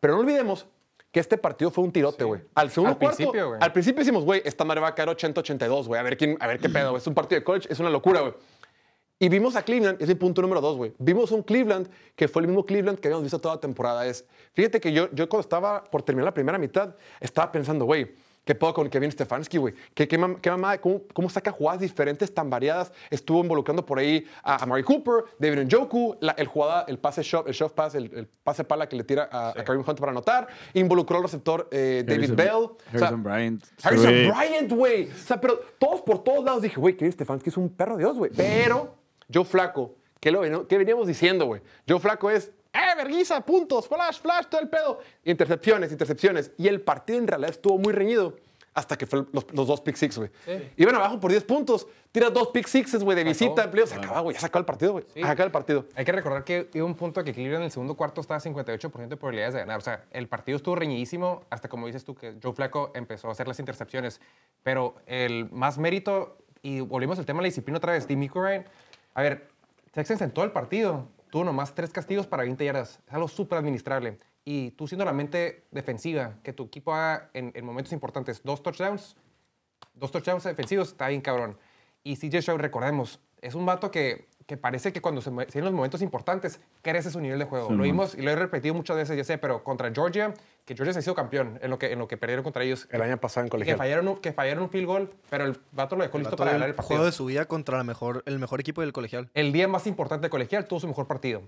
Pero 0.01 0.15
no 0.15 0.21
olvidemos 0.21 0.67
que 1.13 1.21
este 1.21 1.39
partido 1.39 1.71
fue 1.71 1.85
un 1.85 1.93
tirote, 1.93 2.25
güey. 2.25 2.41
Al 2.55 2.71
segundo 2.71 2.93
Al 2.95 2.99
cuarto, 2.99 3.17
principio, 3.19 3.49
güey. 3.49 3.61
al 3.63 3.73
principio 3.73 3.99
decimos, 4.01 4.25
güey, 4.25 4.43
esta 4.45 4.65
madre 4.65 4.81
va 4.81 4.89
a 4.89 4.95
caer 4.95 5.09
80-82, 5.11 5.87
güey. 5.87 6.01
A 6.01 6.03
ver 6.03 6.17
quién, 6.17 6.37
a 6.41 6.47
ver 6.47 6.59
qué 6.59 6.69
pedo, 6.69 6.91
güey. 6.91 7.01
Es 7.01 7.07
un 7.07 7.15
partido 7.15 7.39
de 7.41 7.45
college, 7.45 7.69
es 7.71 7.79
una 7.79 7.91
locura, 7.91 8.21
güey. 8.21 8.35
Y 9.19 9.29
vimos 9.29 9.55
a 9.55 9.63
Cleveland, 9.63 10.03
es 10.03 10.09
mi 10.09 10.17
punto 10.17 10.43
número 10.43 10.61
dos, 10.61 10.77
güey. 10.77 10.95
Vimos 10.99 11.31
un 11.31 11.43
Cleveland 11.45 11.89
que 12.17 12.27
fue 12.27 12.43
el 12.43 12.49
mismo 12.49 12.65
Cleveland 12.65 12.99
que 12.99 13.07
habíamos 13.07 13.23
visto 13.23 13.39
toda 13.41 13.55
la 13.55 13.61
temporada. 13.61 14.05
Es, 14.05 14.27
fíjate 14.55 14.81
que 14.81 14.93
yo, 14.93 15.09
yo 15.13 15.29
cuando 15.29 15.43
estaba 15.43 15.85
por 15.85 16.03
terminar 16.03 16.25
la 16.25 16.35
primera 16.35 16.59
mitad, 16.59 16.97
estaba 17.21 17.53
pensando, 17.53 17.85
güey, 17.85 18.17
¿qué 18.45 18.55
puedo 18.55 18.75
con 18.75 18.89
Kevin 18.91 19.11
Stefanski, 19.13 19.59
güey? 19.59 19.75
¿Qué, 19.95 20.09
qué, 20.09 20.19
mam- 20.19 20.41
qué 20.41 20.51
mamada? 20.51 20.81
¿Cómo, 20.81 21.03
¿Cómo 21.13 21.29
saca 21.31 21.51
jugadas 21.53 21.81
diferentes 21.81 22.33
tan 22.35 22.51
variadas? 22.51 22.93
Estuvo 23.11 23.41
involucrando 23.41 23.85
por 23.87 23.99
ahí 23.99 24.27
a, 24.43 24.63
a 24.63 24.67
Mari 24.67 24.83
Cooper, 24.83 25.25
David 25.39 25.65
Njoku, 25.65 26.17
la- 26.21 26.33
el 26.33 26.47
jugada, 26.47 26.85
el 26.89 26.99
pase 26.99 27.23
shove, 27.23 27.47
el 27.49 27.55
shove 27.55 27.73
pass, 27.73 27.95
el, 27.95 28.05
el 28.15 28.27
pase 28.27 28.65
pala 28.65 28.89
que 28.89 28.97
le 28.97 29.05
tira 29.05 29.29
a, 29.31 29.51
a 29.51 29.55
Kareem 29.65 29.85
Hunt 29.87 29.99
para 30.01 30.13
anotar. 30.13 30.49
Involucró 30.75 31.19
al 31.19 31.23
receptor 31.25 31.69
eh, 31.71 32.03
David 32.07 32.31
Harrison- 32.31 32.37
Bell. 32.37 32.53
O 32.55 32.77
sea, 32.91 33.09
Harrison 33.09 33.23
Bryant. 33.23 33.65
Harrison 33.83 34.11
Sí. 34.11 34.31
Bryant, 34.31 34.73
güey. 34.73 35.11
O 35.11 35.15
sea, 35.17 35.41
pero 35.41 35.61
todos 35.79 36.03
por 36.03 36.23
todos 36.25 36.45
lados 36.45 36.63
dije, 36.63 36.81
güey, 36.81 36.97
Kevin 36.97 37.13
Stefanski 37.13 37.51
es 37.51 37.57
un 37.57 37.69
perro 37.69 37.97
de 37.97 38.05
Dios, 38.05 38.17
güey. 38.17 38.31
Pero 38.37 38.97
Joe 39.33 39.45
Flaco, 39.45 39.95
¿qué, 40.21 40.31
lo, 40.31 40.67
qué 40.67 40.79
veníamos 40.79 41.07
diciendo, 41.07 41.47
güey? 41.47 41.63
Joe 41.89 42.01
Flaco 42.01 42.31
es, 42.31 42.51
¡eh, 42.73 42.97
verguiza, 42.97 43.41
puntos, 43.41 43.89
flash, 43.89 44.21
flash, 44.21 44.47
todo 44.47 44.61
el 44.61 44.69
pedo! 44.69 45.01
Intercepciones, 45.25 45.93
intercepciones. 45.93 46.53
Y 46.59 46.69
el 46.69 46.81
partido 46.81 47.19
en 47.19 47.27
realidad 47.27 47.51
estuvo 47.51 47.79
muy 47.79 47.93
reñido 47.93 48.37
hasta 48.75 48.97
que 48.97 49.07
fue 49.07 49.27
los, 49.33 49.47
los 49.53 49.67
dos 49.67 49.81
pick 49.81 49.97
six, 49.97 50.17
güey. 50.17 50.31
Iban 50.77 50.95
abajo 50.95 51.21
por 51.21 51.31
10 51.31 51.45
puntos. 51.45 51.87
Tiras 52.11 52.33
dos 52.33 52.49
pick 52.49 52.67
sixes, 52.67 53.03
güey, 53.03 53.17
de 53.17 53.25
visita, 53.25 53.65
empleo. 53.65 53.87
Se 53.87 53.95
acaba, 53.95 54.21
güey. 54.21 54.37
Ya 54.37 54.47
acaba 54.47 54.61
el 54.61 54.67
partido, 54.67 54.93
güey. 54.93 55.05
Se 55.15 55.25
acaba 55.25 55.45
el 55.45 55.51
partido. 55.51 55.87
Hay 55.95 56.05
que 56.05 56.13
recordar 56.13 56.45
que 56.45 56.69
hubo 56.75 56.85
un 56.85 56.95
punto 56.95 57.25
que 57.25 57.33
Cleveland 57.33 57.63
en 57.63 57.65
el 57.65 57.71
segundo 57.71 57.95
cuarto 57.95 58.21
estaba 58.21 58.39
58% 58.39 59.09
de 59.09 59.17
probabilidades 59.17 59.55
de 59.55 59.61
ganar. 59.61 59.79
O 59.79 59.81
sea, 59.81 60.05
el 60.11 60.29
partido 60.29 60.57
estuvo 60.57 60.75
reñidísimo 60.75 61.43
hasta, 61.49 61.69
como 61.69 61.87
dices 61.87 62.05
tú, 62.05 62.15
que 62.15 62.35
Joe 62.43 62.53
Flacco 62.53 62.93
empezó 62.95 63.29
a 63.29 63.33
hacer 63.33 63.49
las 63.49 63.59
intercepciones. 63.61 64.21
Pero 64.63 64.97
el 65.07 65.51
más 65.51 65.79
mérito, 65.79 66.37
y 66.63 66.81
volvimos 66.81 67.19
al 67.19 67.25
tema 67.25 67.39
de 67.39 67.45
la 67.45 67.49
disciplina 67.49 67.79
otra 67.79 67.93
vez, 67.93 68.07
Dimico 68.07 68.43
Ryan. 68.43 68.67
A 69.15 69.23
ver, 69.23 69.49
Texans 69.93 70.21
en 70.21 70.33
todo 70.33 70.45
el 70.45 70.53
partido 70.53 71.09
tuvo 71.33 71.45
nomás 71.45 71.75
tres 71.75 71.91
castigos 71.91 72.27
para 72.27 72.43
20 72.43 72.63
yardas. 72.63 73.01
Es 73.07 73.15
algo 73.15 73.27
súper 73.27 73.59
administrable. 73.59 74.19
Y 74.45 74.73
tú 74.73 74.87
siendo 74.87 75.07
la 75.07 75.15
mente 75.15 75.65
defensiva, 75.71 76.35
que 76.43 76.53
tu 76.53 76.65
equipo 76.65 76.93
haga 76.93 77.31
en, 77.33 77.53
en 77.55 77.65
momentos 77.65 77.95
importantes 77.95 78.43
dos 78.43 78.63
touchdowns, 78.63 79.17
dos 79.95 80.13
touchdowns 80.13 80.45
defensivos, 80.45 80.89
está 80.89 81.09
bien 81.09 81.23
cabrón. 81.23 81.57
Y 82.05 82.17
CJ 82.17 82.43
Stroud, 82.43 82.61
recordemos, 82.61 83.19
es 83.41 83.55
un 83.55 83.65
vato 83.65 83.91
que, 83.91 84.29
que 84.47 84.57
parece 84.57 84.93
que 84.93 85.01
cuando 85.01 85.21
se 85.21 85.31
en 85.31 85.65
los 85.65 85.73
momentos 85.73 86.03
importantes 86.03 86.61
crece 86.83 87.11
su 87.11 87.21
nivel 87.21 87.39
de 87.39 87.45
juego. 87.45 87.69
Sí, 87.69 87.75
lo 87.75 87.83
vimos 87.83 88.15
y 88.15 88.23
lo 88.23 88.31
he 88.31 88.37
repetido 88.37 88.75
muchas 88.75 88.97
veces, 88.97 89.17
ya 89.17 89.25
sé, 89.25 89.39
pero 89.39 89.63
contra 89.63 89.91
Georgia, 89.93 90.35
que 90.65 90.75
Georgia 90.75 90.93
se 90.93 91.01
hizo 91.01 91.15
campeón 91.15 91.59
en 91.63 91.71
lo 91.71 91.79
que, 91.79 91.93
en 91.93 91.99
lo 91.99 92.09
que 92.09 92.17
perdieron 92.17 92.43
contra 92.43 92.63
ellos. 92.65 92.87
El 92.91 93.03
año 93.03 93.17
pasado 93.19 93.43
en 93.43 93.47
Y 93.47 93.49
que 93.49 93.51
colegial. 93.53 93.79
fallaron, 93.79 94.09
un- 94.09 94.17
que 94.19 94.33
fallaron 94.33 94.65
un 94.65 94.71
field 94.71 94.87
goal, 94.87 95.11
pero 95.31 95.45
el 95.45 95.59
vato 95.73 95.97
lo 95.97 96.03
dejó 96.03 96.19
listo 96.19 96.37
para 96.37 96.51
del 96.53 96.61
ganar 96.61 96.69
el 96.71 96.75
partido. 96.75 96.97
juego 96.97 97.05
de 97.07 97.13
su 97.13 97.27
vida 97.27 97.45
contra 97.47 97.79
la 97.79 97.85
mejor, 97.85 98.23
el 98.27 98.39
mejor 98.39 98.61
equipo 98.61 98.81
del 98.81 98.93
colegial. 98.93 99.31
El 99.35 99.53
día 99.53 99.69
más 99.69 99.87
importante 99.87 100.27
de 100.27 100.31
colegial 100.31 100.67
tuvo 100.67 100.81
su 100.81 100.89
mejor 100.89 101.07
partido. 101.07 101.43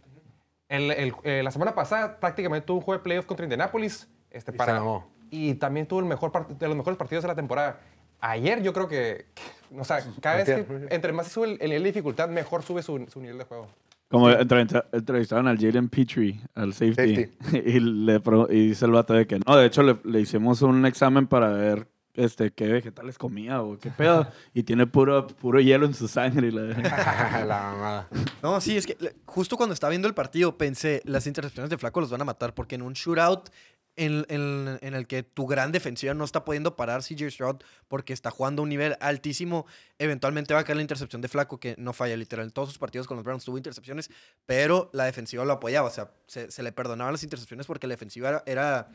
El- 0.68 0.90
el- 0.92 1.14
eh, 1.24 1.42
la 1.42 1.50
semana 1.50 1.74
pasada 1.74 2.18
prácticamente 2.18 2.66
tuvo 2.66 2.78
un 2.78 2.83
juego 2.85 2.98
de 2.98 3.02
playoff 3.04 3.26
contra 3.26 3.44
Indianapolis. 3.44 4.09
Este, 4.30 4.50
Y 4.52 4.57
para, 4.57 4.83
y 5.30 5.54
también 5.54 5.87
tuvo 5.87 6.00
el 6.00 6.07
mejor 6.07 6.33
de 6.48 6.66
los 6.68 6.76
mejores 6.76 6.96
partidos 6.96 7.22
de 7.22 7.28
la 7.28 7.35
temporada. 7.35 7.78
Ayer 8.27 8.63
yo 8.63 8.73
creo 8.73 8.89
que, 8.89 9.27
que- 9.35 9.79
o 9.79 9.85
sea, 9.85 9.99
cada 10.21 10.37
vez 10.37 10.47
que 10.47 10.67
entre 10.95 11.13
más 11.13 11.29
sube 11.29 11.47
el, 11.53 11.59
el 11.61 11.69
nivel 11.71 11.83
de 11.83 11.89
dificultad, 11.91 12.29
mejor 12.29 12.63
sube 12.63 12.83
su, 12.83 13.07
su 13.13 13.21
nivel 13.21 13.39
de 13.39 13.45
juego. 13.45 13.69
Como 14.09 14.31
entrevista- 14.31 14.87
entrevistaron 14.93 15.49
al 15.49 15.59
Jalen 15.59 15.89
Petrie, 15.89 16.41
al 16.55 16.73
safety, 16.73 17.17
Safety. 17.17 17.59
y, 17.71 17.81
le, 17.81 18.21
pro- 18.21 18.47
y 18.51 18.69
dice 18.69 18.85
el 18.87 18.93
vato 18.93 19.13
de 19.15 19.27
que 19.27 19.41
no, 19.45 19.57
de 19.57 19.67
hecho 19.67 19.83
le, 19.83 19.99
le 20.05 20.21
hicimos 20.21 20.63
un 20.63 20.87
examen 20.87 21.27
para 21.27 21.49
ver 21.49 21.89
este, 22.15 22.53
qué 22.53 22.69
vegetales 22.69 23.19
comía 23.19 23.61
o 23.61 23.77
qué 23.77 23.91
pedo, 23.91 24.29
y 24.53 24.63
tiene 24.63 24.87
puro, 24.87 25.27
puro 25.27 25.59
hielo 25.61 25.85
en 25.85 25.95
su 25.95 26.07
sangre. 26.07 26.47
Y 26.49 26.51
la- 26.53 26.63
la 27.45 27.61
mamada. 27.73 28.09
No, 28.41 28.61
sí, 28.61 28.77
es 28.77 28.87
que 28.87 28.97
justo 29.27 29.57
cuando 29.57 29.73
estaba 29.75 29.91
viendo 29.91 30.07
el 30.07 30.15
partido 30.15 30.57
pensé, 30.57 31.03
las 31.05 31.27
intercepciones 31.27 31.71
de 31.71 31.79
Flaco 31.79 32.01
los 32.01 32.11
van 32.11 32.21
a 32.23 32.25
matar 32.25 32.55
porque 32.55 32.77
en 32.77 32.83
un 32.83 32.93
shootout 32.93 33.49
en, 33.96 34.26
en- 34.28 34.78
en 34.83 34.94
el 34.94 35.07
que 35.07 35.22
tu 35.22 35.46
gran 35.46 35.70
defensiva 35.72 36.14
no 36.14 36.24
está 36.24 36.44
pudiendo 36.44 36.76
parar 36.76 37.02
CJ 37.02 37.30
Stroud 37.30 37.57
porque 37.88 38.12
está 38.12 38.30
jugando 38.30 38.62
a 38.62 38.64
un 38.64 38.68
nivel 38.68 38.96
altísimo, 39.00 39.66
eventualmente 39.98 40.52
va 40.54 40.61
a 40.61 40.64
caer 40.64 40.76
la 40.76 40.83
intercepción 40.83 41.22
de 41.22 41.28
Flaco 41.28 41.61
que 41.61 41.74
no 41.78 41.92
falla 41.92 42.16
literal. 42.16 42.46
En 42.46 42.50
todos 42.52 42.68
sus 42.70 42.78
partidos 42.78 43.07
con 43.07 43.16
los 43.16 43.24
Browns 43.24 43.44
tuvo 43.44 43.57
intercepciones, 43.57 44.11
pero 44.46 44.90
la 44.92 45.04
defensiva 45.04 45.44
lo 45.44 45.52
apoyaba, 45.52 45.88
o 45.88 45.92
sea, 45.92 46.11
se, 46.26 46.50
se 46.50 46.62
le 46.62 46.72
perdonaban 46.72 47.12
las 47.12 47.22
intercepciones 47.22 47.66
porque 47.66 47.87
la 47.87 47.92
defensiva 47.94 48.28
era... 48.28 48.42
era 48.46 48.88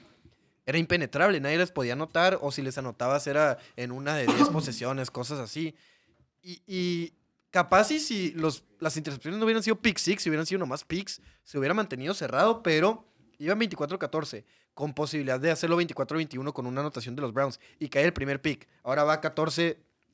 era 0.66 0.78
impenetrable, 0.78 1.40
nadie 1.40 1.58
les 1.58 1.72
podía 1.72 1.94
anotar, 1.94 2.38
o 2.44 2.52
si 2.52 2.62
les 2.62 2.78
anotabas 2.78 3.26
era 3.26 3.58
en 3.76 3.92
una 3.92 4.16
de 4.16 4.28
10 4.28 4.50
posesiones, 4.50 5.10
cosas 5.10 5.40
así. 5.40 5.74
Y, 6.44 6.62
y 6.68 7.14
capaz 7.50 7.90
y 7.90 8.00
si 8.00 8.34
los, 8.34 8.64
las 8.80 8.96
intercepciones 8.96 9.40
no 9.40 9.46
hubieran 9.46 9.64
sido 9.64 9.78
pick 9.82 9.98
six, 9.98 10.22
si 10.22 10.30
hubieran 10.30 10.46
sido 10.46 10.60
nomás 10.60 10.84
picks, 10.84 11.22
se 11.44 11.58
hubiera 11.58 11.74
mantenido 11.74 12.14
cerrado, 12.14 12.62
pero 12.62 13.09
iban 13.40 13.60
24-14, 13.60 14.46
con 14.74 14.94
posibilidad 14.94 15.40
de 15.40 15.52
hacerlo 15.52 15.82
24-21 15.82 16.54
con 16.54 16.68
una 16.68 16.82
anotación 16.82 17.16
de 17.16 17.22
los 17.24 17.34
Browns. 17.34 17.60
Y 17.80 17.90
cae 17.90 18.06
el 18.06 18.14
primer 18.14 18.42
pick. 18.42 18.68
Ahora 18.84 19.04
va 19.04 19.22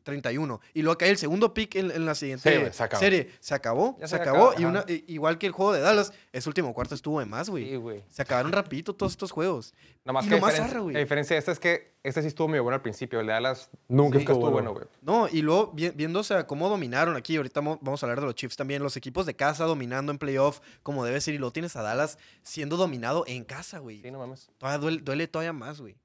14-31. 0.05 0.59
Y 0.73 0.81
luego 0.81 0.97
cae 0.97 1.09
el 1.09 1.17
segundo 1.17 1.53
pick 1.53 1.75
en, 1.75 1.91
en 1.91 2.05
la 2.05 2.15
siguiente 2.15 2.51
Sí, 2.51 2.59
güey, 2.59 2.73
se 2.73 2.83
acabó. 2.83 2.99
serie. 2.99 3.31
Se 3.39 3.53
acabó, 3.55 3.97
Ya 3.99 4.07
se, 4.07 4.15
se 4.15 4.21
acabó. 4.21 4.53
y 4.57 4.65
una, 4.65 4.85
igual 5.07 5.37
que 5.37 5.47
el 5.47 5.51
juego 5.51 5.73
de 5.73 5.81
Dallas, 5.81 6.13
ese 6.31 6.49
último 6.49 6.73
cuarto 6.73 6.95
estuvo 6.95 7.19
de 7.19 7.25
más, 7.25 7.49
güey. 7.49 7.69
Sí, 7.69 7.75
güey. 7.75 8.03
Se 8.09 8.21
acabaron 8.21 8.51
rapidito 8.51 8.93
todos 8.95 9.11
estos 9.13 9.31
juegos. 9.31 9.73
Nomás 10.03 10.25
y 10.25 10.29
que 10.29 10.35
nomás 10.35 10.53
güey. 10.79 10.93
La 10.93 10.99
diferencia 10.99 11.35
de 11.35 11.39
este 11.39 11.51
es 11.51 11.59
que 11.59 11.95
este 12.03 12.21
sí 12.21 12.27
estuvo 12.27 12.47
muy 12.47 12.59
bueno 12.59 12.75
al 12.75 12.81
principio. 12.83 13.19
El 13.19 13.25
de 13.27 13.33
Dallas 13.33 13.69
Nunca 13.87 14.19
estuvo 14.19 14.33
estuvo 14.35 14.51
bueno. 14.51 14.73
güey. 14.73 14.85
No, 15.01 15.27
y 15.27 15.41
luego 15.41 15.71
vi- 15.73 15.89
viendo 15.89 16.19
o 16.19 16.23
sea, 16.23 16.45
cómo 16.45 16.69
dominaron 16.69 17.15
aquí, 17.15 17.35
ahorita 17.37 17.61
mo- 17.61 17.79
vamos 17.81 18.03
a 18.03 18.05
hablar 18.05 18.19
de 18.19 18.27
los 18.27 18.35
Chiefs 18.35 18.55
también, 18.55 18.83
los 18.83 18.95
equipos 18.97 19.25
de 19.25 19.35
casa 19.35 19.65
dominando 19.65 20.11
en 20.11 20.19
playoff 20.19 20.59
como 20.83 21.03
debe 21.03 21.19
ser, 21.21 21.33
y 21.33 21.37
lo 21.39 21.51
tienes 21.51 21.75
a 21.75 21.81
Dallas 21.81 22.19
siendo 22.43 22.77
dominado 22.77 23.23
en 23.27 23.43
casa, 23.43 23.79
güey. 23.79 24.01
Sí, 24.01 24.11
no 24.11 24.19
mames. 24.19 24.49
Todavía 24.59 24.77
duele, 24.79 25.01
duele 25.01 25.27
todavía 25.27 25.53
más, 25.53 25.81
güey. 25.81 25.95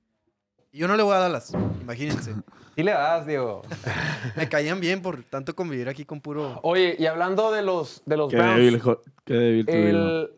Y 0.73 0.79
yo 0.79 0.89
no 0.89 0.97
le 0.97 1.03
voy 1.03 1.15
a 1.15 1.19
Dallas, 1.19 1.53
imagínense. 1.81 2.35
Sí 2.77 2.85
le 2.85 2.93
das, 2.93 3.27
Diego. 3.27 3.61
Me 4.37 4.49
caían 4.49 4.81
bien 4.81 5.03
por 5.03 5.23
tanto 5.25 5.55
convivir 5.55 5.89
aquí 5.91 6.07
con 6.07 6.23
puro... 6.23 6.61
Oye, 6.63 6.97
y 6.99 7.05
hablando 7.05 7.51
de 7.53 7.61
los, 7.61 8.01
de 8.07 8.17
los 8.17 8.31
qué 8.31 8.37
Browns, 8.37 8.57
débil, 8.57 8.81
jo- 8.81 9.03
qué 9.27 9.35
débil 9.35 9.69
el- 9.69 10.31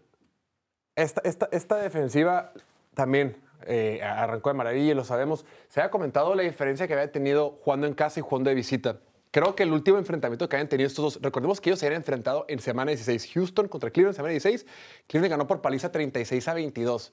esta, 0.96 1.20
esta, 1.24 1.48
esta 1.52 1.76
defensiva 1.76 2.52
también 2.94 3.36
eh, 3.66 4.00
arrancó 4.02 4.50
de 4.50 4.54
maravilla, 4.54 4.90
y 4.90 4.94
lo 4.94 5.04
sabemos. 5.04 5.44
Se 5.68 5.80
había 5.80 5.90
comentado 5.92 6.34
la 6.34 6.42
diferencia 6.42 6.88
que 6.88 6.94
había 6.94 7.12
tenido 7.12 7.50
jugando 7.50 7.86
en 7.86 7.94
casa 7.94 8.18
y 8.18 8.22
jugando 8.24 8.48
de 8.48 8.56
visita. 8.56 8.98
Creo 9.30 9.54
que 9.54 9.62
el 9.62 9.72
último 9.72 9.98
enfrentamiento 9.98 10.48
que 10.48 10.56
habían 10.56 10.68
tenido 10.68 10.88
estos 10.88 11.14
dos, 11.14 11.22
recordemos 11.22 11.60
que 11.60 11.70
ellos 11.70 11.78
se 11.78 11.86
habían 11.86 12.00
enfrentado 12.00 12.44
en 12.48 12.58
semana 12.58 12.90
16. 12.90 13.30
Houston 13.34 13.68
contra 13.68 13.90
Cleveland 13.90 14.14
en 14.14 14.16
semana 14.16 14.30
16. 14.32 14.66
Cleveland 15.06 15.30
ganó 15.30 15.46
por 15.46 15.60
paliza 15.62 15.92
36 15.92 16.48
a 16.48 16.54
22. 16.54 17.12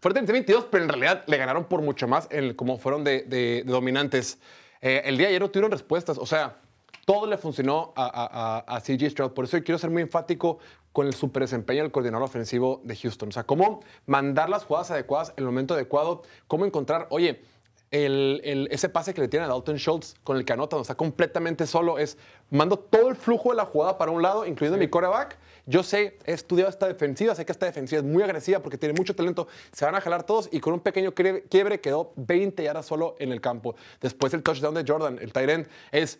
O 0.00 0.02
sea, 0.02 0.12
fue 0.12 0.12
36 0.14 0.30
a 0.30 0.32
22, 0.32 0.64
pero 0.70 0.84
en 0.84 0.88
realidad 0.90 1.24
le 1.26 1.36
ganaron 1.36 1.64
por 1.64 1.82
mucho 1.82 2.08
más 2.08 2.26
en 2.30 2.54
como 2.54 2.78
fueron 2.78 3.04
de, 3.04 3.22
de- 3.22 3.62
de 3.64 3.72
dominantes. 3.72 4.38
Eh, 4.80 5.02
el 5.04 5.16
día 5.18 5.26
de 5.26 5.30
ayer 5.32 5.42
no 5.42 5.50
tuvieron 5.50 5.70
respuestas. 5.70 6.16
O 6.18 6.24
sea, 6.26 6.56
todo 7.04 7.26
le 7.26 7.36
funcionó 7.36 7.92
a, 7.96 8.04
a, 8.06 8.64
a- 8.66 8.76
a 8.76 8.80
CJ 8.80 9.10
Stroud. 9.10 9.32
Por 9.32 9.44
eso 9.44 9.58
yo 9.58 9.64
quiero 9.64 9.78
ser 9.78 9.90
muy 9.90 10.02
enfático 10.02 10.58
con 10.92 11.06
el 11.06 11.14
super 11.14 11.42
desempeño 11.42 11.82
del 11.82 11.92
coordinador 11.92 12.24
ofensivo 12.24 12.80
de 12.84 12.96
Houston. 12.96 13.28
O 13.28 13.32
sea, 13.32 13.44
cómo 13.44 13.80
mandar 14.06 14.48
las 14.48 14.64
jugadas 14.64 14.90
adecuadas 14.90 15.30
en 15.30 15.44
el 15.44 15.44
momento 15.46 15.74
adecuado, 15.74 16.22
cómo 16.48 16.64
encontrar, 16.64 17.06
oye, 17.10 17.42
el- 17.90 18.40
el- 18.44 18.68
ese 18.70 18.88
pase 18.88 19.12
que 19.14 19.20
le 19.20 19.28
tiene 19.28 19.44
a 19.44 19.48
Dalton 19.48 19.76
Schultz 19.76 20.14
con 20.24 20.36
el 20.36 20.44
que 20.44 20.52
anota, 20.52 20.76
donde 20.76 20.82
está 20.84 20.94
completamente 20.94 21.66
solo, 21.66 21.98
es 21.98 22.16
mando 22.50 22.78
todo 22.78 23.08
el 23.08 23.16
flujo 23.16 23.50
de 23.50 23.56
la 23.56 23.64
jugada 23.66 23.98
para 23.98 24.10
un 24.12 24.22
lado, 24.22 24.46
incluyendo 24.46 24.78
mi 24.78 24.88
coreback. 24.88 25.36
Yo 25.70 25.84
sé, 25.84 26.18
he 26.26 26.32
estudiado 26.32 26.68
esta 26.68 26.88
defensiva, 26.88 27.32
sé 27.36 27.46
que 27.46 27.52
esta 27.52 27.66
defensiva 27.66 28.00
es 28.00 28.04
muy 28.04 28.24
agresiva 28.24 28.58
porque 28.58 28.76
tiene 28.76 28.92
mucho 28.92 29.14
talento. 29.14 29.46
Se 29.70 29.84
van 29.84 29.94
a 29.94 30.00
jalar 30.00 30.24
todos 30.24 30.48
y 30.50 30.58
con 30.58 30.74
un 30.74 30.80
pequeño 30.80 31.12
quiebre 31.14 31.80
quedó 31.80 32.12
20 32.16 32.60
yardas 32.64 32.86
solo 32.86 33.14
en 33.20 33.30
el 33.30 33.40
campo. 33.40 33.76
Después 34.00 34.34
el 34.34 34.42
touchdown 34.42 34.74
de 34.74 34.84
Jordan, 34.84 35.18
el 35.20 35.32
tight 35.32 35.48
end, 35.48 35.68
es 35.92 36.18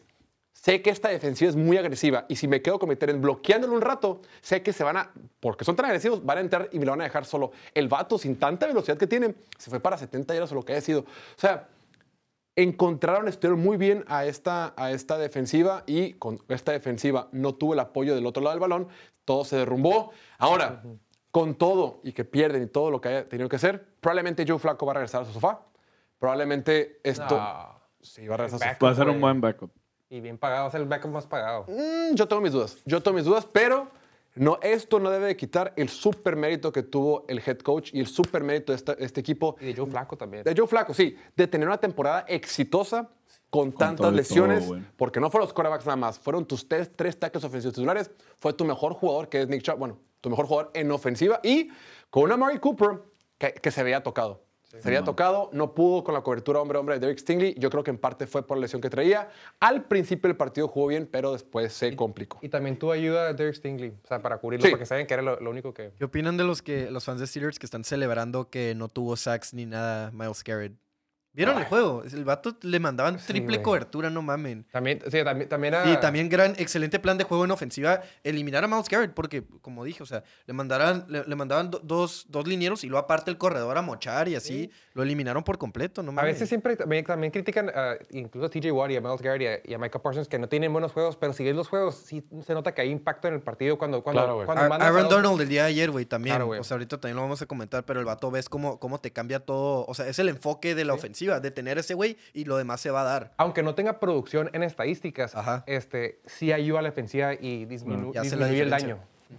Sé 0.53 0.83
que 0.83 0.91
esta 0.91 1.09
defensiva 1.09 1.49
es 1.49 1.57
muy 1.57 1.79
agresiva 1.79 2.27
y 2.29 2.37
si 2.37 2.47
me 2.47 2.61
quedo 2.61 2.79
con 2.79 2.89
mi 2.89 2.97
Tyrant 2.97 3.23
bloqueándolo 3.23 3.73
un 3.73 3.81
rato, 3.81 4.21
sé 4.43 4.63
que 4.63 4.75
se 4.75 4.85
van 4.85 4.99
a, 4.99 5.11
porque 5.41 5.65
son 5.65 5.75
tan 5.75 5.87
agresivos, 5.87 6.23
van 6.25 6.37
a 6.37 6.41
entrar 6.43 6.69
y 6.71 6.79
me 6.79 6.85
lo 6.85 6.93
van 6.93 7.01
a 7.01 7.05
dejar 7.05 7.25
solo. 7.25 7.53
El 7.73 7.89
vato, 7.89 8.19
sin 8.19 8.37
tanta 8.37 8.67
velocidad 8.67 8.99
que 8.99 9.07
tiene, 9.07 9.35
se 9.57 9.71
fue 9.71 9.81
para 9.81 9.97
70 9.97 10.35
yardas 10.35 10.53
o 10.53 10.57
lo 10.57 10.63
que 10.63 10.73
haya 10.73 10.83
sido. 10.83 11.01
O 11.01 11.41
sea, 11.41 11.67
encontraron, 12.57 13.29
estuvieron 13.29 13.61
muy 13.61 13.77
bien 13.77 14.05
a 14.09 14.25
esta, 14.27 14.75
a 14.77 14.91
esta 14.91 15.19
defensiva 15.19 15.85
y 15.87 16.15
con 16.15 16.41
esta 16.49 16.73
defensiva 16.73 17.29
no 17.33 17.55
tuvo 17.55 17.75
el 17.75 17.81
apoyo 17.81 18.15
del 18.15 18.27
otro 18.27 18.43
lado 18.43 18.55
del 18.55 18.61
balón, 18.61 18.89
todo 19.25 19.45
se 19.45 19.57
derrumbó. 19.57 20.11
Ahora, 20.39 20.83
con 21.31 21.55
todo 21.55 22.01
y 22.03 22.13
que 22.13 22.25
pierden 22.25 22.63
y 22.65 22.67
todo 22.67 22.91
lo 22.91 23.01
que 23.01 23.09
haya 23.09 23.29
tenido 23.29 23.49
que 23.49 23.57
hacer, 23.57 23.87
probablemente 24.01 24.45
Joe 24.47 24.59
Flaco 24.59 24.85
va 24.87 24.93
a 24.93 24.95
regresar 24.95 25.23
a 25.23 25.25
su 25.25 25.33
sofá. 25.33 25.61
Probablemente 26.19 27.01
esto... 27.05 27.37
No. 27.37 27.81
Sí, 28.03 28.27
va 28.27 28.35
a 28.35 28.39
regresar 28.39 28.57
a 28.57 28.59
su 28.65 28.69
Back- 28.71 28.85
Va 28.85 28.91
a 28.91 28.95
ser 28.95 29.09
un 29.09 29.21
buen 29.21 29.41
backup. 29.41 29.71
Y 30.09 30.21
bien 30.21 30.39
pagado, 30.39 30.69
es 30.69 30.75
el 30.75 30.87
backup 30.87 31.11
más 31.13 31.27
pagado. 31.27 31.67
Mm, 31.69 32.15
yo 32.15 32.27
tengo 32.27 32.43
mis 32.43 32.53
dudas. 32.53 32.79
Yo 32.85 33.03
tengo 33.03 33.15
mis 33.17 33.25
dudas, 33.27 33.47
pero 33.53 33.89
no, 34.37 34.59
esto 34.63 35.01
no 35.01 35.11
debe 35.11 35.27
de 35.27 35.37
quitar 35.37 35.73
el 35.77 35.89
super 35.89 36.37
mérito 36.37 36.73
que 36.73 36.83
tuvo 36.83 37.25
el 37.29 37.41
head 37.45 37.59
coach 37.59 37.91
y 37.93 38.01
el 38.01 38.07
super 38.07 38.43
mérito 38.45 38.73
de 38.73 38.77
esta- 38.77 38.93
este 38.99 39.21
equipo. 39.21 39.57
Y 39.61 39.67
de 39.67 39.75
Joe 39.75 39.87
Flaco 39.91 40.17
también. 40.17 40.45
De 40.45 40.55
Joe 40.57 40.67
Flaco, 40.67 40.95
sí, 40.95 41.17
de 41.37 41.47
tener 41.47 41.67
una 41.69 41.79
temporada 41.79 42.25
exitosa 42.29 43.09
con, 43.51 43.73
tantas 43.73 43.97
todo 44.05 44.13
y 44.13 44.17
lesiones, 44.17 44.67
güey. 44.69 44.83
porque 44.97 45.19
no 45.19 45.29
fueron 45.31 45.47
los 45.49 45.53
quarterbacks 45.53 45.85
nada 45.87 45.97
más, 45.97 46.19
fueron 46.21 46.47
tus 46.47 46.69
tres, 46.69 46.93
tres 46.95 47.19
tackles 47.19 47.43
ofensivos 47.45 47.75
titulares, 47.75 48.11
fue 48.39 48.53
tu 48.53 48.65
mejor 48.65 48.95
jugador, 48.95 49.29
que 49.29 49.43
es 49.43 49.49
Nick 49.49 49.63
Chubb, 49.63 49.77
bueno, 49.79 49.99
tu 50.21 50.31
mejor 50.31 50.47
jugador 50.47 50.71
en 50.75 50.91
ofensiva, 50.93 51.41
y 51.43 51.69
con 52.11 52.23
una 52.25 52.37
Murray 52.37 52.59
Cooper 52.61 53.03
que, 53.39 53.53
que 53.55 53.71
se 53.73 53.83
veía 53.83 54.03
tocado. 54.05 54.45
Se 54.79 54.87
había 54.89 55.03
tocado, 55.03 55.51
no 55.53 55.75
pudo 55.75 56.05
con 56.05 56.15
la 56.15 56.21
cobertura 56.21 56.61
hombre-hombre 56.61 56.95
de 56.95 57.01
Derek 57.01 57.19
Stingley. 57.19 57.55
Yo 57.59 57.71
creo 57.71 57.83
que 57.83 57.91
en 57.91 57.99
parte 57.99 58.27
fue 58.29 58.47
por 58.47 58.57
la 58.57 58.63
lesión 58.63 58.81
que 58.81 58.89
traía. 58.89 59.29
Al 59.59 59.85
principio 59.85 60.29
del 60.29 60.37
partido 60.37 60.69
jugó 60.69 60.87
bien, 60.87 61.09
pero 61.11 61.33
después 61.33 61.73
se 61.73 61.97
complicó. 61.97 62.39
Y 62.41 62.49
también 62.49 62.79
tuvo 62.79 62.93
ayuda 62.93 63.27
de 63.27 63.35
Derek 63.35 63.55
Stingley, 63.57 63.91
o 64.05 64.07
sea, 64.07 64.21
para 64.23 64.39
cubrirlo, 64.39 64.65
Sí. 64.67 64.71
porque 64.71 64.87
saben 64.87 65.07
que 65.09 65.15
era 65.15 65.23
lo, 65.25 65.41
lo 65.41 65.51
único 65.51 65.75
que... 65.75 65.91
¿Qué 65.99 66.05
opinan 66.05 66.37
de 66.37 66.45
los 66.45 66.63
que 66.63 66.91
los 66.91 67.05
fans 67.05 67.19
de 67.21 67.27
Steelers 67.27 67.59
que 67.59 67.67
están 67.67 67.83
celebrando 67.85 68.49
que 68.49 68.75
no 68.77 68.89
tuvo 68.89 69.17
sacks 69.17 69.55
ni 69.55 69.67
nada 69.67 70.11
Miles 70.13 70.45
Garrett? 70.45 70.73
¿Vieron 71.33 71.59
el 71.59 71.65
juego? 71.65 72.03
El 72.05 72.25
vato 72.25 72.57
le 72.63 72.81
mandaban 72.81 73.17
triple 73.19 73.63
cobertura, 73.63 74.11
no 74.11 74.21
mamen. 74.21 74.67
También, 74.73 75.01
sí, 75.11 75.23
también, 75.23 75.49
también. 75.49 75.75
Y 75.87 75.97
también 75.99 76.29
gran, 76.29 76.55
excelente 76.59 76.99
plan 76.99 77.17
de 77.19 77.25
juego 77.25 77.45
en 77.45 77.53
ofensiva, 77.53 78.01
eliminar 78.25 78.65
a 78.65 78.69
Miles 78.69 78.89
Garrett, 78.89 79.13
porque, 79.15 79.45
como 79.63 79.85
dije, 79.85 80.03
o 80.03 80.07
sea, 80.07 80.25
le 80.47 80.53
mandaran, 80.55 81.05
le, 81.09 81.25
le 81.25 81.37
mandaban 81.37 81.71
do- 81.71 81.81
dos, 81.85 82.27
dos 82.29 82.49
linieros 82.49 82.83
y 82.83 82.89
luego 82.89 83.05
aparte 83.05 83.31
el 83.31 83.39
corredor 83.39 83.79
a 83.79 83.83
mochar 83.83 84.29
y 84.29 84.35
así, 84.35 84.71
lo 84.95 85.03
eliminaron 85.05 85.45
por 85.45 85.57
completo, 85.57 86.03
no 86.03 86.11
A 86.11 86.15
mames. 86.15 86.35
veces 86.35 86.49
siempre 86.49 86.77
también, 86.77 87.05
también 87.05 87.31
critican 87.31 87.71
a- 87.73 87.95
incluso 88.11 88.47
a 88.47 88.51
TJ 88.51 88.73
Watt 88.73 88.91
y 88.91 88.97
a 88.97 89.01
Miles 89.01 89.23
Garrett 89.23 89.43
y 89.43 89.47
a, 89.47 89.71
y 89.71 89.75
a 89.75 89.79
Micah 89.79 90.01
Parsons 90.03 90.27
que 90.27 90.39
no 90.39 90.49
tienen 90.49 90.73
buenos 90.73 90.91
juegos, 90.91 91.17
pero 91.17 91.33
si 91.33 91.45
ves 91.45 91.55
los 91.55 91.69
juegos, 91.69 91.95
sí 91.95 92.25
se 92.45 92.55
nota 92.55 92.75
que 92.75 92.83
hay 92.83 92.91
impacto 92.91 93.29
en 93.29 93.35
el 93.35 93.41
partido 93.41 93.79
cuando, 93.79 94.03
cuando, 94.03 94.23
Claro, 94.23 94.45
cuando 94.47 94.65
a 94.75 94.89
Aaron 94.89 95.09
Donald 95.09 95.41
el 95.41 95.49
día 95.49 95.63
de 95.63 95.69
ayer, 95.69 95.91
güey, 95.93 96.07
también. 96.07 96.35
Claro, 96.37 96.49
o 96.61 96.65
sea, 96.65 96.75
ahorita 96.75 96.99
también 96.99 97.15
lo 97.17 97.23
vamos 97.23 97.41
a 97.41 97.47
comentar, 97.47 97.85
pero 97.85 98.01
el 98.01 98.07
vato 98.07 98.33
ves 98.33 98.49
cómo, 98.49 98.81
cómo 98.81 98.99
te 99.01 99.13
cambia 99.13 99.39
todo. 99.39 99.85
O 99.87 99.95
sea, 99.95 100.09
es 100.09 100.19
el 100.19 100.29
enfoque 100.29 100.75
de 100.75 100.85
la 100.85 100.95
ofensiva, 100.95 101.20
de 101.27 101.51
tener 101.51 101.79
ese 101.79 101.95
güey 101.95 102.17
y 102.33 102.45
lo 102.45 102.57
demás 102.57 102.81
se 102.81 102.91
va 102.91 103.03
a 103.03 103.05
dar. 103.05 103.33
Aunque 103.37 103.63
no 103.63 103.75
tenga 103.75 104.01
producción 104.01 104.49
en 104.53 104.63
estadísticas, 104.63 105.35
Ajá. 105.35 105.65
este, 105.67 106.21
sí 106.27 106.53
ayuda 106.53 106.79
a 106.79 106.83
la 106.83 106.89
defensiva 106.89 107.35
y 107.35 107.67
disminu- 107.67 108.13
disminuye 108.21 108.63
el 108.63 108.71
daño. 108.71 108.99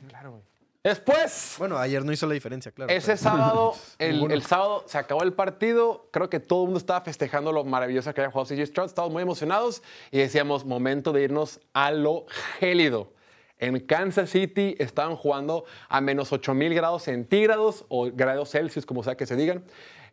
Claro, 0.09 0.31
güey. 0.31 0.43
Después, 0.83 1.55
Bueno, 1.59 1.77
ayer 1.77 2.03
no 2.03 2.11
hizo 2.11 2.25
la 2.25 2.33
diferencia, 2.33 2.71
claro. 2.71 2.91
Ese 2.91 3.07
pero- 3.11 3.17
sábado, 3.17 3.73
el, 3.99 4.31
el 4.31 4.41
sábado 4.41 4.83
se 4.87 4.97
acabó 4.97 5.21
el 5.21 5.31
partido. 5.33 6.07
Creo 6.11 6.27
que 6.27 6.39
todo 6.39 6.61
el 6.63 6.65
mundo 6.69 6.79
estaba 6.79 7.01
festejando 7.01 7.51
lo 7.51 7.63
maravilloso 7.63 8.11
que 8.15 8.21
había 8.21 8.31
jugado 8.31 8.47
CJ 8.49 8.65
Stroud. 8.65 8.87
Estábamos 8.87 9.13
muy 9.13 9.21
emocionados 9.21 9.83
y 10.09 10.17
decíamos, 10.17 10.65
momento 10.65 11.11
de 11.13 11.21
irnos 11.21 11.59
a 11.73 11.91
lo 11.91 12.25
gélido. 12.59 13.13
En 13.61 13.79
Kansas 13.79 14.31
City 14.31 14.75
estaban 14.79 15.15
jugando 15.15 15.65
a 15.87 16.01
menos 16.01 16.33
8000 16.33 16.73
grados 16.73 17.03
centígrados 17.03 17.85
o 17.89 18.09
grados 18.11 18.49
Celsius, 18.49 18.87
como 18.87 19.03
sea 19.03 19.15
que 19.15 19.27
se 19.27 19.35
digan. 19.35 19.63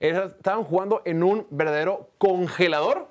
Estaban 0.01 0.65
jugando 0.65 1.01
en 1.07 1.23
un 1.23 1.47
verdadero 1.51 2.11
congelador 2.19 3.09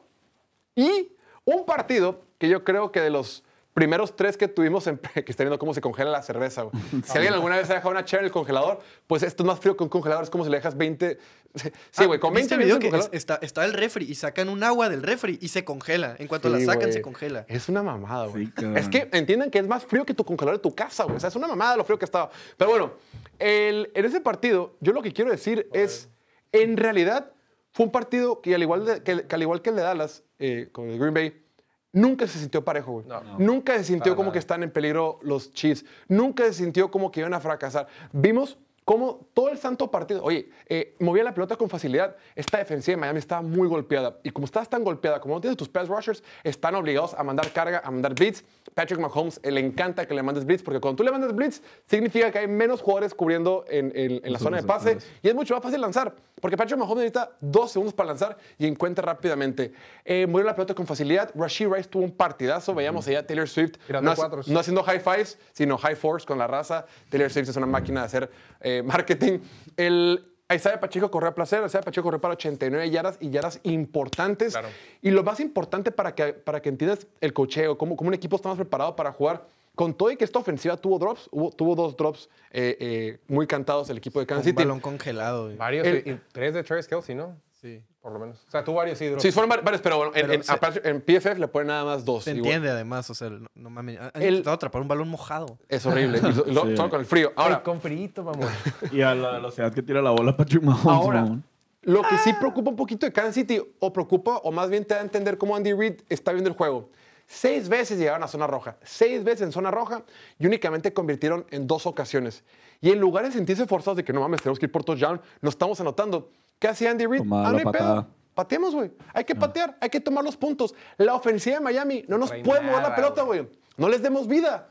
y 0.76 1.12
un 1.44 1.66
partido 1.66 2.20
que 2.38 2.50
yo 2.50 2.64
creo 2.64 2.92
que 2.92 3.02
de 3.02 3.10
los 3.10 3.44
primeros 3.78 4.16
tres 4.16 4.38
que 4.38 4.48
tuvimos, 4.48 4.88
en, 4.88 4.98
que 5.14 5.24
está 5.32 5.44
viendo 5.44 5.60
cómo 5.60 5.72
se 5.72 5.82
congela 5.82 6.10
la 6.10 6.24
cerveza. 6.24 6.64
güey. 6.64 6.82
Si 7.06 7.16
alguien 7.16 7.32
alguna 7.36 7.58
vez 7.58 7.70
ha 7.70 7.76
dejado 7.76 7.92
una 7.92 8.04
chela 8.06 8.22
en 8.22 8.26
el 8.26 8.32
congelador, 8.32 8.80
pues 9.06 9.22
esto 9.22 9.44
es 9.44 9.48
más 9.48 9.60
frío 9.60 9.78
que 9.78 9.84
un 9.84 9.90
congelador. 9.90 10.24
Es 10.24 10.32
como 10.32 10.44
si 10.44 10.50
le 10.50 10.58
dejas 10.58 10.76
20. 10.76 11.20
Sí, 11.92 12.06
güey, 12.06 12.20
con 12.20 12.34
20 12.34 12.40
¿Viste 12.42 12.56
el 12.56 12.80
video 12.80 12.80
que 12.92 12.98
es- 12.98 13.10
está, 13.14 13.36
está 13.42 13.66
el 13.66 13.74
refri 13.74 14.06
y 14.10 14.16
sacan 14.16 14.50
un 14.50 14.64
agua 14.64 14.90
del 14.90 15.04
refri 15.04 15.38
y 15.42 15.48
se 15.50 15.64
congela. 15.64 16.16
En 16.18 16.28
cuanto 16.28 16.50
la 16.50 16.60
sacan, 16.60 16.82
güey. 16.82 16.94
se 16.94 17.02
congela. 17.04 17.46
Es 17.48 17.70
una 17.70 17.84
mamada, 17.84 18.26
güey. 18.28 18.48
Sí, 18.58 18.66
es 18.76 18.90
que 18.90 19.10
entiendan 19.14 19.52
que 19.52 19.60
es 19.60 19.68
más 19.68 19.86
frío 19.86 20.06
que 20.06 20.14
tu 20.16 20.24
congelador 20.26 20.58
de 20.60 20.64
tu 20.64 20.74
casa, 20.76 21.04
güey. 21.04 21.18
O 21.18 21.20
sea, 21.20 21.30
es 21.30 21.36
una 21.36 21.48
mamada 21.48 21.78
lo 21.78 21.84
frío 21.84 22.00
que 22.00 22.06
estaba. 22.06 22.32
Pero 22.58 22.72
bueno, 22.72 22.94
el- 23.38 23.92
en 23.94 24.06
ese 24.06 24.22
partido, 24.22 24.76
yo 24.82 24.92
lo 24.92 25.02
que 25.04 25.14
quiero 25.14 25.30
decir 25.30 25.70
es, 25.74 26.10
en 26.52 26.78
realidad, 26.78 27.32
fue 27.72 27.86
un 27.86 27.92
partido 27.92 28.42
que 28.42 28.56
al 28.56 28.62
igual, 28.64 28.86
de- 28.86 29.04
que, 29.04 29.28
que 29.28 29.36
al 29.36 29.42
igual 29.42 29.62
que 29.62 29.70
el 29.72 29.76
de 29.76 29.82
Dallas, 29.84 30.24
eh, 30.40 30.70
con 30.72 30.90
el 30.90 30.98
Green 31.00 31.14
Bay, 31.14 31.44
nunca 31.92 32.28
se 32.28 32.40
sintió 32.40 32.64
parejo, 32.64 32.92
güey. 32.94 33.06
Nunca 33.38 33.78
se 33.78 33.86
sintió 33.86 34.12
Para 34.12 34.16
como 34.16 34.24
nada. 34.28 34.34
que 34.34 34.40
están 34.40 34.64
en 34.64 34.72
peligro 34.72 35.20
los 35.22 35.52
Chiefs. 35.54 35.86
Nunca 36.08 36.46
se 36.46 36.54
sintió 36.54 36.92
como 36.92 37.12
que 37.12 37.22
iban 37.22 37.34
a 37.34 37.40
fracasar. 37.40 37.88
Vimos 38.12 38.58
cómo 38.88 39.28
todo 39.34 39.50
el 39.50 39.58
santo 39.58 39.92
partido, 39.92 40.24
oye, 40.24 40.48
eh, 40.70 40.96
movía 41.00 41.22
la 41.22 41.34
pelota 41.34 41.58
con 41.58 41.68
facilidad. 41.70 42.16
Esta 42.36 42.58
defensiva 42.58 42.96
de 42.96 43.02
Miami 43.02 43.20
estaba 43.20 43.42
muy 43.42 43.68
golpeada. 43.68 44.16
Y 44.24 44.30
como 44.30 44.46
estás 44.46 44.70
tan 44.70 44.82
golpeada, 44.86 45.20
como 45.20 45.36
no 45.36 45.42
tienes 45.42 45.58
tus 45.58 45.68
pass 45.68 45.90
rushers, 45.90 46.24
están 46.42 46.74
obligados 46.74 47.14
a 47.14 47.22
mandar 47.22 47.52
carga, 47.52 47.82
a 47.84 47.92
mandar 47.92 48.14
blitz. 48.16 48.46
Patrick 48.74 48.98
Mahomes 49.02 49.42
eh, 49.44 49.52
le 49.52 49.60
encanta 49.60 50.06
que 50.08 50.14
le 50.14 50.24
mandes 50.24 50.46
blitz, 50.46 50.64
porque 50.64 50.80
cuando 50.80 50.96
tú 50.96 51.04
le 51.04 51.12
mandas 51.12 51.36
blitz, 51.36 51.62
significa 51.86 52.32
que 52.32 52.40
hay 52.40 52.48
menos 52.48 52.82
jugadores 52.82 53.14
cubriendo 53.14 53.66
en, 53.68 53.92
en- 53.94 54.22
en 54.24 54.32
la 54.32 54.40
zona 54.40 54.56
de 54.56 54.64
pase. 54.64 54.98
Y 55.22 55.28
es 55.28 55.36
mucho 55.36 55.54
más 55.54 55.62
fácil 55.64 55.82
lanzar, 55.82 56.16
porque 56.40 56.56
Patrick 56.56 56.80
Mahomes 56.80 56.96
necesita 57.04 57.32
dos 57.42 57.72
segundos 57.74 57.94
para 57.94 58.08
lanzar 58.08 58.38
y 58.58 58.68
encuentra 58.68 59.04
rápidamente. 59.06 59.74
Eh, 60.06 60.28
movió 60.28 60.46
la 60.46 60.56
pelota 60.56 60.74
con 60.74 60.88
facilidad. 60.88 61.30
Rashid 61.36 61.68
Rice 61.68 61.90
tuvo 61.90 62.04
un 62.06 62.12
partidazo. 62.12 62.74
Veíamos 62.74 63.06
allá 63.10 63.20
a 63.20 63.28
Taylor 63.28 63.50
Swift. 63.50 63.74
No, 64.02 64.12
no 64.54 64.60
haciendo 64.62 64.82
high 64.84 65.02
fives, 65.02 65.38
sino 65.52 65.78
high 65.78 65.96
fours 65.98 66.26
con 66.26 66.38
la 66.38 66.48
raza. 66.48 66.86
Taylor 67.10 67.30
Swift 67.30 67.50
es 67.50 67.58
una 67.58 67.66
máquina 67.66 68.00
de 68.02 68.06
hacer 68.06 68.30
eh, 68.78 68.84
marketing. 68.84 69.40
El 69.76 70.26
Isaiah 70.54 70.80
Pacheco 70.80 71.12
corrió 71.12 71.30
a 71.30 71.36
placer, 71.36 71.64
Isaiah 71.66 71.84
Pacheco 71.84 72.04
corrió 72.06 72.22
para 72.22 72.34
89 72.36 72.90
yardas 72.90 73.18
y 73.20 73.30
yardas 73.30 73.60
importantes. 73.64 74.54
Claro. 74.54 74.70
Y 75.02 75.12
lo 75.12 75.24
más 75.24 75.40
importante 75.40 75.92
para 75.92 76.16
que, 76.16 76.34
para 76.34 76.62
que 76.62 76.70
entiendas 76.70 77.06
el 77.22 77.34
cocheo, 77.34 77.78
cómo, 77.78 77.96
cómo 77.98 78.08
un 78.10 78.14
equipo 78.14 78.36
está 78.38 78.50
más 78.50 78.58
preparado 78.58 78.96
para 78.96 79.12
jugar. 79.12 79.46
Con 79.76 79.94
todo 79.94 80.10
y 80.10 80.18
que 80.18 80.24
esta 80.24 80.40
ofensiva 80.40 80.76
tuvo 80.78 80.98
drops, 80.98 81.30
hubo- 81.32 81.52
tuvo 81.52 81.76
dos 81.76 81.96
drops 81.96 82.30
eh, 82.52 82.78
eh, 82.80 83.20
muy 83.28 83.46
cantados 83.46 83.88
el 83.92 83.98
equipo 83.98 84.20
de 84.20 84.26
Kansas 84.26 84.46
Un 84.48 84.52
City. 84.52 84.64
balón 84.64 84.80
congelado. 84.80 85.44
güey. 85.46 85.58
Varios, 85.58 85.86
El- 85.86 85.98
y 86.08 86.20
tres 86.32 86.54
de 86.56 86.64
Travis 86.64 86.88
Kelsey, 86.88 87.14
¿no? 87.14 87.36
Sí. 87.62 87.84
Por 88.08 88.14
lo 88.14 88.20
menos. 88.22 88.38
O 88.48 88.52
sea, 88.52 88.64
tú 88.64 88.74
varios 88.74 88.98
sí, 88.98 89.12
Sí, 89.18 89.34
fueron 89.34 89.50
var- 89.50 89.62
varios, 89.66 89.82
pero 89.82 89.98
bueno, 89.98 90.14
en, 90.16 90.22
Pero 90.22 90.34
en- 90.36 90.42
se- 90.44 90.50
aparte, 90.54 90.90
en 90.90 91.02
PFF 91.02 91.38
le 91.40 91.50
ponen 91.50 91.68
nada 91.68 91.84
más 91.84 92.06
dos. 92.06 92.24
Se 92.24 92.30
igual. 92.32 92.46
entiende 92.46 92.70
además, 92.70 93.10
o 93.10 93.14
sea, 93.14 93.30
no, 93.30 93.50
no 93.54 93.70
mames. 93.70 94.00
El- 94.14 94.30
intentado 94.30 94.56
atrapar 94.56 94.82
un 94.82 94.88
balón 94.88 95.10
mojado. 95.10 95.58
Es 95.68 95.86
horrible. 95.86 96.20
y 96.20 96.22
lo- 96.54 96.64
Sí. 96.68 96.78
Solo 96.78 96.90
con 96.90 97.02
el 97.02 97.06
frío. 97.06 97.34
Ahora, 97.36 97.62
con 97.62 97.82
frito, 97.82 98.24
vamos. 98.24 98.46
Y 98.94 99.02
a 99.02 99.14
la 99.14 99.32
velocidad 99.32 99.74
que 99.74 99.82
tira 99.84 100.02
la 100.02 100.12
bola 100.12 100.38
Patrick 100.38 100.64
Mahomes. 100.64 100.86
Ahora, 100.88 101.22
mamón. 101.24 101.44
lo 101.82 102.02
que 102.04 102.18
sí 102.20 102.32
preocupa 102.32 102.70
un 102.70 102.78
poquito 102.78 103.06
de 103.06 103.12
Kansas 103.12 103.36
City, 103.36 103.62
o 103.80 103.92
preocupa, 103.92 104.38
o 104.38 104.54
más 104.54 104.70
bien 104.70 104.86
te 104.86 104.94
da 104.94 105.02
a 105.02 105.04
entender 105.04 105.38
cómo 105.38 105.54
Andy 105.58 105.74
Reid 105.74 105.96
está 106.08 106.32
viendo 106.32 106.50
el 106.50 106.56
juego. 106.56 106.90
Seis 107.30 107.68
veces 107.68 108.00
llegaron 108.00 108.24
a 108.24 108.28
zona 108.30 108.48
roja, 108.48 108.78
seis 108.84 109.22
veces 109.22 109.42
en 109.42 109.52
zona 109.52 109.70
roja 109.70 110.04
y 110.40 110.46
únicamente 110.48 110.94
convirtieron 110.94 111.46
en 111.52 111.68
dos 111.68 111.86
ocasiones. 111.86 112.46
Y 112.80 112.90
en 112.92 113.02
lugar 113.02 113.26
de 113.26 113.34
sentirse 113.34 113.66
forzados 113.68 113.98
de 113.98 114.06
que 114.06 114.14
no 114.14 114.22
mames, 114.22 114.42
tenemos 114.42 114.60
que 114.60 114.68
ir 114.68 114.72
por 114.72 114.86
touchdown, 114.86 115.20
lo 115.42 115.50
estamos 115.50 115.82
anotando. 115.82 116.30
¿Qué 116.60 116.68
hacía 116.68 116.92
Andy 116.92 117.06
Reid? 117.06 117.22
Ah, 117.32 117.52
no 117.52 117.58
hay 117.58 117.66
pedo. 117.66 118.08
Pateemos, 118.34 118.76
güey. 118.76 118.92
Hay 119.14 119.24
que 119.24 119.34
patear, 119.34 119.78
hay 119.82 119.90
que 119.90 120.00
tomar 120.00 120.24
los 120.24 120.38
puntos. 120.38 120.76
La 120.98 121.16
ofensiva 121.16 121.58
de 121.58 121.62
Miami 121.64 122.06
no 122.08 122.18
nos 122.18 122.32
puede 122.32 122.62
mover 122.62 122.84
la 122.84 122.96
pelota, 122.96 123.24
güey. 123.24 123.48
No 123.78 123.90
les 123.90 124.02
demos 124.02 124.28
vida. 124.28 124.70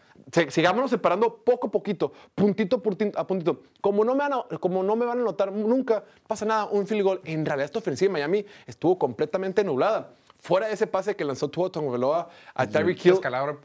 Sigámonos 0.48 0.90
separando 0.90 1.42
poco 1.44 1.68
a 1.68 1.70
poquito, 1.70 2.12
puntito 2.34 2.82
a 3.16 3.26
puntito. 3.26 3.62
Como 3.80 4.04
no, 4.04 4.14
me 4.14 4.20
van 4.20 4.32
a, 4.32 4.58
como 4.58 4.82
no 4.82 4.96
me 4.96 5.04
van 5.04 5.20
a 5.20 5.22
notar 5.22 5.52
nunca, 5.52 6.04
pasa 6.26 6.44
nada, 6.44 6.66
un 6.66 6.86
field 6.86 7.02
goal. 7.02 7.20
En 7.24 7.44
realidad, 7.44 7.66
esta 7.66 7.78
ofensiva 7.78 8.08
de 8.08 8.12
Miami 8.12 8.46
estuvo 8.66 8.98
completamente 8.98 9.62
nublada. 9.62 10.10
Fuera 10.40 10.68
de 10.68 10.74
ese 10.74 10.86
pase 10.86 11.16
que 11.16 11.24
lanzó 11.24 11.48
Tua 11.48 11.70
Tagovailoa 11.72 12.28
a 12.54 12.66
Tyreek 12.66 13.04
Hill. 13.04 13.14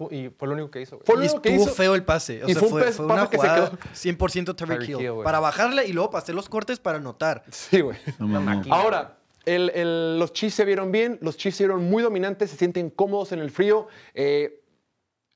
Y 0.10 0.30
fue 0.30 0.48
lo 0.48 0.54
único 0.56 0.72
que 0.72 0.82
hizo. 0.82 0.96
güey. 0.98 1.06
Fue 1.06 1.16
lo 1.16 1.22
Y 1.24 1.26
único 1.28 1.42
que 1.42 1.50
estuvo 1.50 1.66
hizo. 1.68 1.76
feo 1.76 1.96
el 1.96 2.04
pase. 2.04 2.44
O 2.44 2.48
Y 2.50 2.54
sea, 2.54 2.60
fue 2.60 2.68
un 2.68 2.72
fue, 2.74 2.82
pase- 2.84 2.94
fue 2.94 3.08
pase 3.08 3.22
una 3.22 3.30
que 3.30 3.38
se 3.38 3.48
quedó. 3.48 3.72
100% 3.94 4.56
Tyreek 4.56 4.90
Hill. 4.90 5.00
Hill. 5.02 5.14
Para 5.24 5.40
bajarle 5.40 5.86
y 5.86 5.94
luego 5.94 6.10
pasé 6.10 6.34
los 6.34 6.50
cortes 6.50 6.80
para 6.80 6.98
anotar. 6.98 7.44
Sí, 7.52 7.82
güey. 7.82 7.98
No. 8.20 8.40
Ahora, 8.74 9.18
el- 9.46 9.70
el- 9.72 10.18
los 10.20 10.34
Chiefs 10.34 10.56
se 10.56 10.66
vieron 10.66 10.92
bien, 10.92 11.18
los 11.22 11.38
Chiefs 11.38 11.58
se 11.58 11.64
vieron 11.66 11.84
muy 11.90 12.02
dominantes, 12.04 12.50
se 12.52 12.58
sienten 12.58 12.90
cómodos 12.90 13.32
en 13.32 13.40
el 13.40 13.52
frío. 13.52 13.88
eh, 14.14 14.58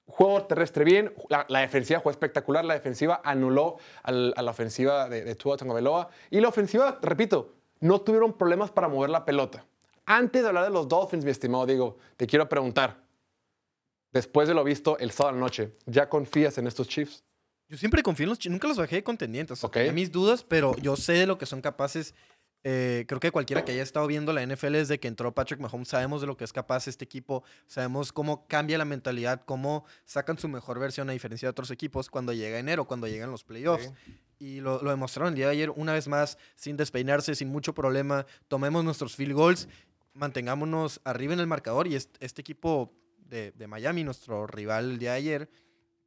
juego 0.08 0.44
terrestre 0.46 0.84
bien, 0.86 1.14
la, 1.30 1.46
la 1.50 1.62
defensiva 1.62 2.00
fue 2.00 2.12
espectacular, 2.12 2.64
la 2.64 2.76
defensiva 2.76 3.22
anuló 3.24 3.78
al- 4.04 4.34
a 4.38 4.42
la 4.44 4.52
ofensiva 4.52 5.10
de, 5.10 5.24
de 5.24 5.34
Tua 5.36 5.58
Tagovailoa. 5.58 6.10
Y 6.30 6.40
la 6.42 6.48
ofensiva, 6.48 7.00
repito, 7.02 7.54
no 7.80 8.00
tuvieron 8.02 8.34
problemas 8.34 8.70
para 8.72 8.88
mover 8.88 9.10
la 9.10 9.26
pelota. 9.26 9.66
Antes 10.06 10.42
de 10.44 10.48
hablar 10.48 10.66
de 10.66 10.70
los 10.72 10.88
Dolphins, 10.88 11.26
mi 11.26 11.32
estimado 11.32 11.66
Diego, 11.66 11.98
te 12.18 12.28
quiero 12.28 12.48
preguntar, 12.48 13.04
después 14.12 14.48
de 14.48 14.54
lo 14.54 14.64
visto 14.64 14.98
el 15.00 15.12
sábado 15.12 15.38
noche, 15.38 15.72
¿ya 15.86 16.10
confías 16.10 16.58
en 16.58 16.68
estos 16.68 16.88
Chiefs? 16.88 17.24
Yo 17.68 17.78
siempre 17.78 18.04
confío 18.04 18.26
en 18.26 18.30
los 18.30 18.40
Chiefs. 18.40 18.52
Nunca 18.52 18.68
los 18.68 18.78
bajé 18.78 18.98
de 18.98 19.04
contendientes. 19.04 19.54
O 19.58 19.62
sea, 19.62 19.68
Ok. 19.68 19.74
tenía 19.74 19.92
mis 19.92 20.12
dudas, 20.12 20.44
pero 20.44 20.76
yo 20.78 20.96
sé 20.96 21.14
de 21.14 21.26
lo 21.26 21.38
que 21.40 21.48
son 21.48 21.62
capaces. 21.62 22.14
Eh, 22.68 23.06
creo 23.08 23.20
que 23.20 23.32
cualquiera 23.32 23.64
que 23.66 23.72
haya 23.74 23.84
estado 23.84 24.08
viendo 24.08 24.34
la 24.34 24.42
NFL 24.46 24.72
desde 24.74 25.00
que 25.00 25.08
entró 25.08 25.34
Patrick 25.34 25.60
Mahomes, 25.60 25.88
sabemos 25.88 26.22
de 26.22 26.28
lo 26.28 26.36
que 26.38 26.44
es 26.44 26.54
capaz 26.54 26.88
este 26.88 27.06
equipo, 27.06 27.44
sabemos 27.68 28.12
cómo 28.12 28.48
cambia 28.48 28.78
la 28.80 28.86
mentalidad, 28.86 29.42
cómo 29.46 29.86
sacan 30.04 30.38
su 30.40 30.48
mejor 30.48 30.80
versión 30.80 31.08
a 31.10 31.14
diferencia 31.14 31.46
de 31.48 31.52
otros 31.52 31.70
equipos 31.70 32.10
cuando 32.10 32.34
llega 32.34 32.58
enero, 32.58 32.86
cuando 32.86 33.08
llegan 33.08 33.30
los 33.30 33.44
playoffs. 33.44 33.92
Y 34.40 34.62
lo, 34.62 34.82
lo 34.82 34.90
demostraron 34.90 35.30
el 35.34 35.36
día 35.36 35.46
de 35.46 35.52
ayer 35.54 35.70
una 35.72 35.94
vez 35.94 36.08
más, 36.08 36.38
sin 36.56 36.76
despeinarse, 36.76 37.36
sin 37.36 37.50
mucho 37.50 37.74
problema. 37.76 38.26
Tomemos 38.48 38.84
nuestros 38.84 39.16
field 39.16 39.34
goals, 39.34 39.68
mantengámonos 40.16 41.00
arriba 41.04 41.34
en 41.34 41.40
el 41.40 41.48
marcador 41.48 41.88
y 41.88 41.96
este, 41.96 42.26
este 42.26 42.42
equipo 42.42 42.92
de, 43.18 43.52
de 43.52 43.68
Miami, 43.68 44.04
nuestro 44.04 44.48
rival 44.48 44.92
el 44.92 44.98
día 45.00 45.12
de 45.12 45.18
ayer, 45.18 45.50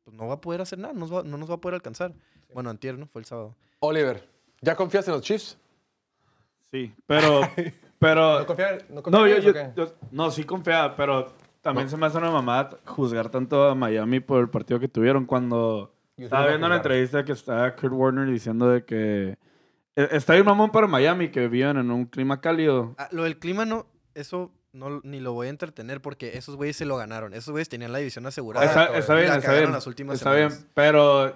pues 0.05 0.17
no 0.17 0.27
va 0.27 0.35
a 0.35 0.41
poder 0.41 0.61
hacer 0.61 0.79
nada, 0.79 0.93
no 0.95 1.01
nos 1.01 1.15
va, 1.15 1.23
no 1.23 1.37
nos 1.37 1.49
va 1.51 1.55
a 1.55 1.61
poder 1.61 1.75
alcanzar. 1.75 2.13
Bueno, 2.53 2.71
antier, 2.71 2.99
¿no? 2.99 3.07
Fue 3.07 3.21
el 3.21 3.27
sábado. 3.27 3.55
Oliver, 3.81 4.27
¿ya 4.63 4.75
confías 4.75 5.07
en 5.09 5.15
los 5.15 5.23
Chiefs? 5.23 5.59
Sí, 6.71 6.93
pero. 7.07 7.41
pero 7.99 8.41
¿No 8.41 8.47
confía- 8.47 8.79
no 8.89 8.95
no, 8.97 9.03
confía 9.03 9.29
yo, 9.29 9.37
en 9.37 9.43
yo- 9.43 9.51
eso 9.51 9.51
o 9.51 9.53
qué? 9.53 9.73
yo- 9.77 9.95
no, 10.11 10.31
sí 10.31 10.45
confiaba, 10.45 10.97
pero 10.97 11.33
también 11.61 11.89
se 11.91 11.97
me 11.97 12.07
hace 12.07 12.17
una 12.19 12.31
mamada 12.31 12.79
juzgar 12.87 13.29
tanto 13.31 13.65
a 13.69 13.75
Miami 13.75 14.21
por 14.21 14.41
el 14.41 14.49
partido 14.49 14.79
que 14.81 14.89
tuvieron 14.89 15.27
cuando 15.27 15.93
Yo 16.17 16.25
estaba 16.25 16.47
viendo 16.49 16.67
una 16.67 16.77
entrevista 16.77 17.25
que 17.25 17.33
estaba 17.33 17.75
Kurt 17.75 17.93
Warner 17.93 18.27
diciendo 18.31 18.69
de 18.69 18.85
que 18.85 19.37
eh, 19.97 20.09
está 20.13 20.35
bien 20.35 20.47
mamón 20.47 20.71
para 20.71 20.87
Miami 20.87 21.31
que 21.31 21.49
viven 21.49 21.77
en 21.77 21.91
un 21.91 22.07
clima 22.07 22.41
cálido. 22.41 22.95
Ah, 22.99 23.09
lo 23.13 23.25
del 23.25 23.39
clima 23.39 23.65
no, 23.67 23.87
eso 24.21 24.53
no, 24.73 25.01
ni 25.03 25.21
lo 25.21 25.33
voy 25.33 25.47
a 25.47 25.51
entretener 25.51 26.01
porque 26.01 26.37
esos 26.37 26.57
güeyes 26.57 26.77
se 26.77 26.85
lo 26.85 26.97
ganaron. 26.97 27.35
Esos 27.35 27.53
güeyes 27.53 27.69
tenían 27.69 27.93
la 27.93 27.99
división 27.99 28.27
asegurada. 28.27 28.67
Está, 28.67 29.15
bien, 29.15 29.29
la 29.29 29.37
está 29.37 29.53
bien. 29.55 29.73
las 29.73 29.87
últimas 29.87 30.17
está 30.17 30.35
bien, 30.35 30.51
semanas. 30.51 30.71
pero 30.75 31.35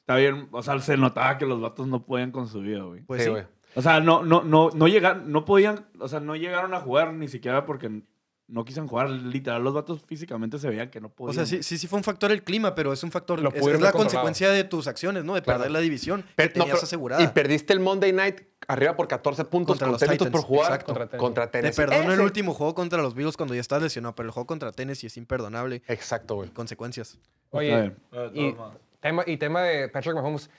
está 0.00 0.16
bien, 0.16 0.48
o 0.50 0.62
sea, 0.62 0.78
se 0.80 0.96
notaba 0.96 1.38
que 1.38 1.46
los 1.46 1.60
vatos 1.60 1.86
no 1.86 2.04
podían 2.04 2.32
con 2.32 2.48
su 2.48 2.60
vida, 2.60 2.82
güey. 2.82 3.02
Pues 3.02 3.24
sí. 3.24 3.30
güey. 3.30 3.44
O 3.74 3.82
sea, 3.82 4.00
no, 4.00 4.22
no, 4.22 4.42
no, 4.42 4.70
no 4.74 4.88
llegaron, 4.88 5.30
no 5.30 5.44
podían, 5.44 5.86
o 5.98 6.08
sea, 6.08 6.18
no 6.20 6.34
llegaron 6.34 6.72
a 6.74 6.80
jugar 6.80 7.12
ni 7.12 7.28
siquiera 7.28 7.66
porque 7.66 8.02
no 8.48 8.64
quisieron 8.64 8.86
jugar. 8.88 9.10
Literal, 9.10 9.62
los 9.64 9.74
vatos 9.74 10.02
físicamente 10.06 10.58
se 10.58 10.68
veían 10.68 10.88
que 10.90 11.00
no 11.00 11.08
O 11.08 11.10
podían. 11.10 11.34
sea, 11.34 11.46
sí, 11.46 11.62
sí, 11.62 11.78
sí 11.78 11.86
fue 11.88 11.96
un 11.98 12.04
factor 12.04 12.30
el 12.30 12.44
clima, 12.44 12.74
pero 12.74 12.92
es 12.92 13.02
un 13.02 13.10
factor, 13.10 13.40
Lo 13.40 13.50
es, 13.52 13.80
la 13.80 13.92
consecuencia 13.92 14.50
de 14.50 14.64
tus 14.64 14.86
acciones, 14.86 15.24
¿no? 15.24 15.34
De 15.34 15.42
Claro. 15.42 15.58
perder 15.58 15.72
la 15.72 15.80
división 15.80 16.24
Pero- 16.36 16.52
que 16.52 16.58
no, 16.58 16.64
tenías 16.64 16.78
pero- 16.78 16.84
asegurada. 16.86 17.22
Y 17.22 17.26
perdiste 17.28 17.72
el 17.72 17.80
Monday 17.80 18.12
Night 18.12 18.42
arriba 18.68 18.94
por 18.96 19.08
14 19.08 19.44
puntos 19.44 19.74
Contra 19.74 19.86
con 19.86 19.92
los 19.92 19.98
3 20.00 20.10
minutos 20.10 20.28
por 20.28 20.40
Titans, 20.40 20.48
jugar 20.48 20.64
exacto. 20.72 20.86
contra, 20.86 21.04
Contra 21.04 21.18
contra 21.18 21.46
Te 21.50 21.58
Tennessee. 21.60 21.76
perdono 21.76 22.12
el 22.12 22.20
último 22.20 22.54
juego 22.54 22.74
contra 22.74 23.02
los 23.02 23.14
Bills 23.14 23.36
cuando 23.36 23.54
ya 23.54 23.60
estás 23.60 23.82
lesionado, 23.82 24.14
pero 24.14 24.28
el 24.28 24.32
juego 24.32 24.46
contra 24.46 24.72
Tennessee 24.72 25.06
es 25.08 25.16
imperdonable. 25.16 25.82
Exacto, 25.88 26.36
güey. 26.36 26.50
Consecuencias. 26.50 27.18
Oye. 27.50 27.92
Eh, 28.12 28.30
y 28.34 28.54
tema, 29.00 29.24
y 29.26 29.36
tema 29.36 29.62
de 29.62 29.88
Patrick 29.88 30.14
Mahomes, 30.14 30.50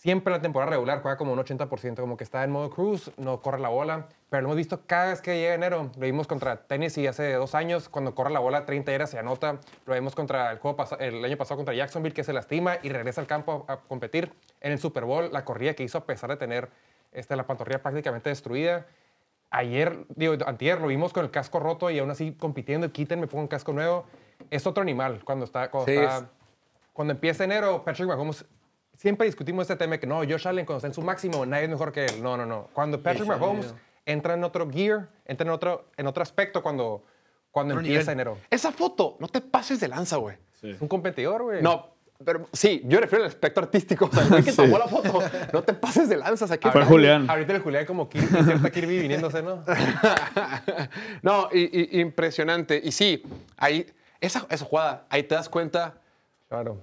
siempre 0.00 0.32
en 0.32 0.38
la 0.38 0.42
temporada 0.42 0.70
regular 0.70 1.02
juega 1.02 1.18
como 1.18 1.34
un 1.34 1.38
80%, 1.38 1.96
como 2.00 2.16
que 2.16 2.24
está 2.24 2.42
en 2.42 2.50
modo 2.50 2.70
cruise, 2.70 3.10
no 3.18 3.42
corre 3.42 3.58
la 3.60 3.68
bola, 3.68 4.06
pero 4.30 4.40
lo 4.40 4.48
hemos 4.48 4.56
visto 4.56 4.80
cada 4.86 5.10
vez 5.10 5.20
que 5.20 5.38
llega 5.38 5.52
enero. 5.52 5.90
Lo 5.96 6.06
vimos 6.06 6.26
contra 6.26 6.56
Tennessee 6.56 7.06
hace 7.06 7.34
dos 7.34 7.54
años, 7.54 7.90
cuando 7.90 8.14
corre 8.14 8.30
la 8.30 8.40
bola 8.40 8.64
30 8.64 8.90
yardas 8.92 9.10
se 9.10 9.18
anota. 9.18 9.58
Lo 9.84 9.92
vimos 9.92 10.14
contra 10.14 10.52
el, 10.52 10.58
juego 10.58 10.82
el 10.98 11.22
año 11.22 11.36
pasado 11.36 11.58
contra 11.58 11.74
Jacksonville, 11.74 12.14
que 12.14 12.24
se 12.24 12.32
lastima 12.32 12.78
y 12.82 12.88
regresa 12.88 13.20
al 13.20 13.26
campo 13.26 13.66
a, 13.68 13.74
a 13.74 13.76
competir. 13.80 14.32
En 14.62 14.72
el 14.72 14.78
Super 14.78 15.04
Bowl, 15.04 15.30
la 15.30 15.44
corrida 15.44 15.74
que 15.74 15.82
hizo 15.82 15.98
a 15.98 16.06
pesar 16.06 16.30
de 16.30 16.38
tener 16.38 16.70
este, 17.12 17.36
la 17.36 17.46
pantorrilla 17.46 17.82
prácticamente 17.82 18.30
destruida. 18.30 18.86
Ayer, 19.50 20.06
digo, 20.16 20.34
antier 20.46 20.80
lo 20.80 20.86
vimos 20.86 21.12
con 21.12 21.24
el 21.26 21.30
casco 21.30 21.60
roto 21.60 21.90
y 21.90 21.98
aún 21.98 22.10
así 22.10 22.32
compitiendo, 22.32 22.90
quiten, 22.90 23.20
me 23.20 23.26
pongo 23.26 23.42
un 23.42 23.48
casco 23.48 23.74
nuevo. 23.74 24.06
Es 24.48 24.66
otro 24.66 24.80
animal 24.80 25.20
cuando 25.26 25.44
está, 25.44 25.70
cuando 25.70 25.92
Sí, 25.92 25.98
está 25.98 26.18
es- 26.18 26.24
cuando 26.94 27.12
empieza 27.12 27.44
enero, 27.44 27.82
Patrick 27.84 28.08
Mahomes, 28.08 28.44
siempre 29.00 29.26
discutimos 29.26 29.62
este 29.62 29.76
tema 29.76 29.96
que 29.96 30.06
no, 30.06 30.16
Josh 30.18 30.46
Allen 30.46 30.66
cuando 30.66 30.76
está 30.78 30.88
en 30.88 30.94
su 30.94 31.00
máximo, 31.00 31.46
nadie 31.46 31.64
es 31.64 31.70
mejor 31.70 31.90
que 31.90 32.04
él. 32.04 32.22
No, 32.22 32.36
no, 32.36 32.44
no. 32.44 32.68
Cuando 32.74 33.02
Patrick 33.02 33.26
Mahomes 33.26 33.74
entra 34.04 34.34
en 34.34 34.44
otro 34.44 34.68
gear, 34.70 35.08
entra 35.24 35.46
en 35.46 35.50
otro, 35.52 35.86
en 35.96 36.06
otro 36.06 36.22
aspecto, 36.22 36.62
cuando, 36.62 37.02
cuando 37.50 37.74
empieza 37.74 38.12
nivel. 38.12 38.12
enero. 38.12 38.38
Esa 38.50 38.72
foto, 38.72 39.16
no 39.18 39.26
te 39.28 39.40
pases 39.40 39.80
de 39.80 39.88
lanza, 39.88 40.16
güey. 40.16 40.36
Es 40.62 40.80
un 40.82 40.88
competidor, 40.88 41.42
güey. 41.44 41.62
No, 41.62 41.94
pero 42.22 42.46
sí, 42.52 42.82
yo 42.84 43.00
refiero 43.00 43.24
al 43.24 43.30
aspecto 43.30 43.60
artístico. 43.60 44.04
O 44.04 44.12
sea, 44.14 44.36
el 44.36 44.44
que 44.44 44.52
tomó 44.52 44.76
la 44.76 44.86
foto, 44.86 45.18
no 45.54 45.62
te 45.62 45.72
pases 45.72 46.06
de 46.10 46.18
lanza. 46.18 46.44
O 46.44 46.48
sea, 46.48 46.58
que 46.58 46.70
Fue 46.70 46.84
Julián. 46.84 47.30
Ahorita 47.30 47.54
el 47.54 47.60
Julián 47.62 47.86
como 47.86 48.06
Kirby, 48.10 48.26
cierta 48.44 48.70
Kirby 48.70 48.98
viniéndose, 48.98 49.42
¿no? 49.42 49.64
no, 51.22 51.48
y- 51.52 51.96
y- 51.96 52.00
impresionante. 52.00 52.80
Y 52.82 52.92
sí, 52.92 53.22
ahí, 53.56 53.86
esa, 54.20 54.46
esa 54.50 54.64
jugada, 54.64 55.06
ahí 55.08 55.22
te 55.22 55.34
das 55.34 55.48
cuenta 55.48 55.94
Claro. 56.48 56.82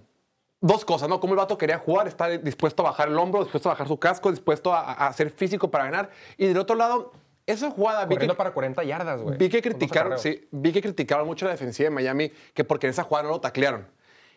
Dos 0.62 0.84
cosas, 0.86 1.08
¿no? 1.10 1.20
Cómo 1.20 1.34
el 1.34 1.38
vato 1.38 1.58
quería 1.58 1.78
jugar, 1.78 2.08
está 2.08 2.28
dispuesto 2.30 2.84
a 2.84 2.90
bajar 2.90 3.10
el 3.10 3.18
hombro, 3.18 3.42
dispuesto 3.44 3.70
a 3.70 3.74
bajar 3.74 3.88
su 3.88 3.98
casco, 3.98 4.32
dispuesto 4.32 4.74
a, 4.74 4.80
a- 4.82 5.08
a 5.08 5.14
ser 5.14 5.30
físico 5.30 5.70
para 5.70 5.86
ganar. 5.86 6.10
Y 6.38 6.48
del 6.48 6.58
otro 6.58 6.76
lado, 6.76 7.12
esa 7.46 7.70
jugada 7.72 8.06
vi 8.06 8.18
que, 8.18 8.34
para 8.34 8.52
40 8.52 8.84
yardas, 8.84 9.22
güey. 9.22 9.38
vi 9.38 9.50
que 9.50 9.62
criticaron, 9.62 10.18
sí, 10.20 10.48
vi 10.52 10.72
que 10.74 10.82
criticaron 10.82 11.26
mucho 11.28 11.46
la 11.46 11.52
defensiva 11.52 11.90
de 11.90 11.96
Miami, 11.96 12.32
que 12.54 12.64
porque 12.64 12.88
en 12.88 12.92
esa 12.92 13.04
jugada 13.04 13.24
no 13.28 13.34
lo 13.34 13.40
taclearon. 13.42 13.88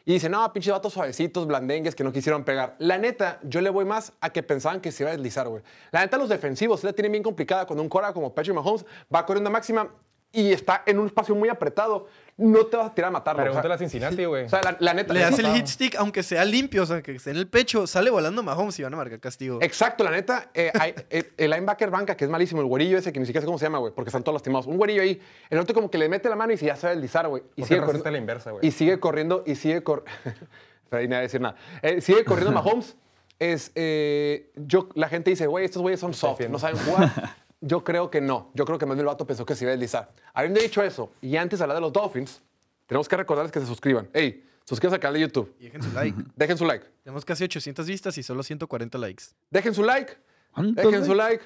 Y 0.06 0.14
dicen, 0.14 0.32
no, 0.32 0.50
pinches 0.52 0.72
vatos 0.72 0.94
suavecitos, 0.94 1.46
blandengues, 1.46 1.94
que 1.94 2.02
no 2.04 2.10
quisieron 2.12 2.42
pegar. 2.44 2.74
La 2.78 2.96
neta, 2.98 3.38
yo 3.42 3.60
le 3.60 3.68
voy 3.68 3.84
más 3.84 4.12
a 4.20 4.30
que 4.30 4.42
pensaban 4.42 4.80
que 4.80 4.92
se 4.92 5.02
iba 5.02 5.10
a 5.10 5.12
deslizar, 5.12 5.46
güey. 5.48 5.62
La 5.90 6.00
neta, 6.00 6.16
los 6.16 6.28
defensivos 6.30 6.80
se 6.80 6.86
la 6.86 6.92
tienen 6.94 7.12
bien 7.12 7.22
complicada 7.22 7.66
cuando 7.66 7.82
un 7.82 7.88
cora 7.88 8.12
como 8.12 8.34
Patrick 8.34 8.54
Mahomes 8.54 8.86
va 9.14 9.26
corriendo 9.26 9.48
a 9.50 9.52
máxima 9.52 9.88
y 10.32 10.52
está 10.52 10.82
en 10.86 10.98
un 10.98 11.06
espacio 11.06 11.34
muy 11.34 11.48
apretado. 11.48 12.06
No 12.36 12.64
te 12.66 12.76
vas 12.78 12.86
a 12.90 12.94
tirar 12.94 13.08
a 13.08 13.12
matarlo. 13.12 13.42
o 13.42 13.44
sea, 13.44 13.50
Pregúntale 13.60 13.74
a 13.74 13.78
Cincinnati, 13.78 14.24
güey. 14.24 14.46
o 14.46 14.48
sea, 14.48 14.62
la, 14.62 14.76
la 14.80 14.94
neta. 14.94 15.12
Le 15.12 15.20
das 15.20 15.38
el 15.38 15.46
hit 15.48 15.66
stick, 15.66 15.96
aunque 15.96 16.22
sea 16.22 16.42
limpio, 16.46 16.84
o 16.84 16.86
sea, 16.86 17.02
que 17.02 17.12
esté 17.16 17.32
en 17.32 17.36
el 17.36 17.46
pecho, 17.48 17.86
sale 17.86 18.08
volando 18.08 18.42
Mahomes 18.42 18.78
y 18.78 18.82
van 18.82 18.94
a 18.94 18.96
marcar 18.96 19.20
castigo. 19.20 19.58
Exacto, 19.60 20.04
la 20.04 20.10
neta, 20.10 20.50
eh, 20.54 20.70
hay- 20.80 20.94
eh, 21.10 21.32
el 21.36 21.50
linebacker 21.50 21.90
banca, 21.90 22.16
que 22.16 22.24
es 22.24 22.30
malísimo, 22.30 22.62
el 22.62 22.66
güerillo 22.66 22.96
ese, 22.96 23.12
que 23.12 23.20
ni 23.20 23.26
siquiera 23.26 23.42
sé 23.42 23.46
cómo 23.46 23.58
se 23.58 23.66
llama, 23.66 23.76
güey, 23.78 23.92
porque 23.92 24.08
están 24.08 24.22
todos 24.22 24.34
lastimados. 24.36 24.66
Un 24.66 24.78
güerillo 24.78 25.02
ahí, 25.02 25.20
el 25.50 25.58
otro 25.58 25.74
como 25.74 25.90
que 25.90 25.98
le 25.98 26.08
mete 26.08 26.30
la 26.30 26.36
mano 26.36 26.52
y 26.54 26.56
se 26.56 26.64
ya 26.64 26.76
sabe 26.76 26.94
deslizar, 26.94 27.28
güey. 27.28 27.42
Y 27.56 27.60
¿Por 27.60 27.68
qué 27.68 27.74
sigue 27.74 27.80
corriendo. 27.86 28.10
la 28.10 28.18
inversa, 28.18 28.50
güey? 28.52 28.66
Y 28.66 28.70
sigue 28.70 28.98
corriendo, 29.00 29.42
y 29.46 29.54
sigue 29.56 29.82
corriendo. 29.82 30.10
Pero 30.88 31.00
ahí 31.02 31.08
nadie 31.08 31.22
decir 31.24 31.42
nada. 31.42 31.56
Eh, 31.82 32.00
sigue 32.00 32.24
corriendo 32.24 32.52
Mahomes. 32.62 32.96
Es, 33.38 33.72
eh, 33.74 34.50
yo, 34.56 34.88
la 34.94 35.08
gente 35.08 35.30
dice, 35.30 35.46
güey, 35.46 35.64
estos 35.64 35.80
güeyes 35.82 35.98
son 36.00 36.12
soft, 36.14 36.40
no 36.48 36.58
saben 36.58 36.76
jugar. 36.78 37.10
Yo 37.60 37.84
creo 37.84 38.10
que 38.10 38.20
no. 38.20 38.50
Yo 38.54 38.64
creo 38.64 38.78
que 38.78 38.86
más 38.86 38.96
bien 38.96 39.00
el 39.00 39.06
vato 39.06 39.26
pensó 39.26 39.44
que 39.44 39.54
se 39.54 39.64
iba 39.64 39.70
a 39.70 39.72
deslizar. 39.72 40.10
Habiendo 40.32 40.60
dicho 40.60 40.82
eso, 40.82 41.12
y 41.20 41.36
antes 41.36 41.58
de 41.58 41.64
hablar 41.64 41.76
de 41.76 41.82
los 41.82 41.92
Dolphins, 41.92 42.40
tenemos 42.86 43.08
que 43.08 43.16
recordarles 43.16 43.52
que 43.52 43.60
se 43.60 43.66
suscriban. 43.66 44.08
Ey, 44.12 44.44
suscríbanse 44.64 44.94
al 44.96 45.00
canal 45.00 45.14
de 45.14 45.20
YouTube. 45.20 45.54
Y 45.60 45.64
dejen 45.64 45.82
su 45.82 45.92
like. 45.92 46.22
Dejen 46.36 46.58
su 46.58 46.64
like. 46.64 46.86
Tenemos 47.04 47.24
casi 47.24 47.44
800 47.44 47.86
vistas 47.86 48.16
y 48.18 48.22
solo 48.22 48.42
140 48.42 48.96
likes. 48.98 49.24
Dejen 49.50 49.74
su 49.74 49.82
like. 49.82 50.16
¿Cuántos 50.52 50.84
Dejen 50.84 51.04
su 51.04 51.14
like. 51.14 51.44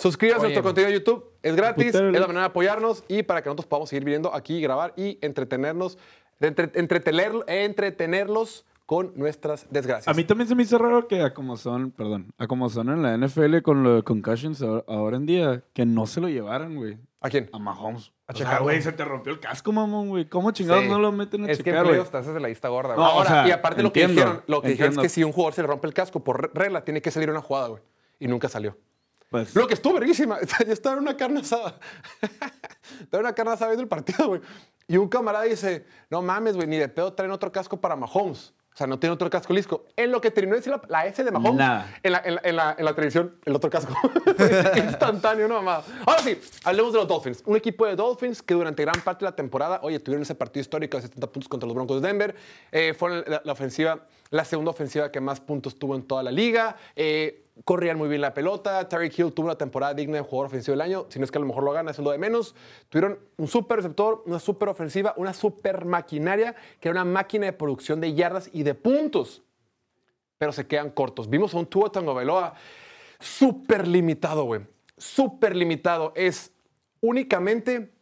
Suscríbanse 0.00 0.40
a 0.40 0.48
nuestro 0.48 0.62
contenido 0.62 0.90
de 0.92 0.98
YouTube. 0.98 1.30
Es 1.42 1.54
gratis. 1.56 1.86
Putero, 1.86 2.08
Es 2.10 2.20
la 2.20 2.26
manera 2.26 2.40
de 2.42 2.46
apoyarnos 2.46 3.04
y 3.08 3.22
para 3.22 3.42
que 3.42 3.48
nosotros 3.48 3.66
podamos 3.66 3.88
seguir 3.88 4.04
viendo 4.04 4.34
aquí, 4.34 4.60
grabar 4.60 4.92
y 4.96 5.18
entretenernos, 5.20 5.96
entre- 6.40 6.72
entretener- 6.72 7.44
entretenerlos 7.46 8.64
con 8.86 9.12
nuestras 9.16 9.66
desgracias. 9.70 10.08
A 10.08 10.16
mí 10.16 10.24
también 10.24 10.46
se 10.48 10.54
me 10.54 10.62
hizo 10.62 10.76
raro 10.78 11.08
que 11.08 11.22
a 11.22 11.32
como 11.32 11.56
son, 11.56 11.90
perdón, 11.90 12.32
a 12.38 12.46
como 12.46 12.68
son 12.68 12.90
en 12.90 13.02
la 13.02 13.14
NFL 13.16 13.62
con 13.62 13.82
lo 13.82 13.94
de 13.96 14.02
concussions 14.02 14.62
ahora- 14.62 15.16
en 15.16 15.24
día, 15.26 15.62
que 15.72 15.86
no 15.86 16.06
se 16.06 16.20
lo 16.20 16.28
llevaran, 16.28 16.76
güey. 16.76 16.98
¿A 17.20 17.30
quién? 17.30 17.48
A 17.54 17.58
Mahomes. 17.58 18.12
A 18.26 18.32
O 18.32 18.36
sea, 18.36 18.44
checarlo. 18.46 18.64
güey, 18.64 18.82
se 18.82 18.92
te 18.92 19.02
rompió 19.04 19.32
el 19.32 19.40
casco, 19.40 19.72
mamón, 19.72 20.08
güey. 20.10 20.28
¿Cómo 20.28 20.50
chingados 20.50 20.82
Sí. 20.84 20.90
no 20.90 20.98
lo 20.98 21.10
meten 21.12 21.44
a 21.44 21.50
Es 21.50 21.58
que 21.58 21.64
checar, 21.64 21.80
güey? 21.84 21.92
playoffs 21.94 22.10
te 22.10 22.18
haces 22.18 22.34
de 22.34 22.40
la 22.40 22.48
lista 22.48 22.68
gorda, 22.68 22.94
güey. 22.94 23.06
No, 23.06 23.12
Ahora, 23.12 23.28
o 23.30 23.32
sea, 23.32 23.48
y 23.48 23.50
aparte 23.50 23.82
lo 23.82 23.92
que 23.92 24.06
dijeron, 24.06 24.42
lo 24.46 24.60
que 24.60 24.68
dijeron 24.68 24.92
es 24.92 24.98
que 24.98 25.08
si 25.08 25.24
un 25.24 25.32
jugador 25.32 25.54
se 25.54 25.62
le 25.62 25.68
rompe 25.68 25.86
el 25.86 25.94
casco 25.94 26.22
por 26.22 26.54
regla, 26.54 26.84
tiene 26.84 27.00
que 27.00 27.10
salir 27.10 27.30
una 27.30 27.40
jugada, 27.40 27.68
güey. 27.68 27.82
Y 28.20 28.28
nunca 28.28 28.48
salió. 28.50 28.76
Pues, 29.30 29.54
Lo 29.56 29.66
que 29.66 29.74
estuvo 29.74 29.94
verguísima. 29.94 30.38
Yo 30.66 30.72
estaba 30.72 30.96
en 30.96 31.02
una 31.02 31.16
carne 31.16 31.40
asada. 31.40 31.78
estaba 33.00 33.20
en 33.20 33.26
una 33.26 33.34
carne 33.34 33.52
asada 33.52 33.70
viendo 33.70 33.82
el 33.82 33.88
partido, 33.88 34.28
güey. 34.28 34.40
Y 34.86 34.96
un 34.98 35.08
camarada 35.08 35.44
dice, 35.44 35.86
no 36.10 36.20
mames, 36.22 36.56
güey, 36.56 36.68
ni 36.68 36.76
de 36.76 36.88
pedo 36.88 37.12
traen 37.14 37.32
otro 37.32 37.50
casco 37.50 37.80
para 37.80 37.96
Mahomes. 37.96 38.53
O 38.74 38.76
sea, 38.76 38.88
no 38.88 38.98
tiene 38.98 39.14
otro 39.14 39.30
casco 39.30 39.52
listo. 39.52 39.86
En 39.96 40.10
lo 40.10 40.20
que 40.20 40.32
terminó 40.32 40.54
de 40.56 40.58
decir 40.58 40.72
la, 40.72 40.82
la 40.88 41.06
S 41.06 41.22
de 41.22 41.30
Mahomes. 41.30 41.52
En, 41.52 41.56
la, 41.58 41.86
en, 42.02 42.12
la, 42.34 42.40
en, 42.42 42.56
la, 42.56 42.74
en 42.76 42.84
la 42.84 42.92
televisión, 42.92 43.36
el 43.44 43.54
otro 43.54 43.70
casco. 43.70 43.94
Instantáneo, 44.76 45.46
no 45.46 45.54
mamada. 45.54 45.84
Ahora 46.04 46.20
sí, 46.22 46.40
hablemos 46.64 46.92
de 46.92 46.98
los 46.98 47.06
Dolphins. 47.06 47.42
Un 47.46 47.56
equipo 47.56 47.86
de 47.86 47.94
Dolphins 47.94 48.42
que 48.42 48.52
durante 48.52 48.82
gran 48.82 49.00
parte 49.02 49.24
de 49.24 49.30
la 49.30 49.36
temporada, 49.36 49.78
oye, 49.84 50.00
tuvieron 50.00 50.22
ese 50.22 50.34
partido 50.34 50.62
histórico 50.62 50.96
de 50.96 51.04
70 51.04 51.26
puntos 51.28 51.48
contra 51.48 51.68
los 51.68 51.74
Broncos 51.76 52.02
de 52.02 52.08
Denver. 52.08 52.34
Eh, 52.72 52.94
fueron 52.94 53.22
la, 53.28 53.42
la 53.44 53.52
ofensiva, 53.52 54.00
la 54.30 54.44
segunda 54.44 54.72
ofensiva 54.72 55.12
que 55.12 55.20
más 55.20 55.38
puntos 55.38 55.78
tuvo 55.78 55.94
en 55.94 56.02
toda 56.02 56.24
la 56.24 56.32
liga. 56.32 56.74
Eh, 56.96 57.43
corrían 57.62 57.96
muy 57.96 58.08
bien 58.08 58.20
la 58.20 58.34
pelota. 58.34 58.88
Terry 58.88 59.12
Hill 59.16 59.32
tuvo 59.32 59.46
una 59.46 59.56
temporada 59.56 59.94
digna 59.94 60.16
de 60.16 60.22
jugador 60.22 60.46
ofensivo 60.46 60.72
del 60.72 60.80
año. 60.80 61.06
Si 61.08 61.18
no 61.18 61.24
es 61.24 61.30
que 61.30 61.38
a 61.38 61.40
lo 61.40 61.46
mejor 61.46 61.62
lo 61.62 61.72
gana, 61.72 61.92
eso 61.92 62.02
es 62.02 62.04
lo 62.04 62.10
de 62.10 62.18
menos. 62.18 62.54
Tuvieron 62.88 63.18
un 63.36 63.46
super 63.46 63.76
receptor, 63.76 64.22
una 64.26 64.40
super 64.40 64.68
ofensiva, 64.68 65.14
una 65.16 65.32
super 65.32 65.84
maquinaria, 65.84 66.54
que 66.80 66.88
era 66.88 67.02
una 67.02 67.10
máquina 67.10 67.46
de 67.46 67.52
producción 67.52 68.00
de 68.00 68.14
yardas 68.14 68.50
y 68.52 68.64
de 68.64 68.74
puntos. 68.74 69.42
Pero 70.38 70.52
se 70.52 70.66
quedan 70.66 70.90
cortos. 70.90 71.30
Vimos 71.30 71.54
a 71.54 71.58
un 71.58 71.66
Tua 71.66 71.90
Tagovailoa 71.92 72.54
súper 73.20 73.86
limitado, 73.86 74.44
güey. 74.44 74.62
Súper 74.96 75.54
limitado. 75.54 76.12
Es 76.16 76.52
únicamente, 77.00 77.93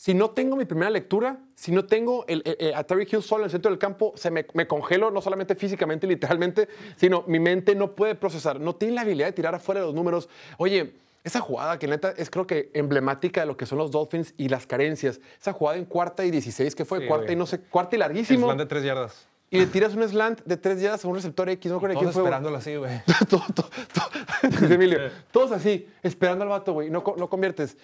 si 0.00 0.14
no 0.14 0.30
tengo 0.30 0.54
mi 0.54 0.64
primera 0.64 0.90
lectura, 0.90 1.38
si 1.56 1.72
no 1.72 1.84
tengo 1.84 2.24
el- 2.28 2.40
el- 2.44 2.56
el- 2.60 2.74
a 2.74 2.84
Terry 2.84 3.08
Hill 3.10 3.20
solo 3.20 3.42
en 3.42 3.46
el 3.46 3.50
centro 3.50 3.68
del 3.68 3.80
campo, 3.80 4.12
se 4.14 4.30
me, 4.30 4.46
me 4.54 4.68
congelo, 4.68 5.10
no 5.10 5.20
solamente 5.20 5.56
físicamente, 5.56 6.06
literalmente, 6.06 6.68
sino 6.94 7.24
mi 7.26 7.40
mente 7.40 7.74
no 7.74 7.96
puede 7.96 8.14
procesar, 8.14 8.60
no 8.60 8.76
tiene 8.76 8.94
la 8.94 9.00
habilidad 9.00 9.26
de 9.26 9.32
tirar 9.32 9.56
afuera 9.56 9.80
los 9.80 9.94
números. 9.94 10.28
Oye, 10.56 10.92
esa 11.24 11.40
jugada 11.40 11.80
que 11.80 11.88
neta 11.88 12.14
es 12.16 12.30
creo 12.30 12.46
que 12.46 12.70
emblemática 12.74 13.40
de 13.40 13.48
lo 13.48 13.56
que 13.56 13.66
son 13.66 13.76
los 13.78 13.90
Dolphins 13.90 14.34
y 14.36 14.48
las 14.48 14.68
carencias. 14.68 15.20
Esa 15.40 15.52
jugada 15.52 15.76
en 15.78 15.84
cuarta 15.84 16.24
y 16.24 16.30
16, 16.30 16.76
que 16.76 16.84
fue 16.84 17.00
Sí, 17.00 17.06
cuarta 17.08 17.32
y 17.32 17.36
no 17.36 17.44
sé, 17.46 17.58
cuarta 17.58 17.96
y 17.96 17.96
El 17.96 18.00
larguísimo. 18.00 18.46
plan 18.46 18.56
de 18.58 18.66
tres 18.66 18.84
yardas. 18.84 19.26
Y 19.50 19.58
le 19.58 19.66
tiras 19.66 19.94
un 19.96 20.08
slant 20.08 20.42
de 20.44 20.56
tres 20.58 20.80
yardas 20.80 21.04
a 21.04 21.08
un 21.08 21.16
receptor 21.16 21.48
X, 21.48 21.72
no 21.72 21.80
creo 21.80 21.98
Todos 21.98 22.12
fue. 22.12 22.22
esperándolo 22.22 22.56
así, 22.58 22.76
güey. 22.76 23.00
todo, 23.28 23.42
todo, 23.52 23.68
todo. 23.92 24.10
Emilio, 24.72 25.00
todos 25.32 25.50
así, 25.50 25.88
esperando 26.04 26.44
al 26.44 26.50
vato, 26.50 26.72
güey, 26.72 26.88
no, 26.88 27.02
no 27.16 27.28
conviertes. 27.28 27.76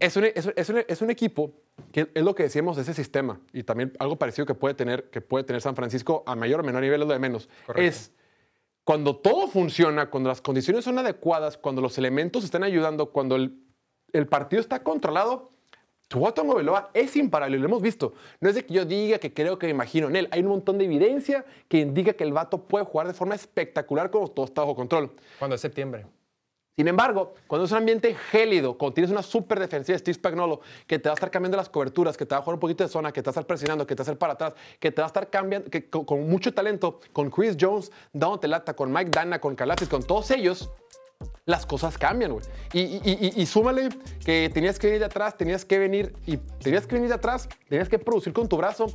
Es 0.00 0.16
un, 0.16 0.24
es, 0.24 0.46
un- 0.46 0.52
es 0.56 0.68
un- 0.68 0.84
es 0.86 1.02
un 1.02 1.10
equipo 1.10 1.52
que 1.92 2.08
es 2.14 2.22
lo 2.22 2.34
que 2.34 2.44
decíamos 2.44 2.76
de 2.76 2.82
ese 2.82 2.94
sistema 2.94 3.40
y 3.52 3.62
también 3.64 3.92
algo 3.98 4.16
parecido 4.16 4.46
que 4.46 4.54
puede 4.54 4.74
tener, 4.74 5.10
que 5.10 5.20
puede 5.20 5.44
tener 5.44 5.60
San 5.62 5.74
Francisco 5.74 6.22
a 6.26 6.36
mayor 6.36 6.60
o 6.60 6.62
menor 6.62 6.82
nivel, 6.82 7.00
es 7.02 7.06
lo 7.08 7.12
de 7.12 7.18
menos. 7.18 7.48
Correcto. 7.66 7.88
Es 7.88 8.12
cuando 8.84 9.16
todo 9.16 9.48
funciona, 9.48 10.08
cuando 10.08 10.28
las 10.28 10.40
condiciones 10.40 10.84
son 10.84 10.98
adecuadas, 10.98 11.58
cuando 11.58 11.82
los 11.82 11.98
elementos 11.98 12.44
están 12.44 12.62
ayudando, 12.62 13.10
cuando 13.10 13.36
el, 13.36 13.58
el 14.12 14.26
partido 14.26 14.60
está 14.60 14.82
controlado, 14.82 15.50
Tua 16.08 16.32
Tagovailoa 16.32 16.90
es 16.94 17.14
imparable, 17.16 17.58
lo 17.58 17.66
hemos 17.66 17.82
visto. 17.82 18.14
No 18.40 18.48
es 18.48 18.54
de 18.54 18.64
que 18.64 18.72
yo 18.72 18.86
diga 18.86 19.18
que 19.18 19.34
creo 19.34 19.58
que 19.58 19.66
me 19.66 19.72
imagino 19.72 20.08
en 20.08 20.16
él. 20.16 20.28
Hay 20.30 20.40
un 20.40 20.46
montón 20.48 20.78
de 20.78 20.86
evidencia 20.86 21.44
que 21.68 21.80
indica 21.80 22.14
que 22.14 22.24
el 22.24 22.32
vato 22.32 22.62
puede 22.66 22.86
jugar 22.86 23.08
de 23.08 23.12
forma 23.12 23.34
espectacular 23.34 24.10
cuando 24.10 24.30
todo 24.30 24.46
está 24.46 24.62
bajo 24.62 24.74
control. 24.74 25.10
Cuando 25.38 25.56
es 25.56 25.60
septiembre. 25.60 26.06
Sin 26.78 26.86
embargo, 26.86 27.34
cuando 27.48 27.64
es 27.64 27.72
un 27.72 27.78
ambiente 27.78 28.14
gélido, 28.14 28.78
cuando 28.78 28.94
tienes 28.94 29.10
una 29.10 29.24
súper 29.24 29.58
defensiva 29.58 29.94
de 29.94 29.98
Steve 29.98 30.14
Spagnuolo, 30.14 30.60
que 30.86 31.00
te 31.00 31.08
va 31.08 31.14
a 31.14 31.16
estar 31.16 31.28
cambiando 31.28 31.56
las 31.56 31.68
coberturas, 31.68 32.16
que 32.16 32.24
te 32.24 32.36
va 32.36 32.38
a 32.38 32.42
jugar 32.42 32.54
un 32.54 32.60
poquito 32.60 32.84
de 32.84 32.88
zona, 32.88 33.10
que 33.10 33.20
te 33.20 33.26
va 33.26 33.30
a 33.30 33.32
estar 33.32 33.46
presionando, 33.48 33.84
que 33.84 33.96
te 33.96 34.00
va 34.00 34.04
a 34.04 34.06
hacer 34.06 34.16
para 34.18 34.34
atrás, 34.34 34.52
que 34.78 34.92
te 34.92 35.02
va 35.02 35.06
a 35.06 35.08
estar 35.08 35.28
cambiando, 35.28 35.68
que 35.70 35.90
con, 35.90 36.04
con 36.04 36.28
mucho 36.30 36.54
talento, 36.54 37.00
con 37.12 37.30
Chris 37.32 37.56
Jones 37.60 37.90
dándote 38.12 38.46
lata, 38.46 38.74
con 38.76 38.92
Mike 38.92 39.10
Dana, 39.10 39.40
con 39.40 39.56
Calafis, 39.56 39.88
con 39.88 40.04
todos 40.04 40.30
ellos, 40.30 40.70
las 41.46 41.66
cosas 41.66 41.98
cambian, 41.98 42.30
güey. 42.34 42.44
Y, 42.72 42.78
y- 42.80 43.00
y- 43.36 43.42
y 43.42 43.46
súmale 43.46 43.88
que 44.24 44.48
tenías 44.54 44.78
que 44.78 44.86
venir 44.86 45.00
de 45.00 45.06
atrás, 45.06 45.36
tenías 45.36 45.64
que 45.64 45.80
venir 45.80 46.14
y 46.26 46.36
tenías 46.36 46.86
que 46.86 46.94
venir 46.94 47.08
de 47.08 47.16
atrás, 47.16 47.48
tenías 47.68 47.88
que 47.88 47.98
producir 47.98 48.32
con 48.32 48.48
tu 48.48 48.56
brazo 48.56 48.86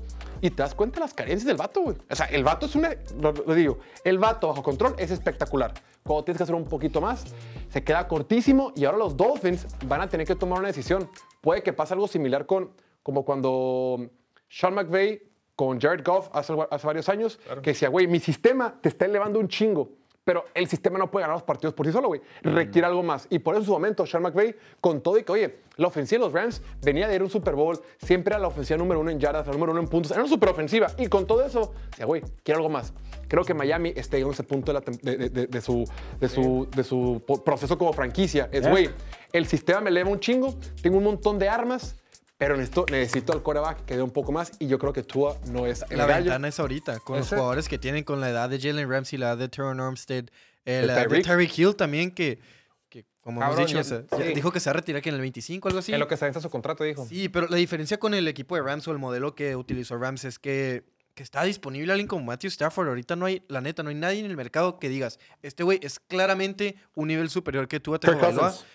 y 0.44 0.50
te 0.50 0.62
das 0.62 0.76
cuenta 0.76 0.96
de 0.96 1.06
las 1.06 1.14
carencias 1.14 1.46
del 1.46 1.56
vato, 1.56 1.80
güey. 1.80 1.96
O 2.10 2.16
sea, 2.16 2.26
el 2.26 2.44
vato 2.44 2.66
es 2.66 2.76
una, 2.76 2.89
lo, 3.18 3.32
lo 3.32 3.56
digo, 3.56 3.80
el 4.04 4.18
vato 4.20 4.50
bajo 4.50 4.62
control 4.62 4.94
es 4.98 5.10
espectacular. 5.10 5.74
Cuando 6.04 6.26
tienes 6.26 6.38
que 6.38 6.44
hacer 6.44 6.54
un 6.54 6.66
poquito 6.66 7.00
más, 7.00 7.24
se 7.70 7.82
queda 7.82 8.10
cortísimo 8.10 8.74
y 8.76 8.84
ahora 8.84 8.98
los 8.98 9.16
Dolphins 9.16 9.66
van 9.86 10.02
a 10.02 10.10
tener 10.10 10.28
que 10.28 10.36
tomar 10.36 10.60
una 10.60 10.68
decisión. 10.68 11.10
Puede 11.39 11.64
que 11.64 11.72
pase 11.72 11.94
algo 11.94 12.10
similar 12.10 12.46
con, 12.46 12.74
como 13.04 13.24
cuando 13.24 14.10
Sean 14.50 14.74
McVay 14.74 15.22
con 15.56 15.80
Jared 15.80 16.04
Goff 16.04 16.28
hace, 16.34 16.54
hace 16.72 16.88
varios 16.88 17.08
años, 17.08 17.39
que 17.62 17.70
decía, 17.70 17.88
güey, 17.88 18.08
mi 18.08 18.20
sistema 18.20 18.82
te 18.82 18.89
está 18.89 19.06
elevando 19.06 19.39
un 19.39 19.48
chingo. 19.48 19.91
Pero 20.26 20.46
el 20.54 20.68
sistema 20.68 20.98
no 20.98 21.12
puede 21.12 21.24
ganar 21.24 21.36
los 21.36 21.44
partidos 21.44 21.74
por 21.74 21.86
sí 21.86 21.92
solo, 21.92 22.08
güey. 22.08 22.22
Requiere 22.44 22.88
algo 22.88 23.04
más. 23.04 23.28
Y 23.30 23.40
por 23.40 23.56
eso 23.56 23.62
en 23.62 23.66
su 23.66 23.72
momento, 23.74 24.06
Sean 24.06 24.24
McVay, 24.24 24.56
con 24.80 25.02
todo 25.02 25.18
y 25.18 25.24
que, 25.24 25.32
oye, 25.34 25.56
la 25.76 25.88
ofensiva 25.88 26.20
de 26.20 26.26
los 26.32 26.34
Rams 26.34 26.62
venía 26.82 27.08
de 27.10 27.16
ir 27.16 27.22
a 27.22 27.24
un 27.26 27.30
Super 27.30 27.56
Bowl, 27.56 27.78
siempre 27.98 28.32
era 28.34 28.40
la 28.40 28.48
ofensiva 28.48 28.78
número 28.78 29.02
uno 29.02 29.12
en 29.12 29.20
yardas, 29.20 29.46
la 29.48 29.52
número 29.54 29.74
uno 29.74 29.82
en 29.82 29.88
puntos, 29.88 30.12
era 30.12 30.22
una 30.22 30.30
super 30.30 30.50
ofensiva. 30.50 30.88
Y 30.98 31.08
con 31.08 31.28
todo 31.28 31.44
eso, 31.46 31.74
decía, 31.92 32.06
güey, 32.06 32.22
quiero 32.44 32.60
algo 32.60 32.70
más. 32.70 32.94
Creo 33.28 33.44
que 33.44 33.54
Miami 33.54 33.92
está 33.96 34.16
en 34.18 34.30
ese 34.30 34.44
punto 34.44 34.72
de, 34.72 34.80
la 34.80 34.86
tem- 34.86 35.00
de- 35.02 35.18
de- 35.18 35.30
de- 35.30 35.48
de 35.48 35.62
su, 35.62 35.84
de, 36.22 36.30
su, 36.30 36.68
de 36.74 36.84
su 36.84 37.22
po- 37.28 37.44
proceso 37.44 37.78
como 37.78 37.92
franquicia. 37.92 38.48
Es, 38.52 38.68
güey, 38.70 38.90
el 39.34 39.46
sistema 39.46 39.82
me 39.82 39.90
eleva 39.90 40.10
un 40.10 40.20
chingo, 40.20 40.54
tengo 40.82 41.00
un 41.00 41.04
montón 41.04 41.38
de 41.38 41.50
armas, 41.50 41.98
pero 42.46 42.58
necesito, 42.58 42.86
necesito 42.91 43.32
al 43.34 43.41
coreback 43.41 43.86
que 43.86 43.96
dé 43.96 44.02
un 44.02 44.12
poco 44.12 44.32
más 44.34 44.52
y 44.60 44.68
yo 44.68 44.78
creo 44.78 44.91
que 44.91 45.02
Tua 45.04 45.38
no 45.48 45.66
es 45.66 45.86
el 45.89 45.98
La 45.98 46.06
gallo. 46.06 46.26
ventana 46.26 46.48
es 46.50 46.60
ahorita, 46.60 47.00
con 47.00 47.18
los 47.18 47.28
Ese- 47.28 47.36
jugadores 47.38 47.70
que 47.70 47.78
tienen, 47.80 48.04
con 48.04 48.20
la 48.20 48.30
edad 48.30 48.50
de 48.50 48.60
Jalen 48.60 48.89
Ramsey, 48.89 49.18
la 49.18 49.28
edad 49.28 49.38
de 49.38 49.48
Teron 49.50 49.80
Armstead, 49.80 50.26
eh, 50.66 50.72
De 50.74 50.82
la 50.88 50.94
edad 50.94 51.02
de 51.04 51.08
Tyreek. 51.08 51.26
Tyreek 51.26 51.58
Hill 51.58 51.76
también, 51.76 52.12
que, 52.12 52.39
que 52.89 53.06
Como 53.22 53.39
Cabrón, 53.39 53.60
hemos 53.60 53.68
dicho, 53.70 53.82
ya- 53.82 53.82
o 54.02 54.08
sea, 54.10 54.20
ya 54.20 54.28
sí. 54.28 54.34
dijo 54.34 54.52
que 54.52 54.60
se 54.60 54.70
va 54.70 54.72
a 54.72 54.74
retirar 54.74 55.02
que 55.02 55.08
en 55.10 55.16
el 55.16 55.22
25 55.22 55.68
algo 55.70 55.80
así. 55.80 55.94
En 55.94 56.00
lo 56.02 56.08
que 56.10 56.18
se 56.18 56.26
vence 56.26 56.41
su 56.41 56.50
contrato, 56.50 56.84
dijo. 56.84 57.06
Sí, 57.06 57.30
pero 57.30 57.48
la 57.48 57.56
diferencia 57.56 57.98
con 57.98 58.14
el 58.14 58.28
equipo 58.28 58.56
de 58.56 58.62
Rams 58.62 58.86
o 58.88 58.91
el 58.91 58.98
modelo 59.00 59.36
que 59.36 59.56
utilizó 59.56 59.98
Rams 59.98 60.26
es 60.26 60.38
que, 60.39 60.84
que 61.14 61.24
está 61.24 61.44
disponible 61.44 61.94
alguien 61.94 62.08
como 62.08 62.26
Matthew 62.26 62.50
Stafford. 62.50 62.88
Ahorita 62.89 63.16
no 63.16 63.26
hay, 63.28 63.44
la 63.48 63.62
neta, 63.62 63.84
no 63.84 63.89
hay 63.89 63.96
nadie 63.96 64.20
en 64.20 64.26
el 64.26 64.36
mercado 64.36 64.80
que 64.80 64.89
digas, 64.89 65.20
este 65.44 65.64
güey 65.64 65.80
es 65.82 66.00
claramente 66.00 66.76
un 66.96 67.08
nivel 67.08 67.30
superior 67.30 67.68
que 67.70 67.80
tú 67.80 67.94
a 67.96 68.00
Kirk 68.00 68.14
Tagovailoa. 68.16 68.50
Cousins. 68.50 68.66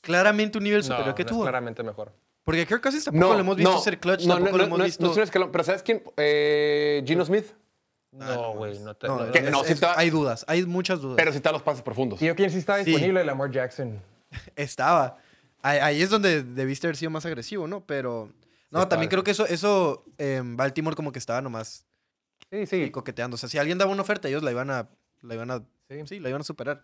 Claramente 0.00 0.56
un 0.56 0.64
nivel 0.64 0.78
No, 0.80 0.84
superior 0.86 1.14
que 1.14 1.24
no 1.24 1.30
es 1.30 1.36
tú. 1.36 1.42
claramente 1.42 1.82
mejor. 1.82 2.14
Porque 2.44 2.66
Kirk 2.66 2.82
Cousins 2.82 3.04
tampoco 3.04 3.34
lo 3.34 3.40
hemos 3.40 3.56
visto 3.56 3.78
ser 3.80 3.98
clutch, 4.00 4.24
no, 4.24 4.34
tampoco 4.34 4.52
no, 4.52 4.58
lo 4.58 4.62
no, 4.62 4.66
hemos 4.66 4.78
no 4.78 4.84
visto. 4.84 5.04
no 5.04 5.10
es 5.12 5.16
un 5.16 5.22
escalón, 5.22 5.52
pero 5.52 5.64
¿sabes 5.64 5.82
quién? 5.82 6.02
Eh, 6.16 7.02
Gino 7.06 7.24
Smith. 7.24 7.46
No, 8.12 8.54
güey, 8.54 8.78
no 8.80 8.94
te... 8.96 9.06
No, 9.06 9.26
no- 9.26 9.32
que- 9.32 9.38
es- 9.38 9.50
no, 9.50 9.58
sí 9.60 9.66
es- 9.66 9.70
está- 9.72 9.96
hay 9.98 10.10
dudas, 10.10 10.44
hay 10.48 10.64
muchas 10.66 11.00
dudas. 11.00 11.16
Pero 11.16 11.30
sí 11.30 11.36
está 11.36 11.52
los 11.52 11.62
pases 11.62 11.82
profundos. 11.82 12.20
¿Y 12.20 12.26
yo 12.26 12.34
quién 12.34 12.50
sí 12.50 12.58
estaba 12.58 12.78
Sí. 12.80 12.86
disponible? 12.86 13.24
Lamar 13.24 13.50
Jackson. 13.52 14.00
Estaba. 14.56 15.18
Ahí, 15.62 15.78
ahí 15.78 16.02
es 16.02 16.10
donde 16.10 16.42
debiste 16.42 16.86
haber 16.86 16.96
sido 16.96 17.10
más 17.10 17.24
agresivo, 17.26 17.68
¿no? 17.68 17.84
Pero. 17.84 18.32
No, 18.70 18.88
también 18.88 19.10
creo 19.10 19.22
que 19.24 19.32
eso, 19.32 19.46
eso 19.46 20.04
en 20.18 20.56
Baltimore 20.56 20.96
como 20.96 21.12
que 21.12 21.18
estaba 21.18 21.40
nomás 21.42 21.84
Sí, 22.50 22.66
sí. 22.66 22.90
coqueteando. 22.90 23.34
O 23.34 23.38
sea, 23.38 23.48
si 23.48 23.58
alguien 23.58 23.76
daba 23.78 23.90
una 23.92 24.02
oferta, 24.02 24.28
ellos 24.28 24.42
la 24.42 24.50
iban 24.52 24.70
a. 24.70 24.88
La 25.22 25.34
iban 25.34 25.50
a 25.50 25.58
Sí. 25.88 26.00
sí, 26.06 26.18
la 26.20 26.28
iban 26.30 26.40
a 26.40 26.44
superar. 26.44 26.82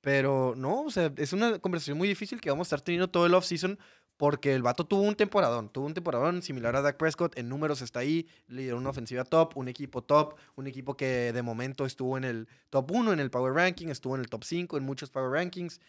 Pero 0.00 0.54
no, 0.56 0.82
o 0.84 0.90
sea, 0.90 1.12
es 1.16 1.32
una 1.32 1.58
conversación 1.58 1.98
muy 1.98 2.06
difícil 2.08 2.40
que 2.40 2.50
vamos 2.50 2.66
a 2.66 2.68
estar 2.68 2.80
teniendo 2.80 3.10
todo 3.10 3.26
el 3.26 3.34
off-season 3.34 3.78
porque 4.18 4.54
el 4.54 4.62
vato 4.62 4.84
tuvo 4.84 5.02
un 5.02 5.14
temporadón. 5.14 5.70
Tuvo 5.70 5.86
un 5.86 5.94
temporadón 5.94 6.42
similar 6.42 6.76
a 6.76 6.82
Dak 6.82 6.98
Prescott. 6.98 7.38
En 7.38 7.48
números 7.48 7.80
está 7.80 8.00
ahí. 8.00 8.28
Lideró 8.48 8.76
una 8.76 8.90
ofensiva 8.90 9.24
top, 9.24 9.56
un 9.56 9.68
equipo 9.68 10.02
top, 10.02 10.34
un 10.56 10.66
equipo 10.66 10.96
que 10.96 11.32
de 11.32 11.42
momento 11.42 11.86
estuvo 11.86 12.18
en 12.18 12.24
el 12.24 12.48
top 12.68 12.90
1 12.90 13.12
en 13.14 13.20
el 13.20 13.30
Power 13.30 13.54
Ranking, 13.54 13.86
estuvo 13.88 14.16
en 14.16 14.20
el 14.20 14.28
top 14.28 14.44
5 14.44 14.76
en 14.76 14.84
muchos 14.84 15.08
Power 15.10 15.30
Rankings, 15.30 15.80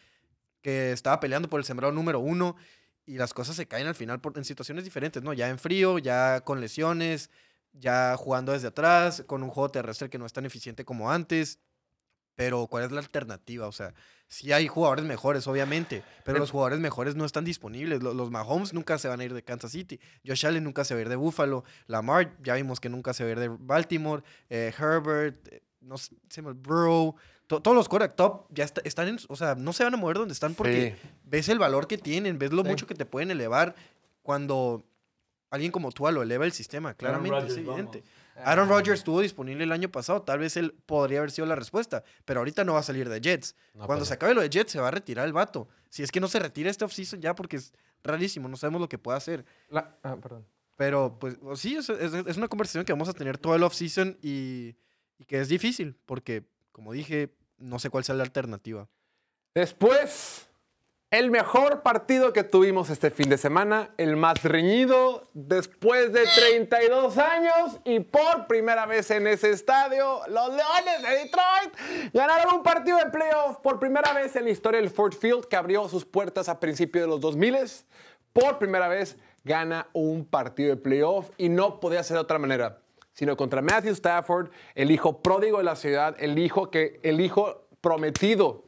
que 0.61 0.91
estaba 0.91 1.19
peleando 1.19 1.49
por 1.49 1.59
el 1.59 1.65
sembrado 1.65 1.91
número 1.91 2.19
1 2.19 2.55
y 3.05 3.17
las 3.17 3.33
cosas 3.33 3.55
se 3.55 3.67
caen 3.67 3.87
al 3.87 3.95
final 3.95 4.21
por- 4.21 4.37
en 4.37 4.45
situaciones 4.45 4.83
diferentes, 4.83 5.23
¿no? 5.23 5.33
Ya 5.33 5.49
en 5.49 5.57
frío, 5.57 5.97
ya 5.97 6.41
con 6.41 6.61
lesiones, 6.61 7.31
ya 7.73 8.15
jugando 8.17 8.51
desde 8.51 8.67
atrás, 8.67 9.23
con 9.25 9.41
un 9.43 9.49
juego 9.49 9.69
terrestre 9.71 10.09
que 10.09 10.19
no 10.19 10.25
es 10.27 10.33
tan 10.33 10.45
eficiente 10.45 10.85
como 10.85 11.11
antes. 11.11 11.59
Pero, 12.35 12.67
¿cuál 12.67 12.85
es 12.85 12.91
la 12.91 12.99
alternativa? 12.99 13.67
O 13.67 13.71
sea, 13.71 13.93
sí 14.29 14.53
hay 14.53 14.67
jugadores 14.69 15.03
mejores, 15.03 15.45
obviamente, 15.47 16.03
pero 16.23 16.37
los 16.39 16.51
jugadores 16.51 16.79
mejores 16.79 17.15
no 17.15 17.25
están 17.25 17.43
disponibles. 17.43 18.01
Lo- 18.01 18.13
Los, 18.13 18.31
Mahomes 18.31 18.73
nunca 18.73 18.97
se 18.97 19.07
van 19.09 19.19
a 19.19 19.23
ir 19.25 19.33
de 19.33 19.43
Kansas 19.43 19.71
City. 19.71 19.99
Josh 20.25 20.45
Allen 20.45 20.63
nunca 20.63 20.85
se 20.85 20.93
va 20.93 20.99
a 20.99 21.01
ir 21.01 21.09
de 21.09 21.15
Buffalo. 21.17 21.65
Lamar, 21.87 22.37
ya 22.41 22.53
vimos 22.53 22.79
que 22.79 22.87
nunca 22.89 23.11
se 23.13 23.23
va 23.23 23.29
a 23.29 23.31
ir 23.33 23.39
de 23.39 23.47
Baltimore. 23.49 24.23
Eh, 24.49 24.71
Herbert, 24.79 25.47
eh, 25.51 25.63
no 25.81 25.97
sé, 25.97 26.15
se 26.29 26.41
llama 26.41 26.53
Burrow. 26.55 27.15
to- 27.47 27.61
todos 27.63 27.75
los 27.75 27.89
quarterback 27.89 28.15
top 28.15 28.45
ya 28.51 28.63
está- 28.63 28.81
están 28.85 29.07
en, 29.07 29.17
o 29.27 29.35
sea, 29.35 29.55
no 29.55 29.73
se 29.73 29.83
van 29.83 29.95
a 29.95 29.97
mover 29.97 30.17
donde 30.17 30.33
están 30.33 30.53
porque 30.53 30.95
Sí. 31.01 31.09
ves 31.23 31.49
el 31.49 31.57
valor 31.57 31.87
que 31.87 31.97
tienen, 31.97 32.37
ves 32.37 32.51
lo 32.53 32.61
Sí. 32.61 32.69
mucho 32.69 32.85
que 32.85 32.93
te 32.93 33.05
pueden 33.07 33.31
elevar 33.31 33.73
cuando 34.21 34.83
alguien 35.49 35.71
como 35.71 35.91
tú 35.91 36.07
lo 36.11 36.21
eleva 36.21 36.45
el 36.45 36.51
sistema, 36.51 36.93
claramente, 36.93 37.47
es 37.47 37.57
evidente. 37.57 37.99
vamos. 38.01 38.18
Aaron 38.45 38.69
Rodgers 38.69 38.99
estuvo 38.99 39.21
disponible 39.21 39.63
el 39.63 39.71
año 39.71 39.89
pasado, 39.89 40.21
tal 40.21 40.39
vez 40.39 40.55
él 40.57 40.73
podría 40.85 41.19
haber 41.19 41.31
sido 41.31 41.45
la 41.47 41.55
respuesta, 41.55 42.03
pero 42.25 42.39
ahorita 42.41 42.63
no 42.63 42.73
va 42.73 42.79
a 42.79 42.83
salir 42.83 43.09
de 43.09 43.19
Jets. 43.21 43.55
No, 43.73 43.85
Cuando 43.85 44.01
pues 44.01 44.07
se 44.09 44.13
acabe 44.15 44.33
lo 44.33 44.41
de 44.41 44.49
Jets 44.49 44.71
se 44.71 44.79
va 44.79 44.87
a 44.89 44.91
retirar 44.91 45.25
el 45.25 45.33
vato. 45.33 45.67
Si 45.89 46.03
es 46.03 46.11
que 46.11 46.19
no 46.19 46.27
se 46.27 46.39
retira 46.39 46.69
este 46.69 46.85
offseason 46.85 47.21
ya 47.21 47.35
porque 47.35 47.57
es 47.57 47.73
rarísimo, 48.03 48.47
no 48.47 48.57
sabemos 48.57 48.81
lo 48.81 48.89
que 48.89 48.97
puede 48.97 49.17
hacer. 49.17 49.45
La- 49.69 49.97
ah, 50.03 50.15
perdón. 50.21 50.45
Pero 50.77 51.17
pues 51.19 51.37
sí, 51.55 51.75
es, 51.75 51.89
es- 51.89 52.13
es 52.13 52.37
una 52.37 52.47
conversación 52.47 52.85
que 52.85 52.93
vamos 52.93 53.09
a 53.09 53.13
tener 53.13 53.37
todo 53.37 53.55
el 53.55 53.63
offseason 53.63 54.17
y, 54.21 54.75
y 55.17 55.25
que 55.25 55.39
es 55.41 55.49
difícil 55.49 55.95
porque, 56.05 56.45
como 56.71 56.93
dije, 56.93 57.35
no 57.57 57.79
sé 57.79 57.89
cuál 57.89 58.03
sea 58.03 58.15
la 58.15 58.23
alternativa. 58.23 58.87
Después, 59.53 60.48
el 61.11 61.31
mejor 61.31 61.81
partido 61.81 62.33
que 62.33 62.43
tuvimos 62.43 62.91
este 62.91 63.09
fin 63.09 63.29
de 63.29 63.39
semana, 63.39 63.89
el 63.97 64.15
más 64.15 64.43
reñido 64.43 65.27
después 65.33 66.13
de 66.13 66.25
32 66.25 67.17
años 67.17 67.79
y 67.83 67.99
por 67.99 68.45
primera 68.45 68.85
vez 68.85 69.09
en 69.09 69.25
ese 69.25 69.49
estadio, 69.49 70.21
los 70.27 70.49
Leones 70.49 71.01
de 71.01 71.09
Detroit 71.09 72.13
ganaron 72.13 72.57
un 72.57 72.63
partido 72.63 72.99
de 72.99 73.07
playoff 73.07 73.57
por 73.57 73.79
primera 73.79 74.13
vez 74.13 74.35
en 74.35 74.45
la 74.45 74.51
historia 74.51 74.79
del 74.79 74.91
Ford 74.91 75.13
Field 75.13 75.45
que 75.45 75.55
abrió 75.55 75.89
sus 75.89 76.05
puertas 76.05 76.47
a 76.47 76.59
principios 76.59 77.05
de 77.05 77.07
los 77.07 77.21
2000. 77.21 77.57
Por 78.31 78.59
primera 78.59 78.87
vez 78.87 79.17
gana 79.43 79.87
un 79.93 80.25
partido 80.25 80.69
de 80.69 80.77
playoff 80.77 81.31
y 81.37 81.49
no 81.49 81.79
podía 81.79 82.03
ser 82.03 82.17
de 82.17 82.21
otra 82.21 82.37
manera, 82.37 82.83
sino 83.13 83.35
contra 83.35 83.63
Matthew 83.63 83.93
Stafford, 83.93 84.51
el 84.75 84.91
hijo 84.91 85.23
pródigo 85.23 85.57
de 85.57 85.63
la 85.63 85.75
ciudad, 85.75 86.15
el 86.19 86.37
hijo 86.37 86.69
que 86.69 86.99
el 87.01 87.19
hijo 87.19 87.65
prometido 87.81 88.65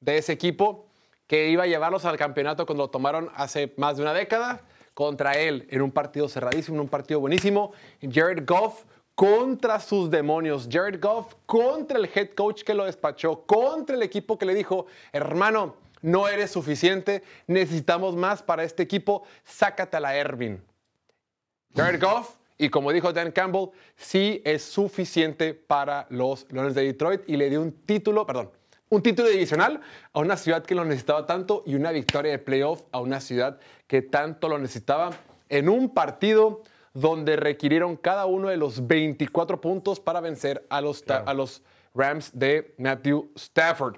de 0.00 0.18
ese 0.18 0.34
equipo 0.34 0.85
que 1.26 1.48
iba 1.48 1.64
a 1.64 1.66
llevarlos 1.66 2.04
al 2.04 2.16
campeonato 2.16 2.66
cuando 2.66 2.84
lo 2.84 2.90
tomaron 2.90 3.30
hace 3.34 3.72
más 3.76 3.96
de 3.96 4.02
una 4.02 4.14
década 4.14 4.62
contra 4.94 5.36
él 5.38 5.66
en 5.70 5.82
un 5.82 5.90
partido 5.90 6.28
cerradísimo, 6.28 6.76
en 6.76 6.82
un 6.82 6.88
partido 6.88 7.20
buenísimo. 7.20 7.72
Jared 8.00 8.44
Goff 8.46 8.84
contra 9.16 9.80
sus 9.80 10.10
demonios. 10.10 10.68
Jared 10.70 11.00
Goff 11.00 11.34
contra 11.46 11.98
el 11.98 12.08
head 12.14 12.30
coach 12.34 12.62
que 12.62 12.74
lo 12.74 12.84
despachó, 12.84 13.44
contra 13.46 13.96
el 13.96 14.02
equipo 14.02 14.38
que 14.38 14.46
le 14.46 14.54
dijo, 14.54 14.86
hermano, 15.12 15.74
no 16.02 16.28
eres 16.28 16.52
suficiente, 16.52 17.22
necesitamos 17.46 18.14
más 18.14 18.42
para 18.42 18.62
este 18.62 18.82
equipo, 18.82 19.24
sácate 19.42 19.96
a 19.96 20.00
la 20.00 20.16
Ervin. 20.16 20.62
Jared 21.74 22.00
Goff, 22.00 22.36
y 22.58 22.68
como 22.68 22.92
dijo 22.92 23.12
Dan 23.12 23.32
Campbell, 23.32 23.70
sí 23.96 24.40
es 24.44 24.62
suficiente 24.62 25.54
para 25.54 26.06
los 26.10 26.46
Leones 26.50 26.74
de 26.74 26.84
Detroit 26.84 27.22
y 27.26 27.36
le 27.36 27.50
dio 27.50 27.60
un 27.60 27.72
título, 27.72 28.26
perdón, 28.26 28.50
un 28.88 29.02
título 29.02 29.28
divisional 29.28 29.80
a 30.12 30.20
una 30.20 30.36
ciudad 30.36 30.64
que 30.64 30.74
lo 30.74 30.84
necesitaba 30.84 31.26
tanto 31.26 31.62
y 31.66 31.74
una 31.74 31.90
victoria 31.90 32.32
de 32.32 32.38
playoff 32.38 32.82
a 32.92 33.00
una 33.00 33.20
ciudad 33.20 33.58
que 33.86 34.02
tanto 34.02 34.48
lo 34.48 34.58
necesitaba 34.58 35.10
en 35.48 35.68
un 35.68 35.92
partido 35.92 36.62
donde 36.94 37.36
requirieron 37.36 37.96
cada 37.96 38.26
uno 38.26 38.48
de 38.48 38.56
los 38.56 38.86
24 38.86 39.60
puntos 39.60 40.00
para 40.00 40.20
vencer 40.20 40.64
a 40.70 40.80
los, 40.80 41.04
a 41.08 41.34
los 41.34 41.62
Rams 41.94 42.30
de 42.32 42.74
Matthew 42.78 43.30
Stafford. 43.34 43.96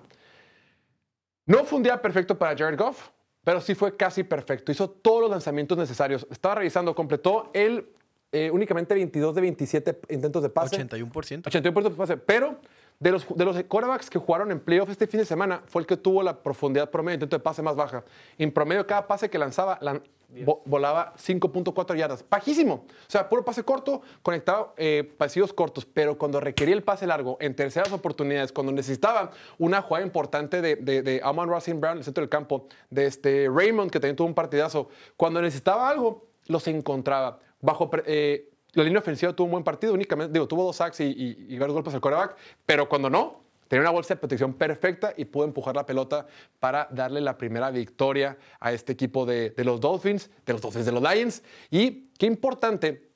No 1.47 1.65
fue 1.65 1.77
un 1.77 1.83
día 1.83 2.01
perfecto 2.03 2.37
para 2.37 2.57
Jared 2.57 2.79
Goff, 2.79 3.11
pero 3.45 3.61
sí 3.61 3.75
fue 3.75 3.97
casi 3.97 4.25
perfecto. 4.25 4.73
Hizo 4.73 4.91
todos 4.91 5.23
los 5.23 5.31
lanzamientos 5.31 5.79
necesarios. 5.79 6.27
Estaba 6.31 6.57
revisando, 6.57 6.95
completó 6.95 7.51
él 7.55 7.89
eh, 8.31 8.51
únicamente 8.51 8.95
22 8.95 9.35
de 9.35 9.41
27 9.41 10.01
intentos 10.11 10.43
de 10.43 10.51
pase. 10.51 10.87
81%. 10.87 11.43
81% 11.45 11.83
de 11.83 11.91
pase. 11.91 12.17
Pero 12.17 12.59
de 13.01 13.13
los, 13.13 13.27
de 13.37 13.45
los 13.45 13.63
quarterbacks 13.65 14.11
que 14.11 14.19
jugaron 14.19 14.51
en 14.51 14.59
playoff 14.61 14.91
este 14.91 15.07
fin 15.07 15.21
de 15.21 15.27
semana, 15.27 15.63
fue 15.67 15.83
el 15.83 15.87
que 15.87 15.97
tuvo 15.97 16.23
la 16.23 16.43
profundidad 16.43 16.91
promedio 16.91 17.15
intento 17.15 17.37
de 17.37 17.43
pase 17.43 17.63
más 17.63 17.77
baja. 17.77 18.03
En 18.39 18.51
promedio, 18.53 18.87
cada 18.87 19.07
pase 19.07 19.31
que 19.31 19.39
lanzaba 19.39 19.79
lan- 19.81 20.03
vo- 20.45 20.63
volaba 20.65 21.15
5.4 21.17 21.95
yardas. 21.97 22.25
Bajísimo. 22.29 22.75
O 22.75 22.87
sea, 23.11 23.29
puro 23.29 23.45
pase 23.45 23.63
corto, 23.63 24.03
conectado, 24.23 24.75
eh, 24.77 25.09
pasillos 25.17 25.53
cortos. 25.53 25.87
Pero 25.87 26.19
cuando 26.19 26.41
requería 26.41 26.75
el 26.75 26.83
pase 26.83 27.07
largo, 27.07 27.37
en 27.41 27.55
terceras 27.55 27.93
oportunidades, 27.93 28.51
cuando 28.51 28.73
necesitaba 28.73 29.31
una 29.59 29.81
jugada 29.81 30.05
importante 30.05 30.61
de, 30.61 30.75
de, 30.75 31.03
de 31.03 31.21
Amon 31.23 31.49
Racing 31.49 31.81
Brown 31.81 31.93
en 31.93 31.99
el 31.99 32.05
centro 32.05 32.23
del 32.23 32.29
campo, 32.29 32.67
de 32.91 33.07
este 33.07 33.49
Raymond, 33.49 33.93
que 33.93 34.01
también 34.01 34.17
tuvo 34.17 34.27
un 34.27 34.35
partidazo, 34.35 34.89
cuando 35.17 35.41
necesitaba 35.41 35.89
algo, 35.89 36.27
los 36.49 36.67
encontraba. 36.67 37.39
Bajo 37.61 37.89
eh, 38.07 38.51
la 38.73 38.85
línea 38.85 39.01
ofensiva 39.01 39.33
tuvo 39.33 39.47
un 39.47 39.53
buen 39.53 39.65
partido, 39.65 39.95
únicamente, 39.95 40.33
digo, 40.33 40.47
tuvo 40.47 40.65
dos 40.65 40.77
sacks 40.77 41.01
y, 41.01 41.59
varios 41.59 41.75
golpes 41.75 41.95
al 41.95 42.01
coreback, 42.01 42.37
pero 42.67 42.89
cuando 42.89 43.09
no, 43.09 43.41
tenía 43.67 43.83
una 43.83 43.91
bolsa 43.91 44.15
de 44.15 44.21
protección 44.21 44.55
perfecta 44.55 45.13
y 45.17 45.25
pudo 45.25 45.45
empujar 45.45 45.77
la 45.77 45.87
pelota 45.87 46.27
para 46.59 46.89
darle 46.91 47.21
la 47.21 47.37
primera 47.37 47.71
victoria 47.71 48.37
a 48.61 48.73
este 48.73 48.93
equipo 48.93 49.27
de, 49.27 49.51
de 49.51 49.65
los 49.65 49.81
Dolphins, 49.81 50.31
de 50.47 50.53
los 50.53 50.63
Dolphins, 50.63 50.87
de 50.87 50.93
los 50.93 51.03
Lions. 51.03 51.43
Y 51.71 52.09
qué 52.19 52.27
importante, 52.27 53.11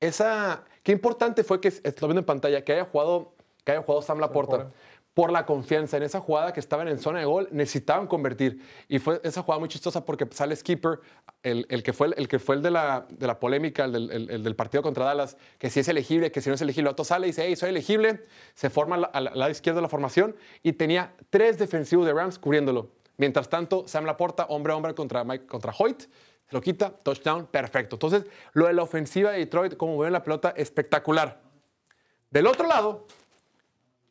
esa, 0.00 0.64
qué 0.82 0.92
importante 0.92 1.44
fue 1.44 1.60
que, 1.60 1.68
estoy 1.68 2.08
viendo 2.08 2.20
en 2.20 2.26
pantalla, 2.26 2.64
que 2.64 2.72
haya 2.72 2.84
jugado, 2.84 3.34
que 3.64 3.72
haya 3.72 3.82
jugado 3.82 4.02
Sam 4.02 4.18
Laporta. 4.18 4.68
Por 5.18 5.32
la 5.32 5.44
confianza 5.44 5.96
en 5.96 6.04
esa 6.04 6.20
jugada 6.20 6.52
que 6.52 6.60
estaban 6.60 6.86
en 6.86 6.96
zona 6.96 7.18
de 7.18 7.24
gol, 7.24 7.48
necesitaban 7.50 8.06
convertir. 8.06 8.62
Y 8.86 9.00
fue 9.00 9.20
esa 9.24 9.42
jugada 9.42 9.58
muy 9.58 9.68
chistosa 9.68 10.04
porque 10.04 10.28
sale 10.30 10.54
Skipper, 10.54 11.00
el, 11.42 11.66
el 11.70 11.82
que 11.82 11.92
fue 11.92 12.12
el, 12.16 12.28
que 12.28 12.38
fue 12.38 12.54
el 12.54 12.62
de 12.62 12.70
la, 12.70 13.04
de 13.10 13.26
la 13.26 13.40
polémica, 13.40 13.86
el 13.86 13.90
del, 13.94 14.10
el- 14.12 14.30
el 14.30 14.44
del 14.44 14.54
partido 14.54 14.80
contra 14.80 15.04
Dallas, 15.04 15.36
que 15.58 15.70
si 15.70 15.80
es 15.80 15.88
elegible, 15.88 16.30
que 16.30 16.40
si 16.40 16.48
no 16.50 16.54
es 16.54 16.60
elegible. 16.62 16.88
Otro 16.88 17.04
sale 17.04 17.26
y 17.26 17.30
dice, 17.30 17.46
hey, 17.48 17.56
soy 17.56 17.70
elegible. 17.70 18.26
Se 18.54 18.70
forma 18.70 18.94
al 18.94 19.24
lado 19.24 19.50
izquierdo 19.50 19.78
de 19.78 19.82
la 19.82 19.88
formación 19.88 20.36
y 20.62 20.74
tenía 20.74 21.12
tres 21.30 21.58
defensivos 21.58 22.06
de 22.06 22.12
Rams 22.14 22.38
cubriéndolo. 22.38 22.92
Mientras 23.16 23.48
tanto, 23.48 23.88
Sam 23.88 24.04
Laporta, 24.04 24.46
hombre 24.50 24.72
a 24.72 24.76
hombre 24.76 24.94
contra, 24.94 25.24
Mike, 25.24 25.46
contra 25.46 25.74
Hoyt, 25.76 26.02
se 26.02 26.08
lo 26.52 26.60
quita, 26.60 26.90
touchdown, 26.90 27.46
perfecto. 27.46 27.96
Entonces, 27.96 28.24
lo 28.52 28.68
de 28.68 28.72
la 28.72 28.84
ofensiva 28.84 29.32
de 29.32 29.38
Detroit, 29.38 29.76
como 29.76 29.98
ven 29.98 30.12
la 30.12 30.22
pelota, 30.22 30.54
espectacular. 30.56 31.40
Del 32.30 32.46
otro 32.46 32.68
lado, 32.68 33.08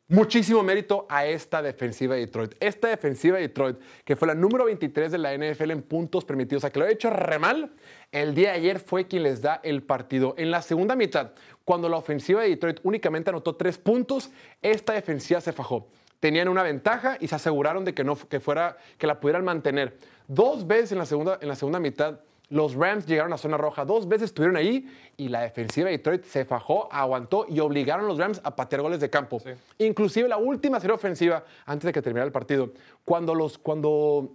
muchísimo 0.08 0.62
mérito 0.62 1.06
a 1.08 1.26
esta 1.26 1.62
defensiva 1.62 2.14
de 2.14 2.22
Detroit. 2.22 2.54
Esta 2.60 2.88
defensiva 2.88 3.36
de 3.36 3.42
Detroit, 3.42 3.76
que 4.04 4.16
fue 4.16 4.26
la 4.26 4.34
número 4.34 4.64
23 4.64 5.12
de 5.12 5.18
la 5.18 5.36
NFL 5.36 5.70
en 5.70 5.82
puntos 5.82 6.24
permitidos, 6.24 6.62
sea, 6.62 6.70
que 6.70 6.78
lo 6.78 6.86
ha 6.86 6.90
hecho 6.90 7.10
re 7.10 7.38
mal, 7.38 7.70
el 8.10 8.34
día 8.34 8.50
de 8.50 8.56
ayer 8.56 8.80
fue 8.80 9.06
quien 9.06 9.22
les 9.22 9.42
da 9.42 9.60
el 9.62 9.82
partido. 9.82 10.34
En 10.38 10.50
la 10.50 10.62
segunda 10.62 10.96
mitad, 10.96 11.32
cuando 11.64 11.88
la 11.88 11.98
ofensiva 11.98 12.42
de 12.42 12.48
Detroit 12.48 12.80
únicamente 12.82 13.30
anotó 13.30 13.54
tres 13.54 13.76
puntos, 13.78 14.30
esta 14.62 14.94
defensiva 14.94 15.40
se 15.40 15.52
fajó. 15.52 15.88
tenían 16.20 16.48
una 16.48 16.64
ventaja 16.64 17.16
y 17.20 17.28
se 17.28 17.36
aseguraron 17.36 17.84
de 17.84 17.94
que, 17.94 18.02
no, 18.02 18.16
que, 18.16 18.40
fuera, 18.40 18.76
que 18.96 19.06
la 19.06 19.20
pudieran 19.20 19.44
mantener. 19.44 19.98
Dos 20.26 20.66
veces 20.66 20.92
en 20.92 20.98
la, 20.98 21.06
segunda, 21.06 21.38
en 21.40 21.46
la 21.46 21.54
segunda 21.54 21.78
mitad 21.78 22.18
los 22.50 22.74
Rams 22.74 23.06
llegaron 23.06 23.32
a 23.32 23.38
zona 23.38 23.56
roja, 23.56 23.84
dos 23.84 24.08
veces 24.08 24.26
estuvieron 24.26 24.56
ahí 24.56 24.88
y 25.16 25.28
la 25.28 25.42
defensiva 25.42 25.86
de 25.86 25.98
Detroit 25.98 26.24
se 26.24 26.44
fajó, 26.44 26.88
aguantó 26.90 27.46
y 27.48 27.60
obligaron 27.60 28.06
a 28.06 28.08
los 28.08 28.18
Rams 28.18 28.40
a 28.44 28.56
patear 28.56 28.82
goles 28.82 29.00
de 29.00 29.10
campo. 29.10 29.40
Inclusive 29.78 30.28
la 30.28 30.38
última 30.38 30.80
serie 30.80 30.94
ofensiva, 30.94 31.44
antes 31.66 31.86
de 31.86 31.92
que 31.92 32.00
terminara 32.00 32.26
el 32.26 32.32
partido, 32.32 32.72
cuando 33.04 33.34
los, 33.34 33.58
cuando 33.58 34.32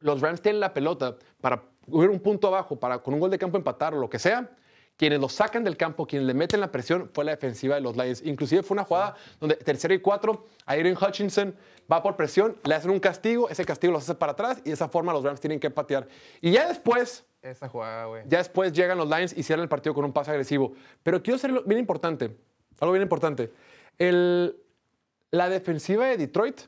los 0.00 0.20
Rams 0.20 0.40
tienen 0.40 0.60
la 0.60 0.72
pelota 0.72 1.16
para 1.40 1.62
hubiera 1.86 2.12
un 2.12 2.20
punto 2.20 2.48
abajo, 2.48 2.76
para 2.76 2.98
con 2.98 3.14
un 3.14 3.20
gol 3.20 3.30
de 3.30 3.38
campo 3.38 3.56
empatar 3.56 3.94
o 3.94 3.98
lo 3.98 4.08
que 4.08 4.18
sea, 4.18 4.50
quienes 4.96 5.20
lo 5.20 5.28
sacan 5.28 5.64
del 5.64 5.76
campo, 5.76 6.06
quienes 6.06 6.26
le 6.26 6.34
meten 6.34 6.60
la 6.60 6.70
presión, 6.70 7.10
fue 7.12 7.24
la 7.24 7.32
defensiva 7.32 7.74
de 7.74 7.80
los 7.80 7.96
Lions. 7.96 8.22
Inclusive 8.24 8.62
fue 8.62 8.74
una 8.74 8.84
jugada 8.84 9.16
donde 9.40 9.56
tercero 9.56 9.94
y 9.94 10.00
cuatro, 10.00 10.44
Aaron 10.66 10.96
Hutchinson 10.96 11.56
va 11.90 12.02
por 12.02 12.16
presión, 12.16 12.56
le 12.64 12.74
hacen 12.74 12.90
un 12.90 13.00
castigo, 13.00 13.48
ese 13.48 13.64
castigo 13.64 13.92
los 13.92 14.04
hace 14.04 14.14
para 14.14 14.32
atrás 14.32 14.58
y 14.60 14.68
de 14.68 14.72
esa 14.72 14.88
forma 14.88 15.12
los 15.12 15.24
Rams 15.24 15.40
tienen 15.40 15.58
que 15.58 15.70
patear. 15.70 16.06
Y 16.40 16.52
ya 16.52 16.68
después, 16.68 17.24
Esa 17.42 17.68
jugada, 17.68 18.06
güey. 18.06 18.22
ya 18.28 18.38
después 18.38 18.72
llegan 18.72 18.96
los 18.96 19.08
Lions 19.08 19.36
y 19.36 19.42
cierran 19.42 19.64
el 19.64 19.68
partido 19.68 19.94
con 19.94 20.04
un 20.04 20.12
pase 20.12 20.30
agresivo. 20.30 20.74
Pero 21.02 21.22
quiero 21.22 21.38
ser 21.38 21.52
bien 21.66 21.80
importante, 21.80 22.36
algo 22.78 22.92
bien 22.92 23.02
importante. 23.02 23.52
La 23.98 25.48
defensiva 25.48 26.06
de 26.06 26.16
Detroit, 26.18 26.60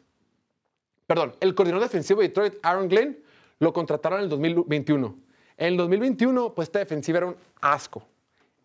perdón, 1.07 1.35
el 1.41 1.55
coordinador 1.55 1.87
defensivo 1.87 2.21
de 2.21 2.29
Detroit, 2.29 2.55
Aaron 2.63 2.89
Glenn, 2.89 3.19
lo 3.61 3.73
contrataron 3.73 4.19
en 4.19 4.25
el 4.25 4.31
2021. 4.31 5.17
En 5.57 5.67
el 5.67 5.77
2021, 5.77 6.55
pues 6.55 6.69
esta 6.69 6.81
defensiva 6.81 7.19
era 7.19 7.27
un 7.29 7.37
asco. 7.61 8.05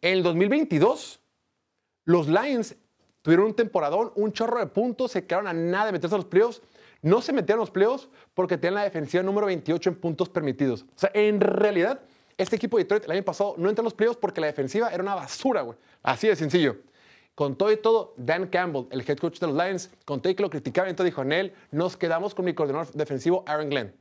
En 0.01 0.13
el 0.13 0.23
2022, 0.23 1.19
los 2.05 2.27
Lions 2.27 2.75
tuvieron 3.21 3.47
un 3.47 3.53
temporadón, 3.53 4.11
un 4.15 4.33
chorro 4.33 4.59
de 4.59 4.65
puntos, 4.65 5.11
se 5.11 5.27
quedaron 5.27 5.47
a 5.47 5.53
nada 5.53 5.87
de 5.87 5.91
meterse 5.91 6.15
a 6.15 6.17
los 6.17 6.25
playoffs. 6.25 6.61
No 7.01 7.21
se 7.21 7.33
metieron 7.33 7.61
los 7.61 7.71
playoffs 7.71 8.09
porque 8.33 8.57
tenían 8.57 8.75
la 8.75 8.83
defensiva 8.83 9.23
número 9.23 9.47
28 9.47 9.89
en 9.89 9.95
puntos 9.95 10.29
permitidos. 10.29 10.83
O 10.95 10.99
sea, 10.99 11.11
en 11.13 11.39
realidad, 11.39 12.01
este 12.37 12.55
equipo 12.55 12.77
de 12.77 12.83
Detroit 12.83 13.05
el 13.05 13.11
año 13.11 13.23
pasado 13.23 13.55
no 13.57 13.69
entró 13.69 13.81
a 13.81 13.85
los 13.85 13.93
playoffs 13.93 14.19
porque 14.19 14.41
la 14.41 14.47
defensiva 14.47 14.89
era 14.89 15.01
una 15.01 15.15
basura, 15.15 15.61
güey. 15.61 15.77
Así 16.03 16.27
de 16.27 16.35
sencillo. 16.35 16.77
Con 17.35 17.55
todo 17.55 17.71
y 17.71 17.77
todo, 17.77 18.13
Dan 18.17 18.47
Campbell, 18.47 18.87
el 18.91 19.01
head 19.01 19.17
coach 19.17 19.39
de 19.39 19.47
los 19.47 19.55
Lions, 19.55 19.91
con 20.03 20.21
todo 20.21 20.31
y 20.31 20.35
que 20.35 20.43
lo 20.43 20.49
criticaban, 20.49 20.89
entonces 20.89 21.13
dijo 21.13 21.21
en 21.21 21.31
él, 21.31 21.53
nos 21.71 21.95
quedamos 21.95 22.35
con 22.35 22.43
mi 22.43 22.53
coordinador 22.53 22.91
defensivo, 22.91 23.45
Aaron 23.47 23.69
Glenn. 23.69 23.93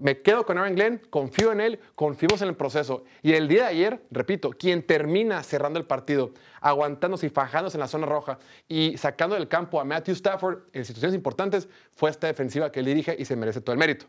Me 0.00 0.20
quedo 0.22 0.44
con 0.44 0.58
Aaron 0.58 0.74
Glenn, 0.74 1.00
confío 1.10 1.52
en 1.52 1.60
él, 1.60 1.78
confiamos 1.94 2.42
en 2.42 2.48
el 2.48 2.56
proceso. 2.56 3.04
Y 3.22 3.32
el 3.32 3.46
día 3.46 3.64
de 3.64 3.68
ayer, 3.68 4.02
repito, 4.10 4.50
quien 4.50 4.82
termina 4.82 5.42
cerrando 5.42 5.78
el 5.78 5.86
partido, 5.86 6.32
aguantándose 6.60 7.26
y 7.26 7.30
fajándose 7.30 7.76
en 7.76 7.80
la 7.80 7.88
zona 7.88 8.06
roja 8.06 8.38
y 8.68 8.96
sacando 8.98 9.36
del 9.36 9.48
campo 9.48 9.80
a 9.80 9.84
Matthew 9.84 10.14
Stafford 10.14 10.62
en 10.72 10.84
situaciones 10.84 11.14
importantes, 11.14 11.68
fue 11.92 12.10
esta 12.10 12.26
defensiva 12.26 12.72
que 12.72 12.80
él 12.80 12.86
dirige 12.86 13.14
y 13.18 13.24
se 13.24 13.36
merece 13.36 13.60
todo 13.60 13.72
el 13.72 13.78
mérito. 13.78 14.06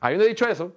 Habiendo 0.00 0.24
dicho 0.24 0.46
eso, 0.48 0.76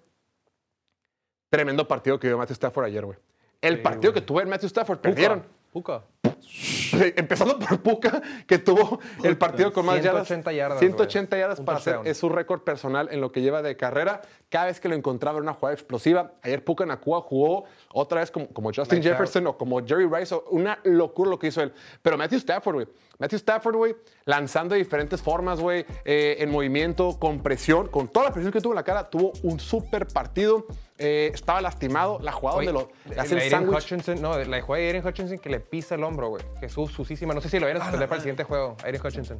tremendo 1.50 1.88
partido 1.88 2.20
que 2.20 2.28
dio 2.28 2.38
Matthew 2.38 2.56
Stafford 2.56 2.86
ayer, 2.86 3.06
güey. 3.06 3.18
El 3.62 3.82
partido 3.82 4.12
que 4.12 4.20
tuvo 4.20 4.42
el 4.42 4.48
Matthew 4.48 4.68
Stafford, 4.68 5.00
perdieron. 5.00 5.46
Puka. 5.72 6.04
Empezando 7.16 7.58
por 7.60 7.82
Puka, 7.82 8.22
que 8.48 8.58
tuvo 8.58 9.00
el 9.24 9.38
partido 9.38 9.74
con 9.74 9.86
más 9.86 10.02
180 10.02 10.54
yardas, 10.54 10.80
180 10.80 11.30
güey. 11.36 11.42
yardas 11.42 11.62
para 11.62 11.78
hacer 11.78 12.00
es 12.06 12.18
su 12.18 12.30
récord 12.30 12.62
personal 12.62 13.10
en 13.12 13.22
lo 13.22 13.32
que 13.32 13.42
lleva 13.42 13.62
de 13.62 13.76
carrera. 13.76 14.22
Cada 14.50 14.66
vez 14.66 14.80
que 14.80 14.88
lo 14.88 14.96
encontraba 14.96 15.38
era 15.38 15.44
una 15.44 15.54
jugada 15.54 15.74
explosiva. 15.74 16.34
Ayer 16.44 16.64
Puka 16.64 16.86
Nakua 16.86 17.22
jugó 17.22 17.66
otra 17.92 18.20
vez 18.20 18.30
como, 18.30 18.48
como 18.50 18.70
Justin 18.70 19.00
Lights 19.00 19.08
out. 19.08 19.14
Jefferson 19.14 19.48
o 19.48 19.58
como 19.58 19.86
Jerry 19.86 20.08
Rice. 20.08 20.36
Una 20.52 20.80
locura 20.84 21.32
lo 21.32 21.40
que 21.40 21.48
hizo 21.48 21.62
él. 21.62 21.74
Pero 22.02 22.18
Matthew 22.18 22.38
Stafford, 22.40 22.76
güey. 22.76 22.88
Matthew 23.20 23.38
Stafford, 23.38 23.76
güey, 23.76 23.96
lanzando 24.26 24.74
de 24.74 24.80
diferentes 24.80 25.22
formas, 25.22 25.60
güey, 25.60 25.86
eh, 26.04 26.38
en 26.40 26.52
movimiento, 26.52 27.18
con 27.20 27.42
presión, 27.42 27.88
con 27.88 28.08
toda 28.08 28.26
la 28.26 28.34
presión 28.34 28.52
que 28.52 28.60
tuvo 28.60 28.74
en 28.74 28.78
la 28.78 28.84
cara, 28.84 29.10
tuvo 29.10 29.32
un 29.44 29.60
súper 29.60 30.08
partido. 30.08 30.66
Eh, 30.98 31.32
estaba 31.34 31.62
lastimado. 31.62 32.20
La 32.22 32.32
jugada 32.32 32.58
Oye, 32.58 32.68
donde 32.68 32.82
lo 32.82 33.10
le 33.10 33.16
la 33.16 33.24
hacen 33.24 33.38
Aiden 33.38 33.52
sándwich. 33.52 33.84
Hutchinson, 33.84 34.22
no, 34.22 34.38
la 34.38 34.62
jugada 34.62 34.82
de 34.82 34.88
Aiden 34.90 35.06
Hutchinson 35.06 35.40
que 35.40 35.50
le 35.50 35.60
pisa 35.60 35.96
el 35.96 36.04
hombro, 36.04 36.30
güey. 36.30 36.44
Que 36.60 36.68
es 36.68 36.74
susísima. 36.74 37.34
No 37.34 37.42
sé 37.42 37.50
si 37.50 37.60
lo 37.60 37.66
vayan 37.66 37.82
a 37.82 37.86
suspender 37.86 38.08
para 38.08 38.18
el 38.18 38.22
siguiente 38.22 38.44
juego. 38.44 38.78
Aiden 38.84 39.02
Hutchinson. 39.04 39.38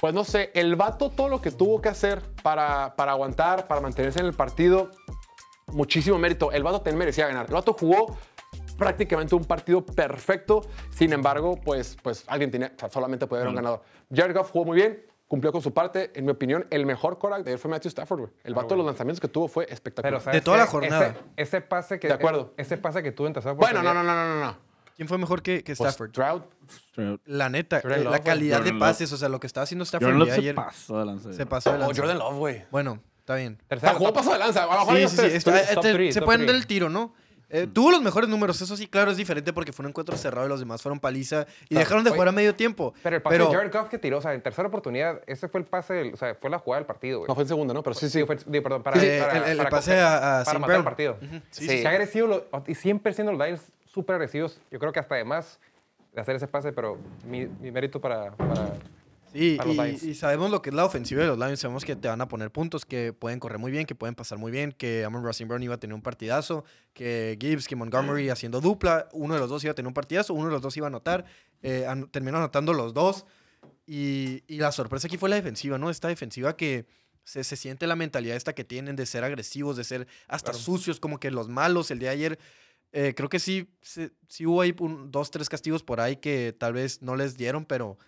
Pues 0.00 0.12
no 0.14 0.24
sé, 0.24 0.50
el 0.54 0.74
vato 0.74 1.10
todo 1.10 1.28
lo 1.28 1.40
que 1.40 1.52
tuvo 1.52 1.80
que 1.80 1.88
hacer 1.88 2.20
para, 2.42 2.94
para 2.96 3.12
aguantar, 3.12 3.68
para 3.68 3.80
mantenerse 3.80 4.18
en 4.18 4.26
el 4.26 4.32
partido, 4.32 4.90
muchísimo 5.68 6.18
mérito. 6.18 6.50
El 6.50 6.64
vato 6.64 6.80
también 6.80 6.98
merecía 6.98 7.28
ganar. 7.28 7.46
El 7.46 7.54
vato 7.54 7.72
jugó 7.72 8.16
prácticamente 8.76 9.36
un 9.36 9.44
partido 9.44 9.86
perfecto. 9.86 10.62
Sin 10.90 11.12
embargo, 11.12 11.56
pues, 11.64 11.96
pues 12.02 12.24
alguien 12.26 12.50
tenía, 12.50 12.72
o 12.74 12.80
sea, 12.80 12.90
solamente 12.90 13.28
puede 13.28 13.42
haber 13.42 13.50
un 13.50 13.54
ganador. 13.54 13.82
Jared 14.12 14.34
Goff 14.34 14.50
jugó 14.50 14.64
muy 14.64 14.76
bien, 14.76 15.06
cumplió 15.32 15.50
con 15.50 15.62
su 15.62 15.72
parte. 15.72 16.10
En 16.14 16.26
mi 16.26 16.30
opinión, 16.30 16.66
el 16.68 16.84
mejor 16.84 17.18
Korak 17.18 17.42
de 17.42 17.52
ayer 17.52 17.58
fue 17.58 17.70
Matthew 17.70 17.88
Stafford. 17.88 18.18
güey. 18.20 18.32
El 18.44 18.52
vato, 18.52 18.76
los 18.76 18.84
lanzamientos 18.84 19.18
que 19.18 19.28
tuvo 19.28 19.48
fue 19.48 19.64
espectacular. 19.70 20.12
Pero, 20.20 20.22
¿sabes 20.22 20.44
toda 20.44 20.58
la 20.58 20.66
jornada. 20.66 21.06
Ese, 21.38 21.56
ese 21.56 21.60
pase 21.62 21.98
que. 21.98 22.08
De 22.08 22.12
acuerdo. 22.12 22.52
Ese 22.58 22.76
pase 22.76 23.02
que 23.02 23.12
tuvo 23.12 23.28
en 23.28 23.32
tercera 23.32 23.54
bueno, 23.54 23.82
no, 23.82 23.94
no, 23.94 24.02
no, 24.04 24.14
no, 24.14 24.34
no, 24.34 24.44
no. 24.44 24.58
¿Quién 24.94 25.08
fue 25.08 25.16
mejor 25.16 25.40
que, 25.40 25.64
que 25.64 25.74
Pues, 25.74 25.88
Stafford? 25.88 26.10
Stroud, 26.10 26.42
La 27.24 27.48
neta, 27.48 27.80
Jordan 27.80 28.00
eh, 28.00 28.04
Love, 28.04 28.12
la 28.12 28.18
calidad 28.22 28.60
de 28.60 28.72
Love. 28.72 28.78
pases, 28.80 29.10
o 29.10 29.16
sea, 29.16 29.30
lo 29.30 29.40
que 29.40 29.46
estaba 29.46 29.62
haciendo 29.64 29.84
Stafford 29.84 30.10
Jordan 30.10 30.24
día 30.26 30.34
se 30.34 30.40
ayer 30.40 30.54
pasó 30.54 30.98
de 30.98 31.06
lanza. 31.06 31.32
se 31.32 31.46
pasó 31.46 31.70
de 31.70 31.76
o 31.76 31.78
lanza. 31.80 31.98
Jordan 32.02 32.18
Love, 32.18 32.36
güey. 32.36 32.64
Bueno, 32.70 33.00
está 33.20 33.36
bien. 33.36 33.56
Tercera 33.68 33.92
sea, 33.92 33.98
jugó 33.98 34.12
paso 34.12 34.32
de 34.34 34.38
lanza. 34.38 34.64
A 34.64 34.66
lo 34.66 34.72
mejor 34.80 34.92
Sí, 34.94 34.98
ellos 34.98 35.10
sí, 35.12 35.16
tres. 35.16 35.30
sí, 35.32 35.36
está- 35.38 35.74
top 35.74 35.82
te- 35.82 35.92
three, 35.94 36.12
se 36.12 36.20
pueden 36.20 36.44
dar 36.46 36.54
el 36.54 36.66
tiro, 36.66 36.90
¿no? 36.90 37.14
Eh, 37.54 37.66
tuvo 37.66 37.90
los 37.90 38.00
mejores 38.00 38.30
números, 38.30 38.60
eso 38.62 38.76
sí, 38.78 38.86
claro, 38.86 39.10
es 39.10 39.18
diferente 39.18 39.52
porque 39.52 39.72
fue 39.72 39.84
un 39.84 39.90
encuentro 39.90 40.16
cerrado 40.16 40.46
y 40.46 40.48
los 40.48 40.58
demás 40.58 40.80
fueron 40.80 40.98
paliza 40.98 41.46
y 41.68 41.74
dejaron 41.74 42.02
de 42.02 42.08
oye, 42.10 42.16
jugar 42.16 42.28
a 42.28 42.32
medio 42.32 42.54
tiempo. 42.54 42.94
Pero 43.02 43.16
el 43.16 43.22
pase 43.22 43.36
de 43.38 43.44
Jared 43.44 43.70
Goff 43.72 43.88
que 43.90 43.98
tiró, 43.98 44.18
o 44.18 44.22
sea, 44.22 44.32
en 44.32 44.40
tercera 44.40 44.68
oportunidad, 44.68 45.20
ese 45.26 45.48
fue 45.48 45.60
el 45.60 45.66
pase, 45.66 45.92
del- 45.92 46.14
o 46.14 46.16
sea, 46.16 46.34
fue 46.34 46.48
la 46.48 46.58
jugada 46.58 46.80
del 46.80 46.86
partido, 46.86 47.18
güey. 47.18 47.28
No 47.28 47.34
fue 47.34 47.42
en 47.44 47.48
segunda, 47.48 47.74
¿no? 47.74 47.82
Pero 47.82 47.92
sí, 47.94 48.08
sí. 48.08 48.20
Sí, 48.20 48.24
fue- 48.24 48.38
digo, 48.46 48.62
perdón, 48.62 48.82
para, 48.82 48.98
Sí, 48.98 49.06
para- 49.20 49.36
el- 49.36 49.50
el 49.52 49.56
para 49.58 49.68
pase 49.70 50.00
a- 50.00 50.40
a 50.40 50.44
para 50.44 50.58
matar 50.58 50.76
el 50.76 50.84
partido. 50.84 51.18
Ujú, 51.20 51.36
sí, 51.50 51.66
Sí, 51.66 51.68
sí. 51.68 51.82
Se 51.82 51.86
ha 51.86 51.90
agresivo 51.90 52.26
lo- 52.26 52.46
y 52.66 52.74
siempre 52.74 53.12
siendo 53.12 53.32
los 53.32 53.46
Lions 53.46 53.60
súper 53.84 54.14
agresivos. 54.16 54.58
Yo 54.70 54.78
creo 54.78 54.90
que 54.92 55.00
hasta 55.00 55.14
además 55.16 55.60
de 56.14 56.20
hacer 56.22 56.36
ese 56.36 56.48
pase, 56.48 56.72
pero 56.72 56.96
mi, 57.26 57.44
mi 57.60 57.70
mérito 57.70 58.00
para, 58.00 58.30
para- 58.32 58.72
Sí, 59.32 59.58
y, 59.72 60.10
y 60.10 60.14
sabemos 60.14 60.50
lo 60.50 60.60
que 60.60 60.70
es 60.70 60.74
la 60.74 60.84
ofensiva 60.84 61.22
de 61.22 61.28
los 61.28 61.38
Lions. 61.38 61.58
Sabemos 61.60 61.84
que 61.84 61.96
te 61.96 62.08
van 62.08 62.20
a 62.20 62.28
poner 62.28 62.50
puntos, 62.52 62.84
que 62.84 63.12
pueden 63.12 63.38
correr 63.40 63.58
muy 63.58 63.70
bien, 63.72 63.86
que 63.86 63.94
pueden 63.94 64.14
pasar 64.14 64.38
muy 64.38 64.50
bien, 64.52 64.72
que 64.72 65.04
Amon 65.04 65.24
Racing 65.24 65.46
Brown 65.46 65.62
iba 65.62 65.74
a 65.74 65.78
tener 65.80 65.94
un 65.94 66.02
partidazo, 66.02 66.64
que 66.92 67.38
Gibbs, 67.40 67.66
que 67.66 67.74
Montgomery 67.76 68.28
haciendo 68.30 68.60
dupla, 68.60 69.08
uno 69.12 69.34
de 69.34 69.40
los 69.40 69.48
dos 69.48 69.64
iba 69.64 69.72
a 69.72 69.74
tener 69.74 69.86
un 69.88 69.94
partidazo, 69.94 70.34
uno 70.34 70.46
de 70.46 70.52
los 70.52 70.60
dos 70.62 70.76
iba 70.76 70.86
a 70.86 70.88
anotar, 70.88 71.24
eh, 71.62 71.86
an- 71.86 72.08
terminó 72.10 72.36
anotando 72.38 72.72
los 72.74 72.92
dos. 72.94 73.24
Y, 73.86 74.44
y 74.46 74.58
la 74.58 74.70
sorpresa 74.72 75.06
aquí 75.08 75.16
fue 75.16 75.28
la 75.28 75.36
defensiva, 75.36 75.78
¿no? 75.78 75.90
Esta 75.90 76.08
defensiva 76.08 76.56
que 76.56 76.86
se, 77.24 77.42
se 77.44 77.56
siente 77.56 77.86
la 77.86 77.96
mentalidad 77.96 78.36
esta 78.36 78.54
que 78.54 78.64
tienen 78.64 78.96
de 78.96 79.06
ser 79.06 79.24
agresivos, 79.24 79.76
de 79.76 79.84
ser 79.84 80.06
hasta 80.28 80.52
sucios, 80.64 81.00
como 81.00 81.18
que 81.18 81.30
los 81.30 81.48
malos. 81.48 81.90
El 81.90 81.98
día 81.98 82.10
de 82.10 82.14
ayer, 82.14 82.38
eh, 82.92 83.14
creo 83.16 83.28
que 83.28 83.38
sí, 83.38 83.68
se- 83.80 84.12
sí 84.28 84.46
hubo 84.46 84.60
ahí 84.60 84.74
un- 84.78 85.10
dos, 85.10 85.30
tres 85.30 85.48
castigos 85.48 85.82
por 85.82 86.00
ahí 86.00 86.16
que 86.16 86.54
tal 86.56 86.74
vez 86.74 87.02
no 87.02 87.16
les 87.16 87.36
dieron, 87.36 87.64
pero 87.64 87.98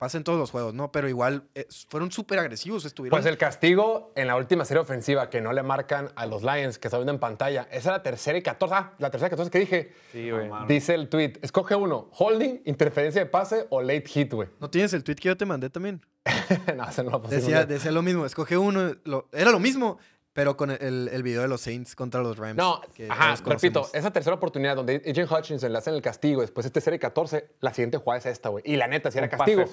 pasa 0.00 0.16
en 0.16 0.24
todos 0.24 0.38
los 0.38 0.50
juegos, 0.50 0.72
¿no? 0.72 0.90
Pero 0.92 1.10
igual 1.10 1.44
eh, 1.54 1.66
fueron 1.90 2.10
súper 2.10 2.38
agresivos, 2.38 2.86
estuvieron... 2.86 3.14
Pues 3.18 3.26
el 3.26 3.36
castigo 3.36 4.12
en 4.16 4.28
la 4.28 4.36
última 4.36 4.64
serie 4.64 4.80
ofensiva 4.80 5.28
que 5.28 5.42
no 5.42 5.52
le 5.52 5.62
marcan 5.62 6.10
a 6.16 6.24
los 6.24 6.42
Lions, 6.42 6.78
que 6.78 6.88
está 6.88 6.96
viendo 6.96 7.12
en 7.12 7.18
pantalla, 7.18 7.64
esa 7.70 7.76
es 7.78 7.84
la 7.84 8.02
tercera 8.02 8.38
y 8.38 8.42
14. 8.42 8.74
Ah, 8.74 8.94
la 8.98 9.10
tercera 9.10 9.26
y 9.28 9.30
14 9.30 9.50
que 9.50 9.58
dije. 9.58 9.92
Sí, 10.10 10.30
güey. 10.30 10.48
Dice 10.66 10.94
el 10.94 11.10
tweet: 11.10 11.34
escoge 11.42 11.74
uno, 11.74 12.08
holding, 12.16 12.62
interferencia 12.64 13.20
de 13.22 13.26
pase 13.26 13.66
o 13.68 13.82
late 13.82 14.06
hit, 14.06 14.32
güey. 14.32 14.48
¿No 14.58 14.70
tienes 14.70 14.94
el 14.94 15.04
tweet 15.04 15.16
que 15.16 15.28
yo 15.28 15.36
te 15.36 15.44
mandé 15.44 15.68
también? 15.68 16.00
no, 16.76 16.88
ese 16.88 17.04
no 17.04 17.10
lo 17.10 17.20
pusimos. 17.20 17.44
Decía, 17.44 17.66
decía 17.66 17.92
lo 17.92 18.00
mismo, 18.00 18.24
escoge 18.24 18.56
uno, 18.56 18.94
lo- 19.04 19.28
era 19.32 19.50
lo 19.50 19.60
mismo, 19.60 19.98
pero 20.32 20.56
con 20.56 20.70
el, 20.70 21.08
el 21.12 21.22
video 21.22 21.42
de 21.42 21.48
los 21.48 21.60
Saints 21.60 21.96
contra 21.96 22.22
los 22.22 22.38
Rams. 22.38 22.56
No, 22.56 22.80
que 22.94 23.08
ajá, 23.10 23.34
repito, 23.44 23.88
esa 23.92 24.12
tercera 24.12 24.36
oportunidad 24.36 24.76
donde 24.76 25.02
Agent 25.06 25.30
Hutchinson 25.30 25.72
le 25.72 25.78
hacen 25.78 25.94
el 25.94 26.02
castigo, 26.02 26.40
después 26.40 26.66
este 26.66 26.80
serie 26.80 26.98
14, 26.98 27.48
la 27.60 27.72
siguiente 27.72 27.98
jugada 27.98 28.18
es 28.18 28.26
esta, 28.26 28.48
güey. 28.48 28.62
Y 28.66 28.76
la 28.76 28.86
neta, 28.86 29.10
si 29.10 29.18
era 29.18 29.26
Un 29.26 29.30
castigo, 29.30 29.64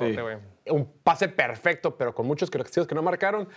un 0.70 0.86
pase 1.04 1.30
perfecto, 1.30 1.96
pero 1.96 2.16
con 2.16 2.26
muchos 2.26 2.50
castigos 2.50 2.88
que 2.88 2.96
no 2.96 3.04
marcaron. 3.04 3.48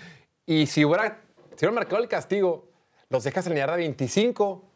Y 0.45 0.67
si 0.67 0.85
hubiera, 0.85 1.23
si 1.57 1.65
hubiera 1.65 1.73
marcado 1.73 2.03
el 2.03 2.09
castigo, 2.09 2.69
los 3.09 3.25
dejas 3.25 3.47
en 3.47 3.55
la 3.55 3.61
yarda 3.61 3.77
25 3.77 4.71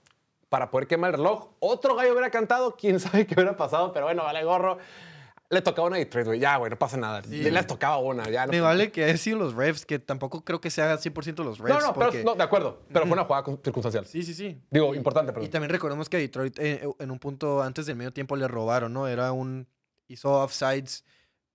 para 0.48 0.70
poder 0.70 0.86
quemar 0.86 1.10
el 1.10 1.18
reloj. 1.18 1.48
Otro 1.58 1.94
gallo 1.94 2.12
hubiera 2.12 2.30
cantado, 2.30 2.74
quién 2.76 3.00
sabe 3.00 3.26
qué 3.26 3.34
hubiera 3.34 3.56
pasado, 3.56 3.92
pero 3.92 4.06
bueno, 4.06 4.24
vale 4.24 4.44
gorro. 4.44 4.78
Le 5.50 5.60
tocaba 5.62 5.88
una 5.88 5.98
Detroit, 5.98 6.26
güey. 6.26 6.40
Ya, 6.40 6.56
güey, 6.56 6.70
no 6.70 6.78
pasa 6.78 6.96
nada. 6.96 7.22
Les 7.28 7.66
tocaba 7.66 7.98
una, 7.98 8.28
ya. 8.28 8.46
No, 8.46 8.52
Me 8.52 8.60
vale 8.60 8.90
que 8.90 9.04
haya 9.04 9.16
sido 9.16 9.38
los 9.38 9.54
refs, 9.54 9.84
que 9.86 9.98
tampoco 9.98 10.42
creo 10.44 10.60
que 10.60 10.70
sea 10.70 10.96
100% 10.98 11.44
los 11.44 11.58
refs. 11.58 11.68
no, 11.74 11.80
no, 11.80 11.92
pero, 11.94 12.06
porque- 12.06 12.24
no, 12.24 12.34
de 12.34 12.42
acuerdo. 12.42 12.82
Pero 12.92 13.06
fue 13.06 13.12
una 13.12 13.24
jugada 13.24 13.44
circunstancial. 13.62 14.06
Sí, 14.06 14.22
sí, 14.22 14.34
sí. 14.34 14.60
Digo, 14.70 14.94
importante, 14.94 15.32
perdón. 15.32 15.46
Y 15.46 15.50
también 15.50 15.70
recordemos 15.70 16.08
que 16.08 16.16
a 16.16 16.20
Detroit 16.20 16.58
eh, 16.58 16.88
en 16.98 17.10
un 17.10 17.18
punto 17.18 17.62
antes 17.62 17.86
del 17.86 17.96
medio 17.96 18.12
tiempo 18.12 18.36
le 18.36 18.48
robaron, 18.48 18.92
¿no? 18.92 19.06
Era 19.06 19.32
un... 19.32 19.68
Hizo 20.08 20.32
offsides 20.42 21.04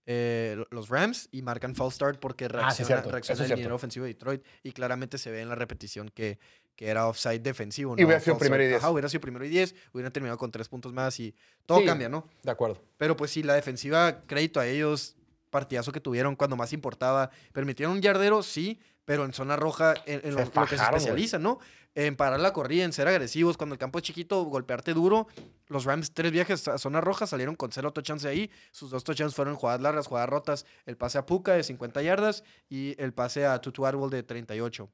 eh, 0.05 0.57
los 0.71 0.89
Rams 0.89 1.29
y 1.31 1.43
marcan 1.43 1.75
false 1.75 1.95
start 1.95 2.19
porque 2.19 2.45
Ah, 2.45 2.71
sí, 2.71 2.83
reacciona, 2.83 3.19
Eso 3.19 3.33
es 3.33 3.39
el 3.51 3.55
dinero 3.57 3.75
ofensivo 3.75 4.05
de 4.05 4.13
Detroit 4.13 4.43
y 4.63 4.71
claramente 4.71 5.19
se 5.19 5.29
ve 5.29 5.41
en 5.41 5.49
la 5.49 5.55
repetición 5.55 6.09
que, 6.09 6.39
que 6.79 6.87
era 6.87 7.07
offside 7.07 7.41
defensivo. 7.41 7.93
Y 7.97 8.05
hubiera 8.05 8.21
sido 8.21 8.37
primero 8.37 8.63
y 8.63 8.67
diez. 8.67 8.79
Ajá, 8.79 8.89
hubiera 8.89 9.09
sido 9.09 9.19
primero 9.19 9.43
y 9.43 9.49
10, 9.49 9.75
hubieran 9.91 10.13
terminado 10.13 10.37
con 10.37 10.49
tres 10.49 10.69
puntos 10.69 10.93
más 10.93 11.19
y 11.19 11.35
todo 11.65 11.79
Sí, 11.79 11.85
cambia, 11.85 12.07
¿no? 12.07 12.25
De 12.41 12.51
acuerdo. 12.51 12.81
Pero 12.95 13.17
pues 13.17 13.31
sí, 13.31 13.43
la 13.43 13.53
defensiva, 13.53 14.21
crédito 14.21 14.61
a 14.61 14.65
ellos, 14.65 15.17
partidazo 15.49 15.91
que 15.91 15.99
tuvieron 15.99 16.37
cuando 16.37 16.55
más 16.55 16.71
importaba. 16.71 17.31
Permitieron 17.51 17.95
un 17.95 18.01
yardero, 18.01 18.43
sí, 18.43 18.79
pero 19.03 19.25
en 19.25 19.33
zona 19.33 19.57
roja, 19.57 19.93
en, 20.05 20.21
en 20.23 20.35
lo, 20.35 20.45
lo 20.45 20.65
que 20.67 20.77
se 20.77 20.83
especializan, 20.85 21.43
¿no? 21.43 21.59
En 21.95 22.15
parar 22.15 22.39
la 22.39 22.53
corrida, 22.53 22.85
en 22.85 22.93
ser 22.93 23.09
agresivos. 23.09 23.57
Cuando 23.57 23.73
el 23.73 23.79
campo 23.79 23.99
es 23.99 24.03
chiquito, 24.05 24.41
golpearte 24.45 24.93
duro. 24.93 25.27
Los 25.67 25.83
Rams, 25.83 26.13
tres 26.13 26.31
viajes 26.31 26.65
a 26.69 26.77
zona 26.77 27.01
roja, 27.01 27.27
salieron 27.27 27.57
con 27.57 27.73
cero 27.73 27.91
touchdowns 27.91 28.23
ahí. 28.23 28.49
Sus 28.71 28.89
dos 28.89 29.03
touchdowns 29.03 29.35
fueron 29.35 29.55
jugadas 29.57 29.81
largas, 29.81 30.07
jugadas 30.07 30.29
rotas. 30.29 30.65
El 30.85 30.95
pase 30.95 31.17
a 31.17 31.25
Puka 31.25 31.55
de 31.55 31.63
50 31.63 32.01
yardas 32.03 32.45
y 32.69 32.95
el 33.03 33.11
pase 33.11 33.45
a 33.45 33.59
Tutu 33.59 33.85
Atwell 33.85 34.09
de 34.09 34.23
38. 34.23 34.89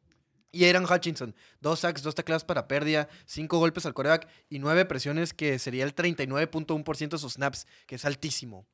Y 0.55 0.69
Aaron 0.69 0.85
Hutchinson, 0.85 1.35
dos 1.59 1.81
sacks, 1.81 2.01
dos 2.01 2.15
tacleadas 2.15 2.45
para 2.45 2.65
pérdida, 2.69 3.09
cinco 3.25 3.59
golpes 3.59 3.85
al 3.85 3.93
coreback 3.93 4.29
y 4.49 4.59
nueve 4.59 4.85
presiones, 4.85 5.33
que 5.33 5.59
sería 5.59 5.83
el 5.83 5.93
39.1% 5.93 7.09
de 7.09 7.17
sus 7.17 7.33
snaps, 7.33 7.67
que 7.85 7.95
es 7.95 8.05
altísimo. 8.05 8.65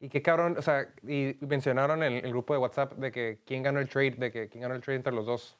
Y 0.00 0.08
qué 0.08 0.22
cabrón, 0.22 0.56
o 0.58 0.62
sea, 0.62 0.88
y 1.06 1.36
mencionaron 1.40 2.02
en 2.02 2.24
el 2.24 2.30
grupo 2.30 2.54
de 2.54 2.60
WhatsApp 2.60 2.94
de 2.94 3.12
que 3.12 3.40
quién 3.44 3.62
ganó 3.62 3.80
el 3.80 3.88
trade, 3.90 4.12
de 4.12 4.32
que 4.32 4.48
quién 4.48 4.62
ganó 4.62 4.74
el 4.76 4.80
trade 4.80 4.96
entre 4.96 5.12
los 5.12 5.26
dos. 5.26 5.58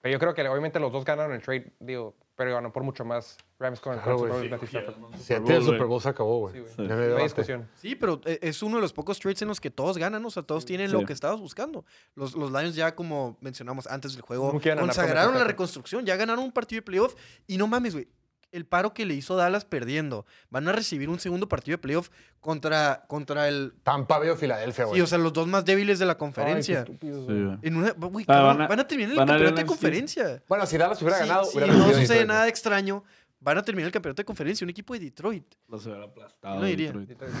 Pero 0.00 0.12
yo 0.12 0.18
creo 0.20 0.32
que 0.34 0.48
obviamente 0.48 0.78
los 0.78 0.92
dos 0.92 1.04
ganaron 1.04 1.34
el 1.34 1.42
trade, 1.42 1.72
digo, 1.80 2.14
pero 2.36 2.54
ganó 2.54 2.72
por 2.72 2.84
mucho 2.84 3.04
más 3.04 3.36
Rams 3.58 3.80
con 3.80 3.94
el 3.94 4.00
Claro, 4.00 4.18
Super. 4.18 4.32
Bowl, 4.32 4.52
antes 4.52 5.30
el 5.56 5.64
Super 5.64 5.86
Bowl 5.86 6.00
se 6.00 6.08
acabó, 6.08 6.38
güey. 6.38 6.54
Sí, 6.68 6.82
no 6.82 7.16
hay 7.16 7.22
discusión. 7.24 7.68
Sí, 7.74 7.96
pero 7.96 8.20
eh, 8.24 8.38
es 8.42 8.62
uno 8.62 8.76
de 8.76 8.82
los 8.82 8.92
pocos 8.92 9.18
trades 9.18 9.42
en 9.42 9.48
los 9.48 9.60
que 9.60 9.70
todos 9.72 9.98
ganan, 9.98 10.24
o 10.24 10.30
sea, 10.30 10.44
todos 10.44 10.64
tienen 10.64 10.88
Sí. 10.88 10.92
lo 10.92 11.04
que 11.04 11.12
estabas 11.12 11.40
buscando. 11.40 11.84
Los, 12.14 12.36
los 12.36 12.52
Lions 12.52 12.76
ya, 12.76 12.94
como 12.94 13.36
mencionamos 13.40 13.88
antes 13.88 14.12
del 14.12 14.22
juego, 14.22 14.52
consagraron 14.52 15.34
la 15.34 15.42
reconstrucción, 15.44 16.06
ya 16.06 16.14
ganaron 16.14 16.44
un 16.44 16.52
partido 16.52 16.78
de 16.78 16.82
playoff 16.82 17.14
y 17.48 17.56
no 17.58 17.66
mames, 17.66 17.94
güey. 17.94 18.06
El 18.50 18.64
paro 18.64 18.94
que 18.94 19.04
le 19.04 19.12
hizo 19.14 19.36
Dallas 19.36 19.64
perdiendo. 19.66 20.24
Van 20.48 20.66
a 20.68 20.72
recibir 20.72 21.10
un 21.10 21.18
segundo 21.20 21.48
partido 21.48 21.74
de 21.76 21.82
playoff 21.82 22.08
contra, 22.40 23.04
contra 23.06 23.46
el... 23.48 23.74
Tampa 23.82 24.18
Bay 24.18 24.30
o 24.30 24.36
Filadelfia, 24.36 24.86
güey. 24.86 24.96
Sí, 24.96 25.02
o 25.02 25.06
sea, 25.06 25.18
los 25.18 25.32
dos 25.34 25.46
más 25.46 25.64
débiles 25.66 25.98
de 25.98 26.06
la 26.06 26.12
Ay, 26.12 26.16
qué 26.16 26.18
conferencia. 26.18 26.84
Sí, 26.86 26.96
güey. 27.02 27.44
güey. 27.44 27.58
En 27.62 27.76
una, 27.76 27.88
Ah, 28.28 28.40
van 28.42 28.62
a- 28.62 28.66
van, 28.68 28.80
a 28.80 28.86
terminar 28.86 29.12
el 29.12 29.18
campeonato 29.18 29.56
de 29.56 29.66
conferencia. 29.66 30.42
Bueno, 30.48 30.64
si 30.64 30.78
Dallas 30.78 31.00
hubiera 31.02 31.18
Sí, 31.18 31.28
ganado, 31.28 31.44
sí, 31.44 31.58
hubiera 31.58 31.72
no 31.74 31.84
sucede 31.88 32.00
Detroit. 32.00 32.26
nada 32.26 32.48
extraño. 32.48 33.04
Van 33.40 33.58
a 33.58 33.62
terminar 33.62 33.86
el 33.88 33.92
campeonato 33.92 34.22
de 34.22 34.24
conferencia. 34.24 34.64
Un 34.64 34.70
equipo 34.70 34.94
de 34.94 35.00
Detroit. 35.00 35.54
Los 35.68 35.84
hubiera 35.86 36.04
aplastado. 36.04 36.54
Yo 36.56 36.60
no 36.62 36.66
diría. 36.66 36.92
Detroit. 36.92 37.32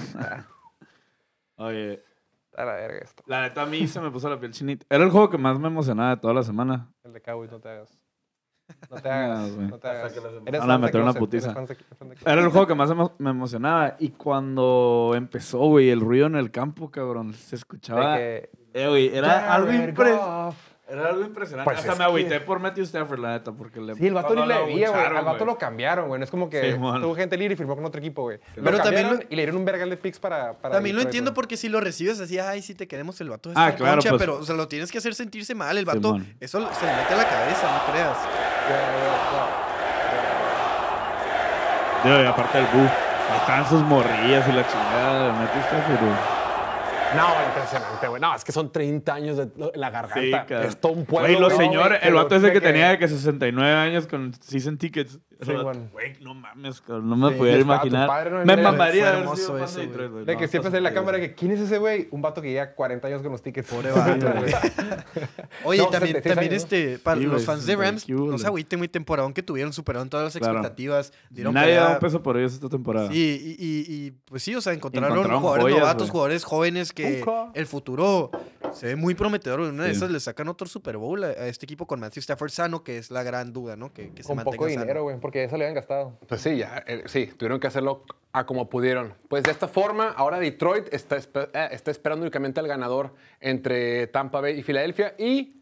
Oye, 1.56 2.04
A 2.56 2.64
la 2.64 2.74
verga 2.74 2.98
esto. 3.04 3.22
la 3.26 3.42
neta 3.42 3.62
a 3.62 3.66
mí 3.66 3.86
se 3.88 4.00
me 4.00 4.10
puso 4.10 4.28
la 4.28 4.38
piel 4.38 4.52
chinita. 4.52 4.86
Era 4.90 5.04
el 5.04 5.10
juego 5.10 5.28
que 5.30 5.38
más 5.38 5.58
me 5.58 5.68
emocionaba 5.68 6.10
de 6.10 6.16
toda 6.18 6.34
la 6.34 6.42
semana. 6.42 6.92
El 7.04 7.12
de 7.12 7.20
Cowboys, 7.20 7.50
no 7.50 7.60
te 7.60 7.68
hagas. 7.68 7.98
No 8.90 8.96
te 9.02 9.08
hagas, 9.10 9.52
güey. 9.54 9.66
no 9.68 9.78
te 9.78 9.88
hagas. 9.88 10.14
Van 10.14 10.32
Eres 10.46 10.60
a 10.60 10.66
fan 10.66 10.80
de 10.80 10.86
meter 10.86 11.00
una 11.00 11.12
putiza. 11.14 11.54
Era 12.24 12.40
el 12.40 12.48
juego 12.48 12.66
que 12.66 12.74
más 12.74 12.90
me 13.18 13.30
emocionaba. 13.30 13.96
Y 13.98 14.10
cuando 14.10 15.12
empezó, 15.16 15.58
güey, 15.58 15.90
el 15.90 16.00
ruido 16.00 16.26
en 16.26 16.36
el 16.36 16.50
campo, 16.50 16.90
cabrón, 16.90 17.34
se 17.34 17.56
escuchaba. 17.56 18.16
Que- 18.16 18.50
Eh, 18.74 18.86
güey, 18.86 19.08
era 19.16 19.52
algo 19.54 19.72
impresionante. 19.72 20.56
Era 20.90 21.08
algo 21.08 21.22
impresionante. 21.22 21.70
Pues 21.70 21.80
Hasta 21.80 21.96
me 21.96 22.04
agüité 22.04 22.38
que- 22.38 22.40
por 22.40 22.60
Matthew 22.60 22.84
Stafford, 22.84 23.18
la 23.18 23.32
neta, 23.32 23.52
porque 23.52 23.78
le. 23.78 23.94
Sí, 23.94 24.06
el 24.06 24.14
vato 24.14 24.34
ni 24.34 24.40
le 24.46 24.54
lo 24.54 24.66
veía, 24.66 24.88
güey. 24.88 25.04
Al 25.04 25.24
vato 25.24 25.44
lo 25.44 25.58
cambiaron, 25.58 26.08
güey. 26.08 26.18
No 26.18 26.24
es 26.24 26.30
como 26.30 26.48
que 26.48 26.72
tuvo 26.74 27.14
gente 27.14 27.36
libre 27.36 27.52
y 27.54 27.56
firmó 27.58 27.74
con 27.74 27.84
otro 27.84 27.98
equipo, 27.98 28.22
güey. 28.22 28.38
Pero 28.54 28.78
también 28.78 29.10
lo- 29.10 29.16
y 29.16 29.36
le 29.36 29.42
dieron 29.42 29.56
un 29.56 29.64
vergal 29.66 29.90
de 29.90 29.98
picks 29.98 30.18
para, 30.18 30.54
para 30.54 30.76
También 30.76 30.96
lo 30.96 31.02
entiendo 31.02 31.34
porque 31.34 31.58
si 31.58 31.68
lo 31.68 31.80
recibes 31.80 32.20
así, 32.20 32.38
ay, 32.38 32.62
sí 32.62 32.74
te 32.74 32.88
queremos 32.88 33.20
el 33.20 33.28
vato. 33.28 33.50
Ah, 33.54 33.72
claro, 33.76 33.96
concha", 33.96 34.10
pues. 34.10 34.20
pero 34.20 34.38
o 34.38 34.44
sea, 34.44 34.54
lo 34.54 34.66
tienes 34.68 34.90
que 34.90 34.96
hacer 34.98 35.14
sentirse 35.14 35.54
mal. 35.54 35.76
El 35.76 35.84
vato, 35.84 36.18
eso 36.40 36.58
se 36.72 36.86
le 36.86 36.92
mete 36.96 37.12
a 37.14 37.16
la 37.16 37.28
cabeza, 37.28 37.84
no 37.86 37.92
creas. 37.92 38.16
Y 42.04 42.26
aparte 42.26 42.58
del 42.58 42.66
bu. 42.72 42.88
Estaban 43.40 43.68
sus 43.68 43.82
morrillas 43.82 44.48
y 44.48 44.52
la 44.52 44.66
chingada 44.66 45.32
Stafford, 45.60 46.00
güey. 46.00 46.37
No, 47.16 47.28
impresionante, 47.48 48.08
güey. 48.08 48.20
No, 48.20 48.34
es 48.34 48.44
que 48.44 48.52
son 48.52 48.70
30 48.72 49.14
años 49.14 49.36
de 49.36 49.48
la 49.74 49.90
garganta. 49.90 50.46
Sí, 50.48 50.54
es 50.66 50.80
todo 50.80 50.92
un 50.92 51.04
pueblo. 51.06 51.28
Güey, 51.28 51.40
los 51.40 51.52
güey, 51.54 51.66
señores, 51.68 52.00
que 52.00 52.08
el 52.08 52.14
vato 52.14 52.34
ese 52.36 52.46
de 52.46 52.52
que 52.52 52.60
tenía 52.60 52.90
de 52.90 52.98
que 52.98 53.08
69 53.08 53.72
años 53.74 54.06
con 54.06 54.32
season 54.40 54.76
tickets. 54.78 55.18
Sí, 55.40 55.52
bueno. 55.52 55.88
Güey, 55.92 56.14
no 56.20 56.34
mames, 56.34 56.80
cabrón, 56.80 57.08
no 57.10 57.14
me 57.16 57.28
Sí, 57.30 57.34
pudiera 57.38 57.60
imaginar. 57.60 58.28
¿no? 58.32 58.44
me 58.44 58.56
mamaría 58.56 59.06
haber 59.08 59.20
hermoso 59.20 59.56
sido 59.56 59.64
eso, 59.64 59.78
de. 59.78 59.86
De 60.24 60.32
No, 60.34 60.38
que 60.40 60.48
siempre 60.48 60.68
está 60.68 60.78
en 60.78 60.82
la 60.82 60.92
cámara 60.92 61.20
que 61.20 61.32
¿quién 61.34 61.52
es 61.52 61.60
ese 61.60 61.78
güey? 61.78 62.08
Un 62.10 62.20
vato 62.22 62.42
que 62.42 62.50
lleva 62.50 62.72
40 62.72 63.06
años 63.06 63.22
con 63.22 63.30
los 63.30 63.40
tickets. 63.40 63.68
Pobre 63.70 63.92
vato, 63.92 64.26
güey. 64.36 64.52
Oye, 65.64 65.78
No, 65.82 65.88
también, 65.90 66.16
76 66.16 66.22
también 66.34 66.52
años, 66.52 66.62
este, 66.64 66.98
para 66.98 67.20
Sí, 67.20 67.26
los 67.26 67.44
fans 67.44 67.60
de 67.66 67.72
60, 67.76 67.84
Rams, 67.84 68.08
no 68.08 68.16
se 68.16 68.32
güey. 68.34 68.46
agüiten 68.46 68.78
muy 68.80 68.88
temporadón 68.88 69.32
que 69.32 69.44
tuvieron, 69.44 69.72
superaron 69.72 70.08
todas 70.08 70.24
las 70.24 70.34
expectativas. 70.36 71.12
Dieron 71.30 71.54
Nadie 71.54 71.74
da 71.74 71.92
un 71.92 71.98
peso 72.00 72.20
por 72.20 72.36
ellos 72.36 72.54
esta 72.54 72.68
temporada. 72.68 73.08
Sí, 73.12 73.56
y, 73.60 73.64
y- 73.64 74.06
y, 74.06 74.10
pues 74.28 74.42
sí, 74.42 74.56
o 74.56 74.60
sea, 74.60 74.72
encontraron, 74.72 75.24
jugadores 75.40 75.76
novatos, 75.78 76.10
jugadores 76.10 76.42
jóvenes 76.42 76.92
que 77.02 77.24
el 77.54 77.66
futuro 77.66 78.30
se 78.72 78.86
ve 78.86 78.96
muy 78.96 79.14
prometedor. 79.14 79.60
En 79.60 79.74
una 79.74 79.84
de 79.84 79.90
Sí. 79.90 79.96
esas 79.96 80.10
le 80.10 80.20
sacan 80.20 80.48
otro 80.48 80.66
Super 80.68 80.96
Bowl 80.96 81.22
a, 81.24 81.28
a 81.28 81.46
este 81.46 81.64
equipo 81.66 81.86
con 81.86 82.00
Matthew 82.00 82.20
Stafford 82.20 82.50
sano, 82.50 82.82
que 82.84 82.98
es 82.98 83.10
la 83.10 83.22
gran 83.22 83.52
duda, 83.52 83.76
¿no? 83.76 83.92
Que, 83.92 84.10
que 84.12 84.22
se 84.22 84.28
Con 84.34 84.44
poco 84.44 84.68
sano. 84.68 84.80
dinero, 84.82 85.02
güey, 85.04 85.18
porque 85.20 85.44
eso 85.44 85.56
le 85.56 85.64
habían 85.64 85.74
gastado. 85.74 86.18
Pues 86.28 86.40
sí, 86.40 86.56
ya, 86.58 86.84
eh, 86.86 87.04
sí, 87.06 87.26
tuvieron 87.36 87.60
que 87.60 87.66
hacerlo 87.66 88.04
a 88.32 88.44
como 88.46 88.68
pudieron. 88.68 89.14
Pues 89.28 89.42
de 89.44 89.50
esta 89.50 89.68
forma, 89.68 90.08
ahora 90.10 90.38
Detroit 90.38 90.92
está, 90.92 91.16
eh, 91.16 91.68
está 91.72 91.90
esperando 91.90 92.22
únicamente 92.22 92.60
al 92.60 92.68
ganador 92.68 93.14
entre 93.40 94.06
Tampa 94.08 94.40
Bay 94.40 94.58
y 94.58 94.62
Filadelfia 94.62 95.14
y 95.18 95.54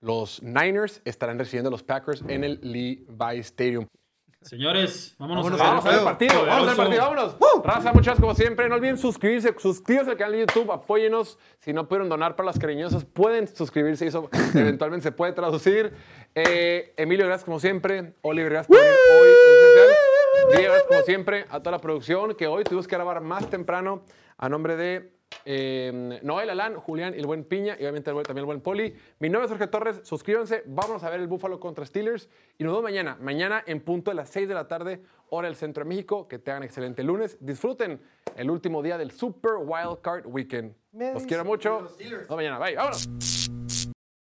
los 0.00 0.42
Niners 0.42 1.02
estarán 1.04 1.38
recibiendo 1.38 1.68
a 1.68 1.70
los 1.72 1.82
Packers 1.82 2.22
en 2.28 2.44
el 2.44 2.60
Levi 2.62 3.04
Stadium. 3.40 3.86
Señores, 4.40 5.16
vámonos, 5.18 5.44
Vámonos 5.44 5.60
a 5.60 5.64
ver 5.64 5.72
Vamos 5.72 5.84
a 5.84 5.88
ver 5.88 5.98
el 5.98 6.04
partido, 6.04 6.46
vamos 6.46 6.50
a 6.50 6.60
ver 6.60 6.70
el 6.70 6.76
partido, 6.76 7.02
vámonos. 7.02 7.36
Raza, 7.64 7.92
muchas 7.92 8.20
como 8.20 8.34
siempre. 8.34 8.68
No 8.68 8.76
olviden 8.76 8.96
suscribirse, 8.96 9.52
suscríbanse 9.58 10.12
al 10.12 10.16
canal 10.16 10.32
de 10.32 10.40
YouTube, 10.40 10.70
apóyenos. 10.70 11.38
Si 11.58 11.72
no 11.72 11.88
pudieron 11.88 12.08
donar 12.08 12.36
para 12.36 12.46
las 12.46 12.58
cariñosas, 12.58 13.04
pueden 13.04 13.48
suscribirse 13.48 14.04
y 14.04 14.08
eso 14.08 14.30
eventualmente 14.54 15.02
se 15.02 15.12
puede 15.12 15.32
traducir. 15.32 15.92
Eh, 16.34 16.94
Emilio, 16.96 17.26
gracias 17.26 17.44
como 17.44 17.58
siempre. 17.58 18.14
Oliver, 18.22 18.52
gracias 18.52 18.68
por 18.68 18.78
venir 18.78 18.96
hoy. 19.20 20.56
Diego, 20.56 20.72
gracias 20.72 20.88
como 20.88 21.02
siempre 21.02 21.44
a 21.50 21.58
toda 21.58 21.72
la 21.72 21.80
producción 21.80 22.34
que 22.34 22.46
hoy 22.46 22.62
tuvimos 22.62 22.86
que 22.86 22.94
grabar 22.94 23.20
más 23.20 23.50
temprano 23.50 24.04
a 24.36 24.48
nombre 24.48 24.76
de 24.76 25.17
eh, 25.44 26.20
Noel, 26.22 26.50
Alán, 26.50 26.76
Julián 26.76 27.14
y 27.14 27.18
el 27.18 27.26
buen 27.26 27.44
Piña 27.44 27.74
y 27.78 27.82
obviamente 27.82 28.10
el 28.10 28.14
buen- 28.14 28.24
también 28.26 28.42
el 28.42 28.46
buen 28.46 28.60
Poli. 28.60 28.94
Mi 29.18 29.28
nombre 29.28 29.44
es 29.46 29.50
Jorge 29.50 29.66
Torres, 29.66 30.00
suscríbanse, 30.02 30.62
vámonos 30.66 31.02
a 31.04 31.10
ver 31.10 31.20
el 31.20 31.26
Búfalo 31.26 31.58
contra 31.60 31.84
Steelers 31.86 32.28
y 32.58 32.64
nos 32.64 32.72
vemos 32.72 32.82
mañana, 32.84 33.16
mañana 33.20 33.62
en 33.66 33.80
punto 33.80 34.10
de 34.10 34.14
las 34.16 34.28
6 34.30 34.48
de 34.48 34.54
la 34.54 34.68
tarde, 34.68 35.00
hora 35.30 35.48
del 35.48 35.56
centro 35.56 35.84
de 35.84 35.88
México, 35.88 36.28
que 36.28 36.38
tengan 36.38 36.62
excelente 36.62 37.02
lunes, 37.02 37.36
disfruten 37.40 38.00
el 38.36 38.50
último 38.50 38.82
día 38.82 38.98
del 38.98 39.10
Super 39.10 39.52
Wild 39.58 40.00
Card 40.02 40.26
Weekend. 40.26 40.74
Los 40.92 41.24
quiero 41.24 41.44
mucho, 41.44 41.80
nos 41.82 41.96
vemos 41.98 42.28
mañana, 42.36 42.58
bye, 42.58 42.74
vámonos. 42.76 43.57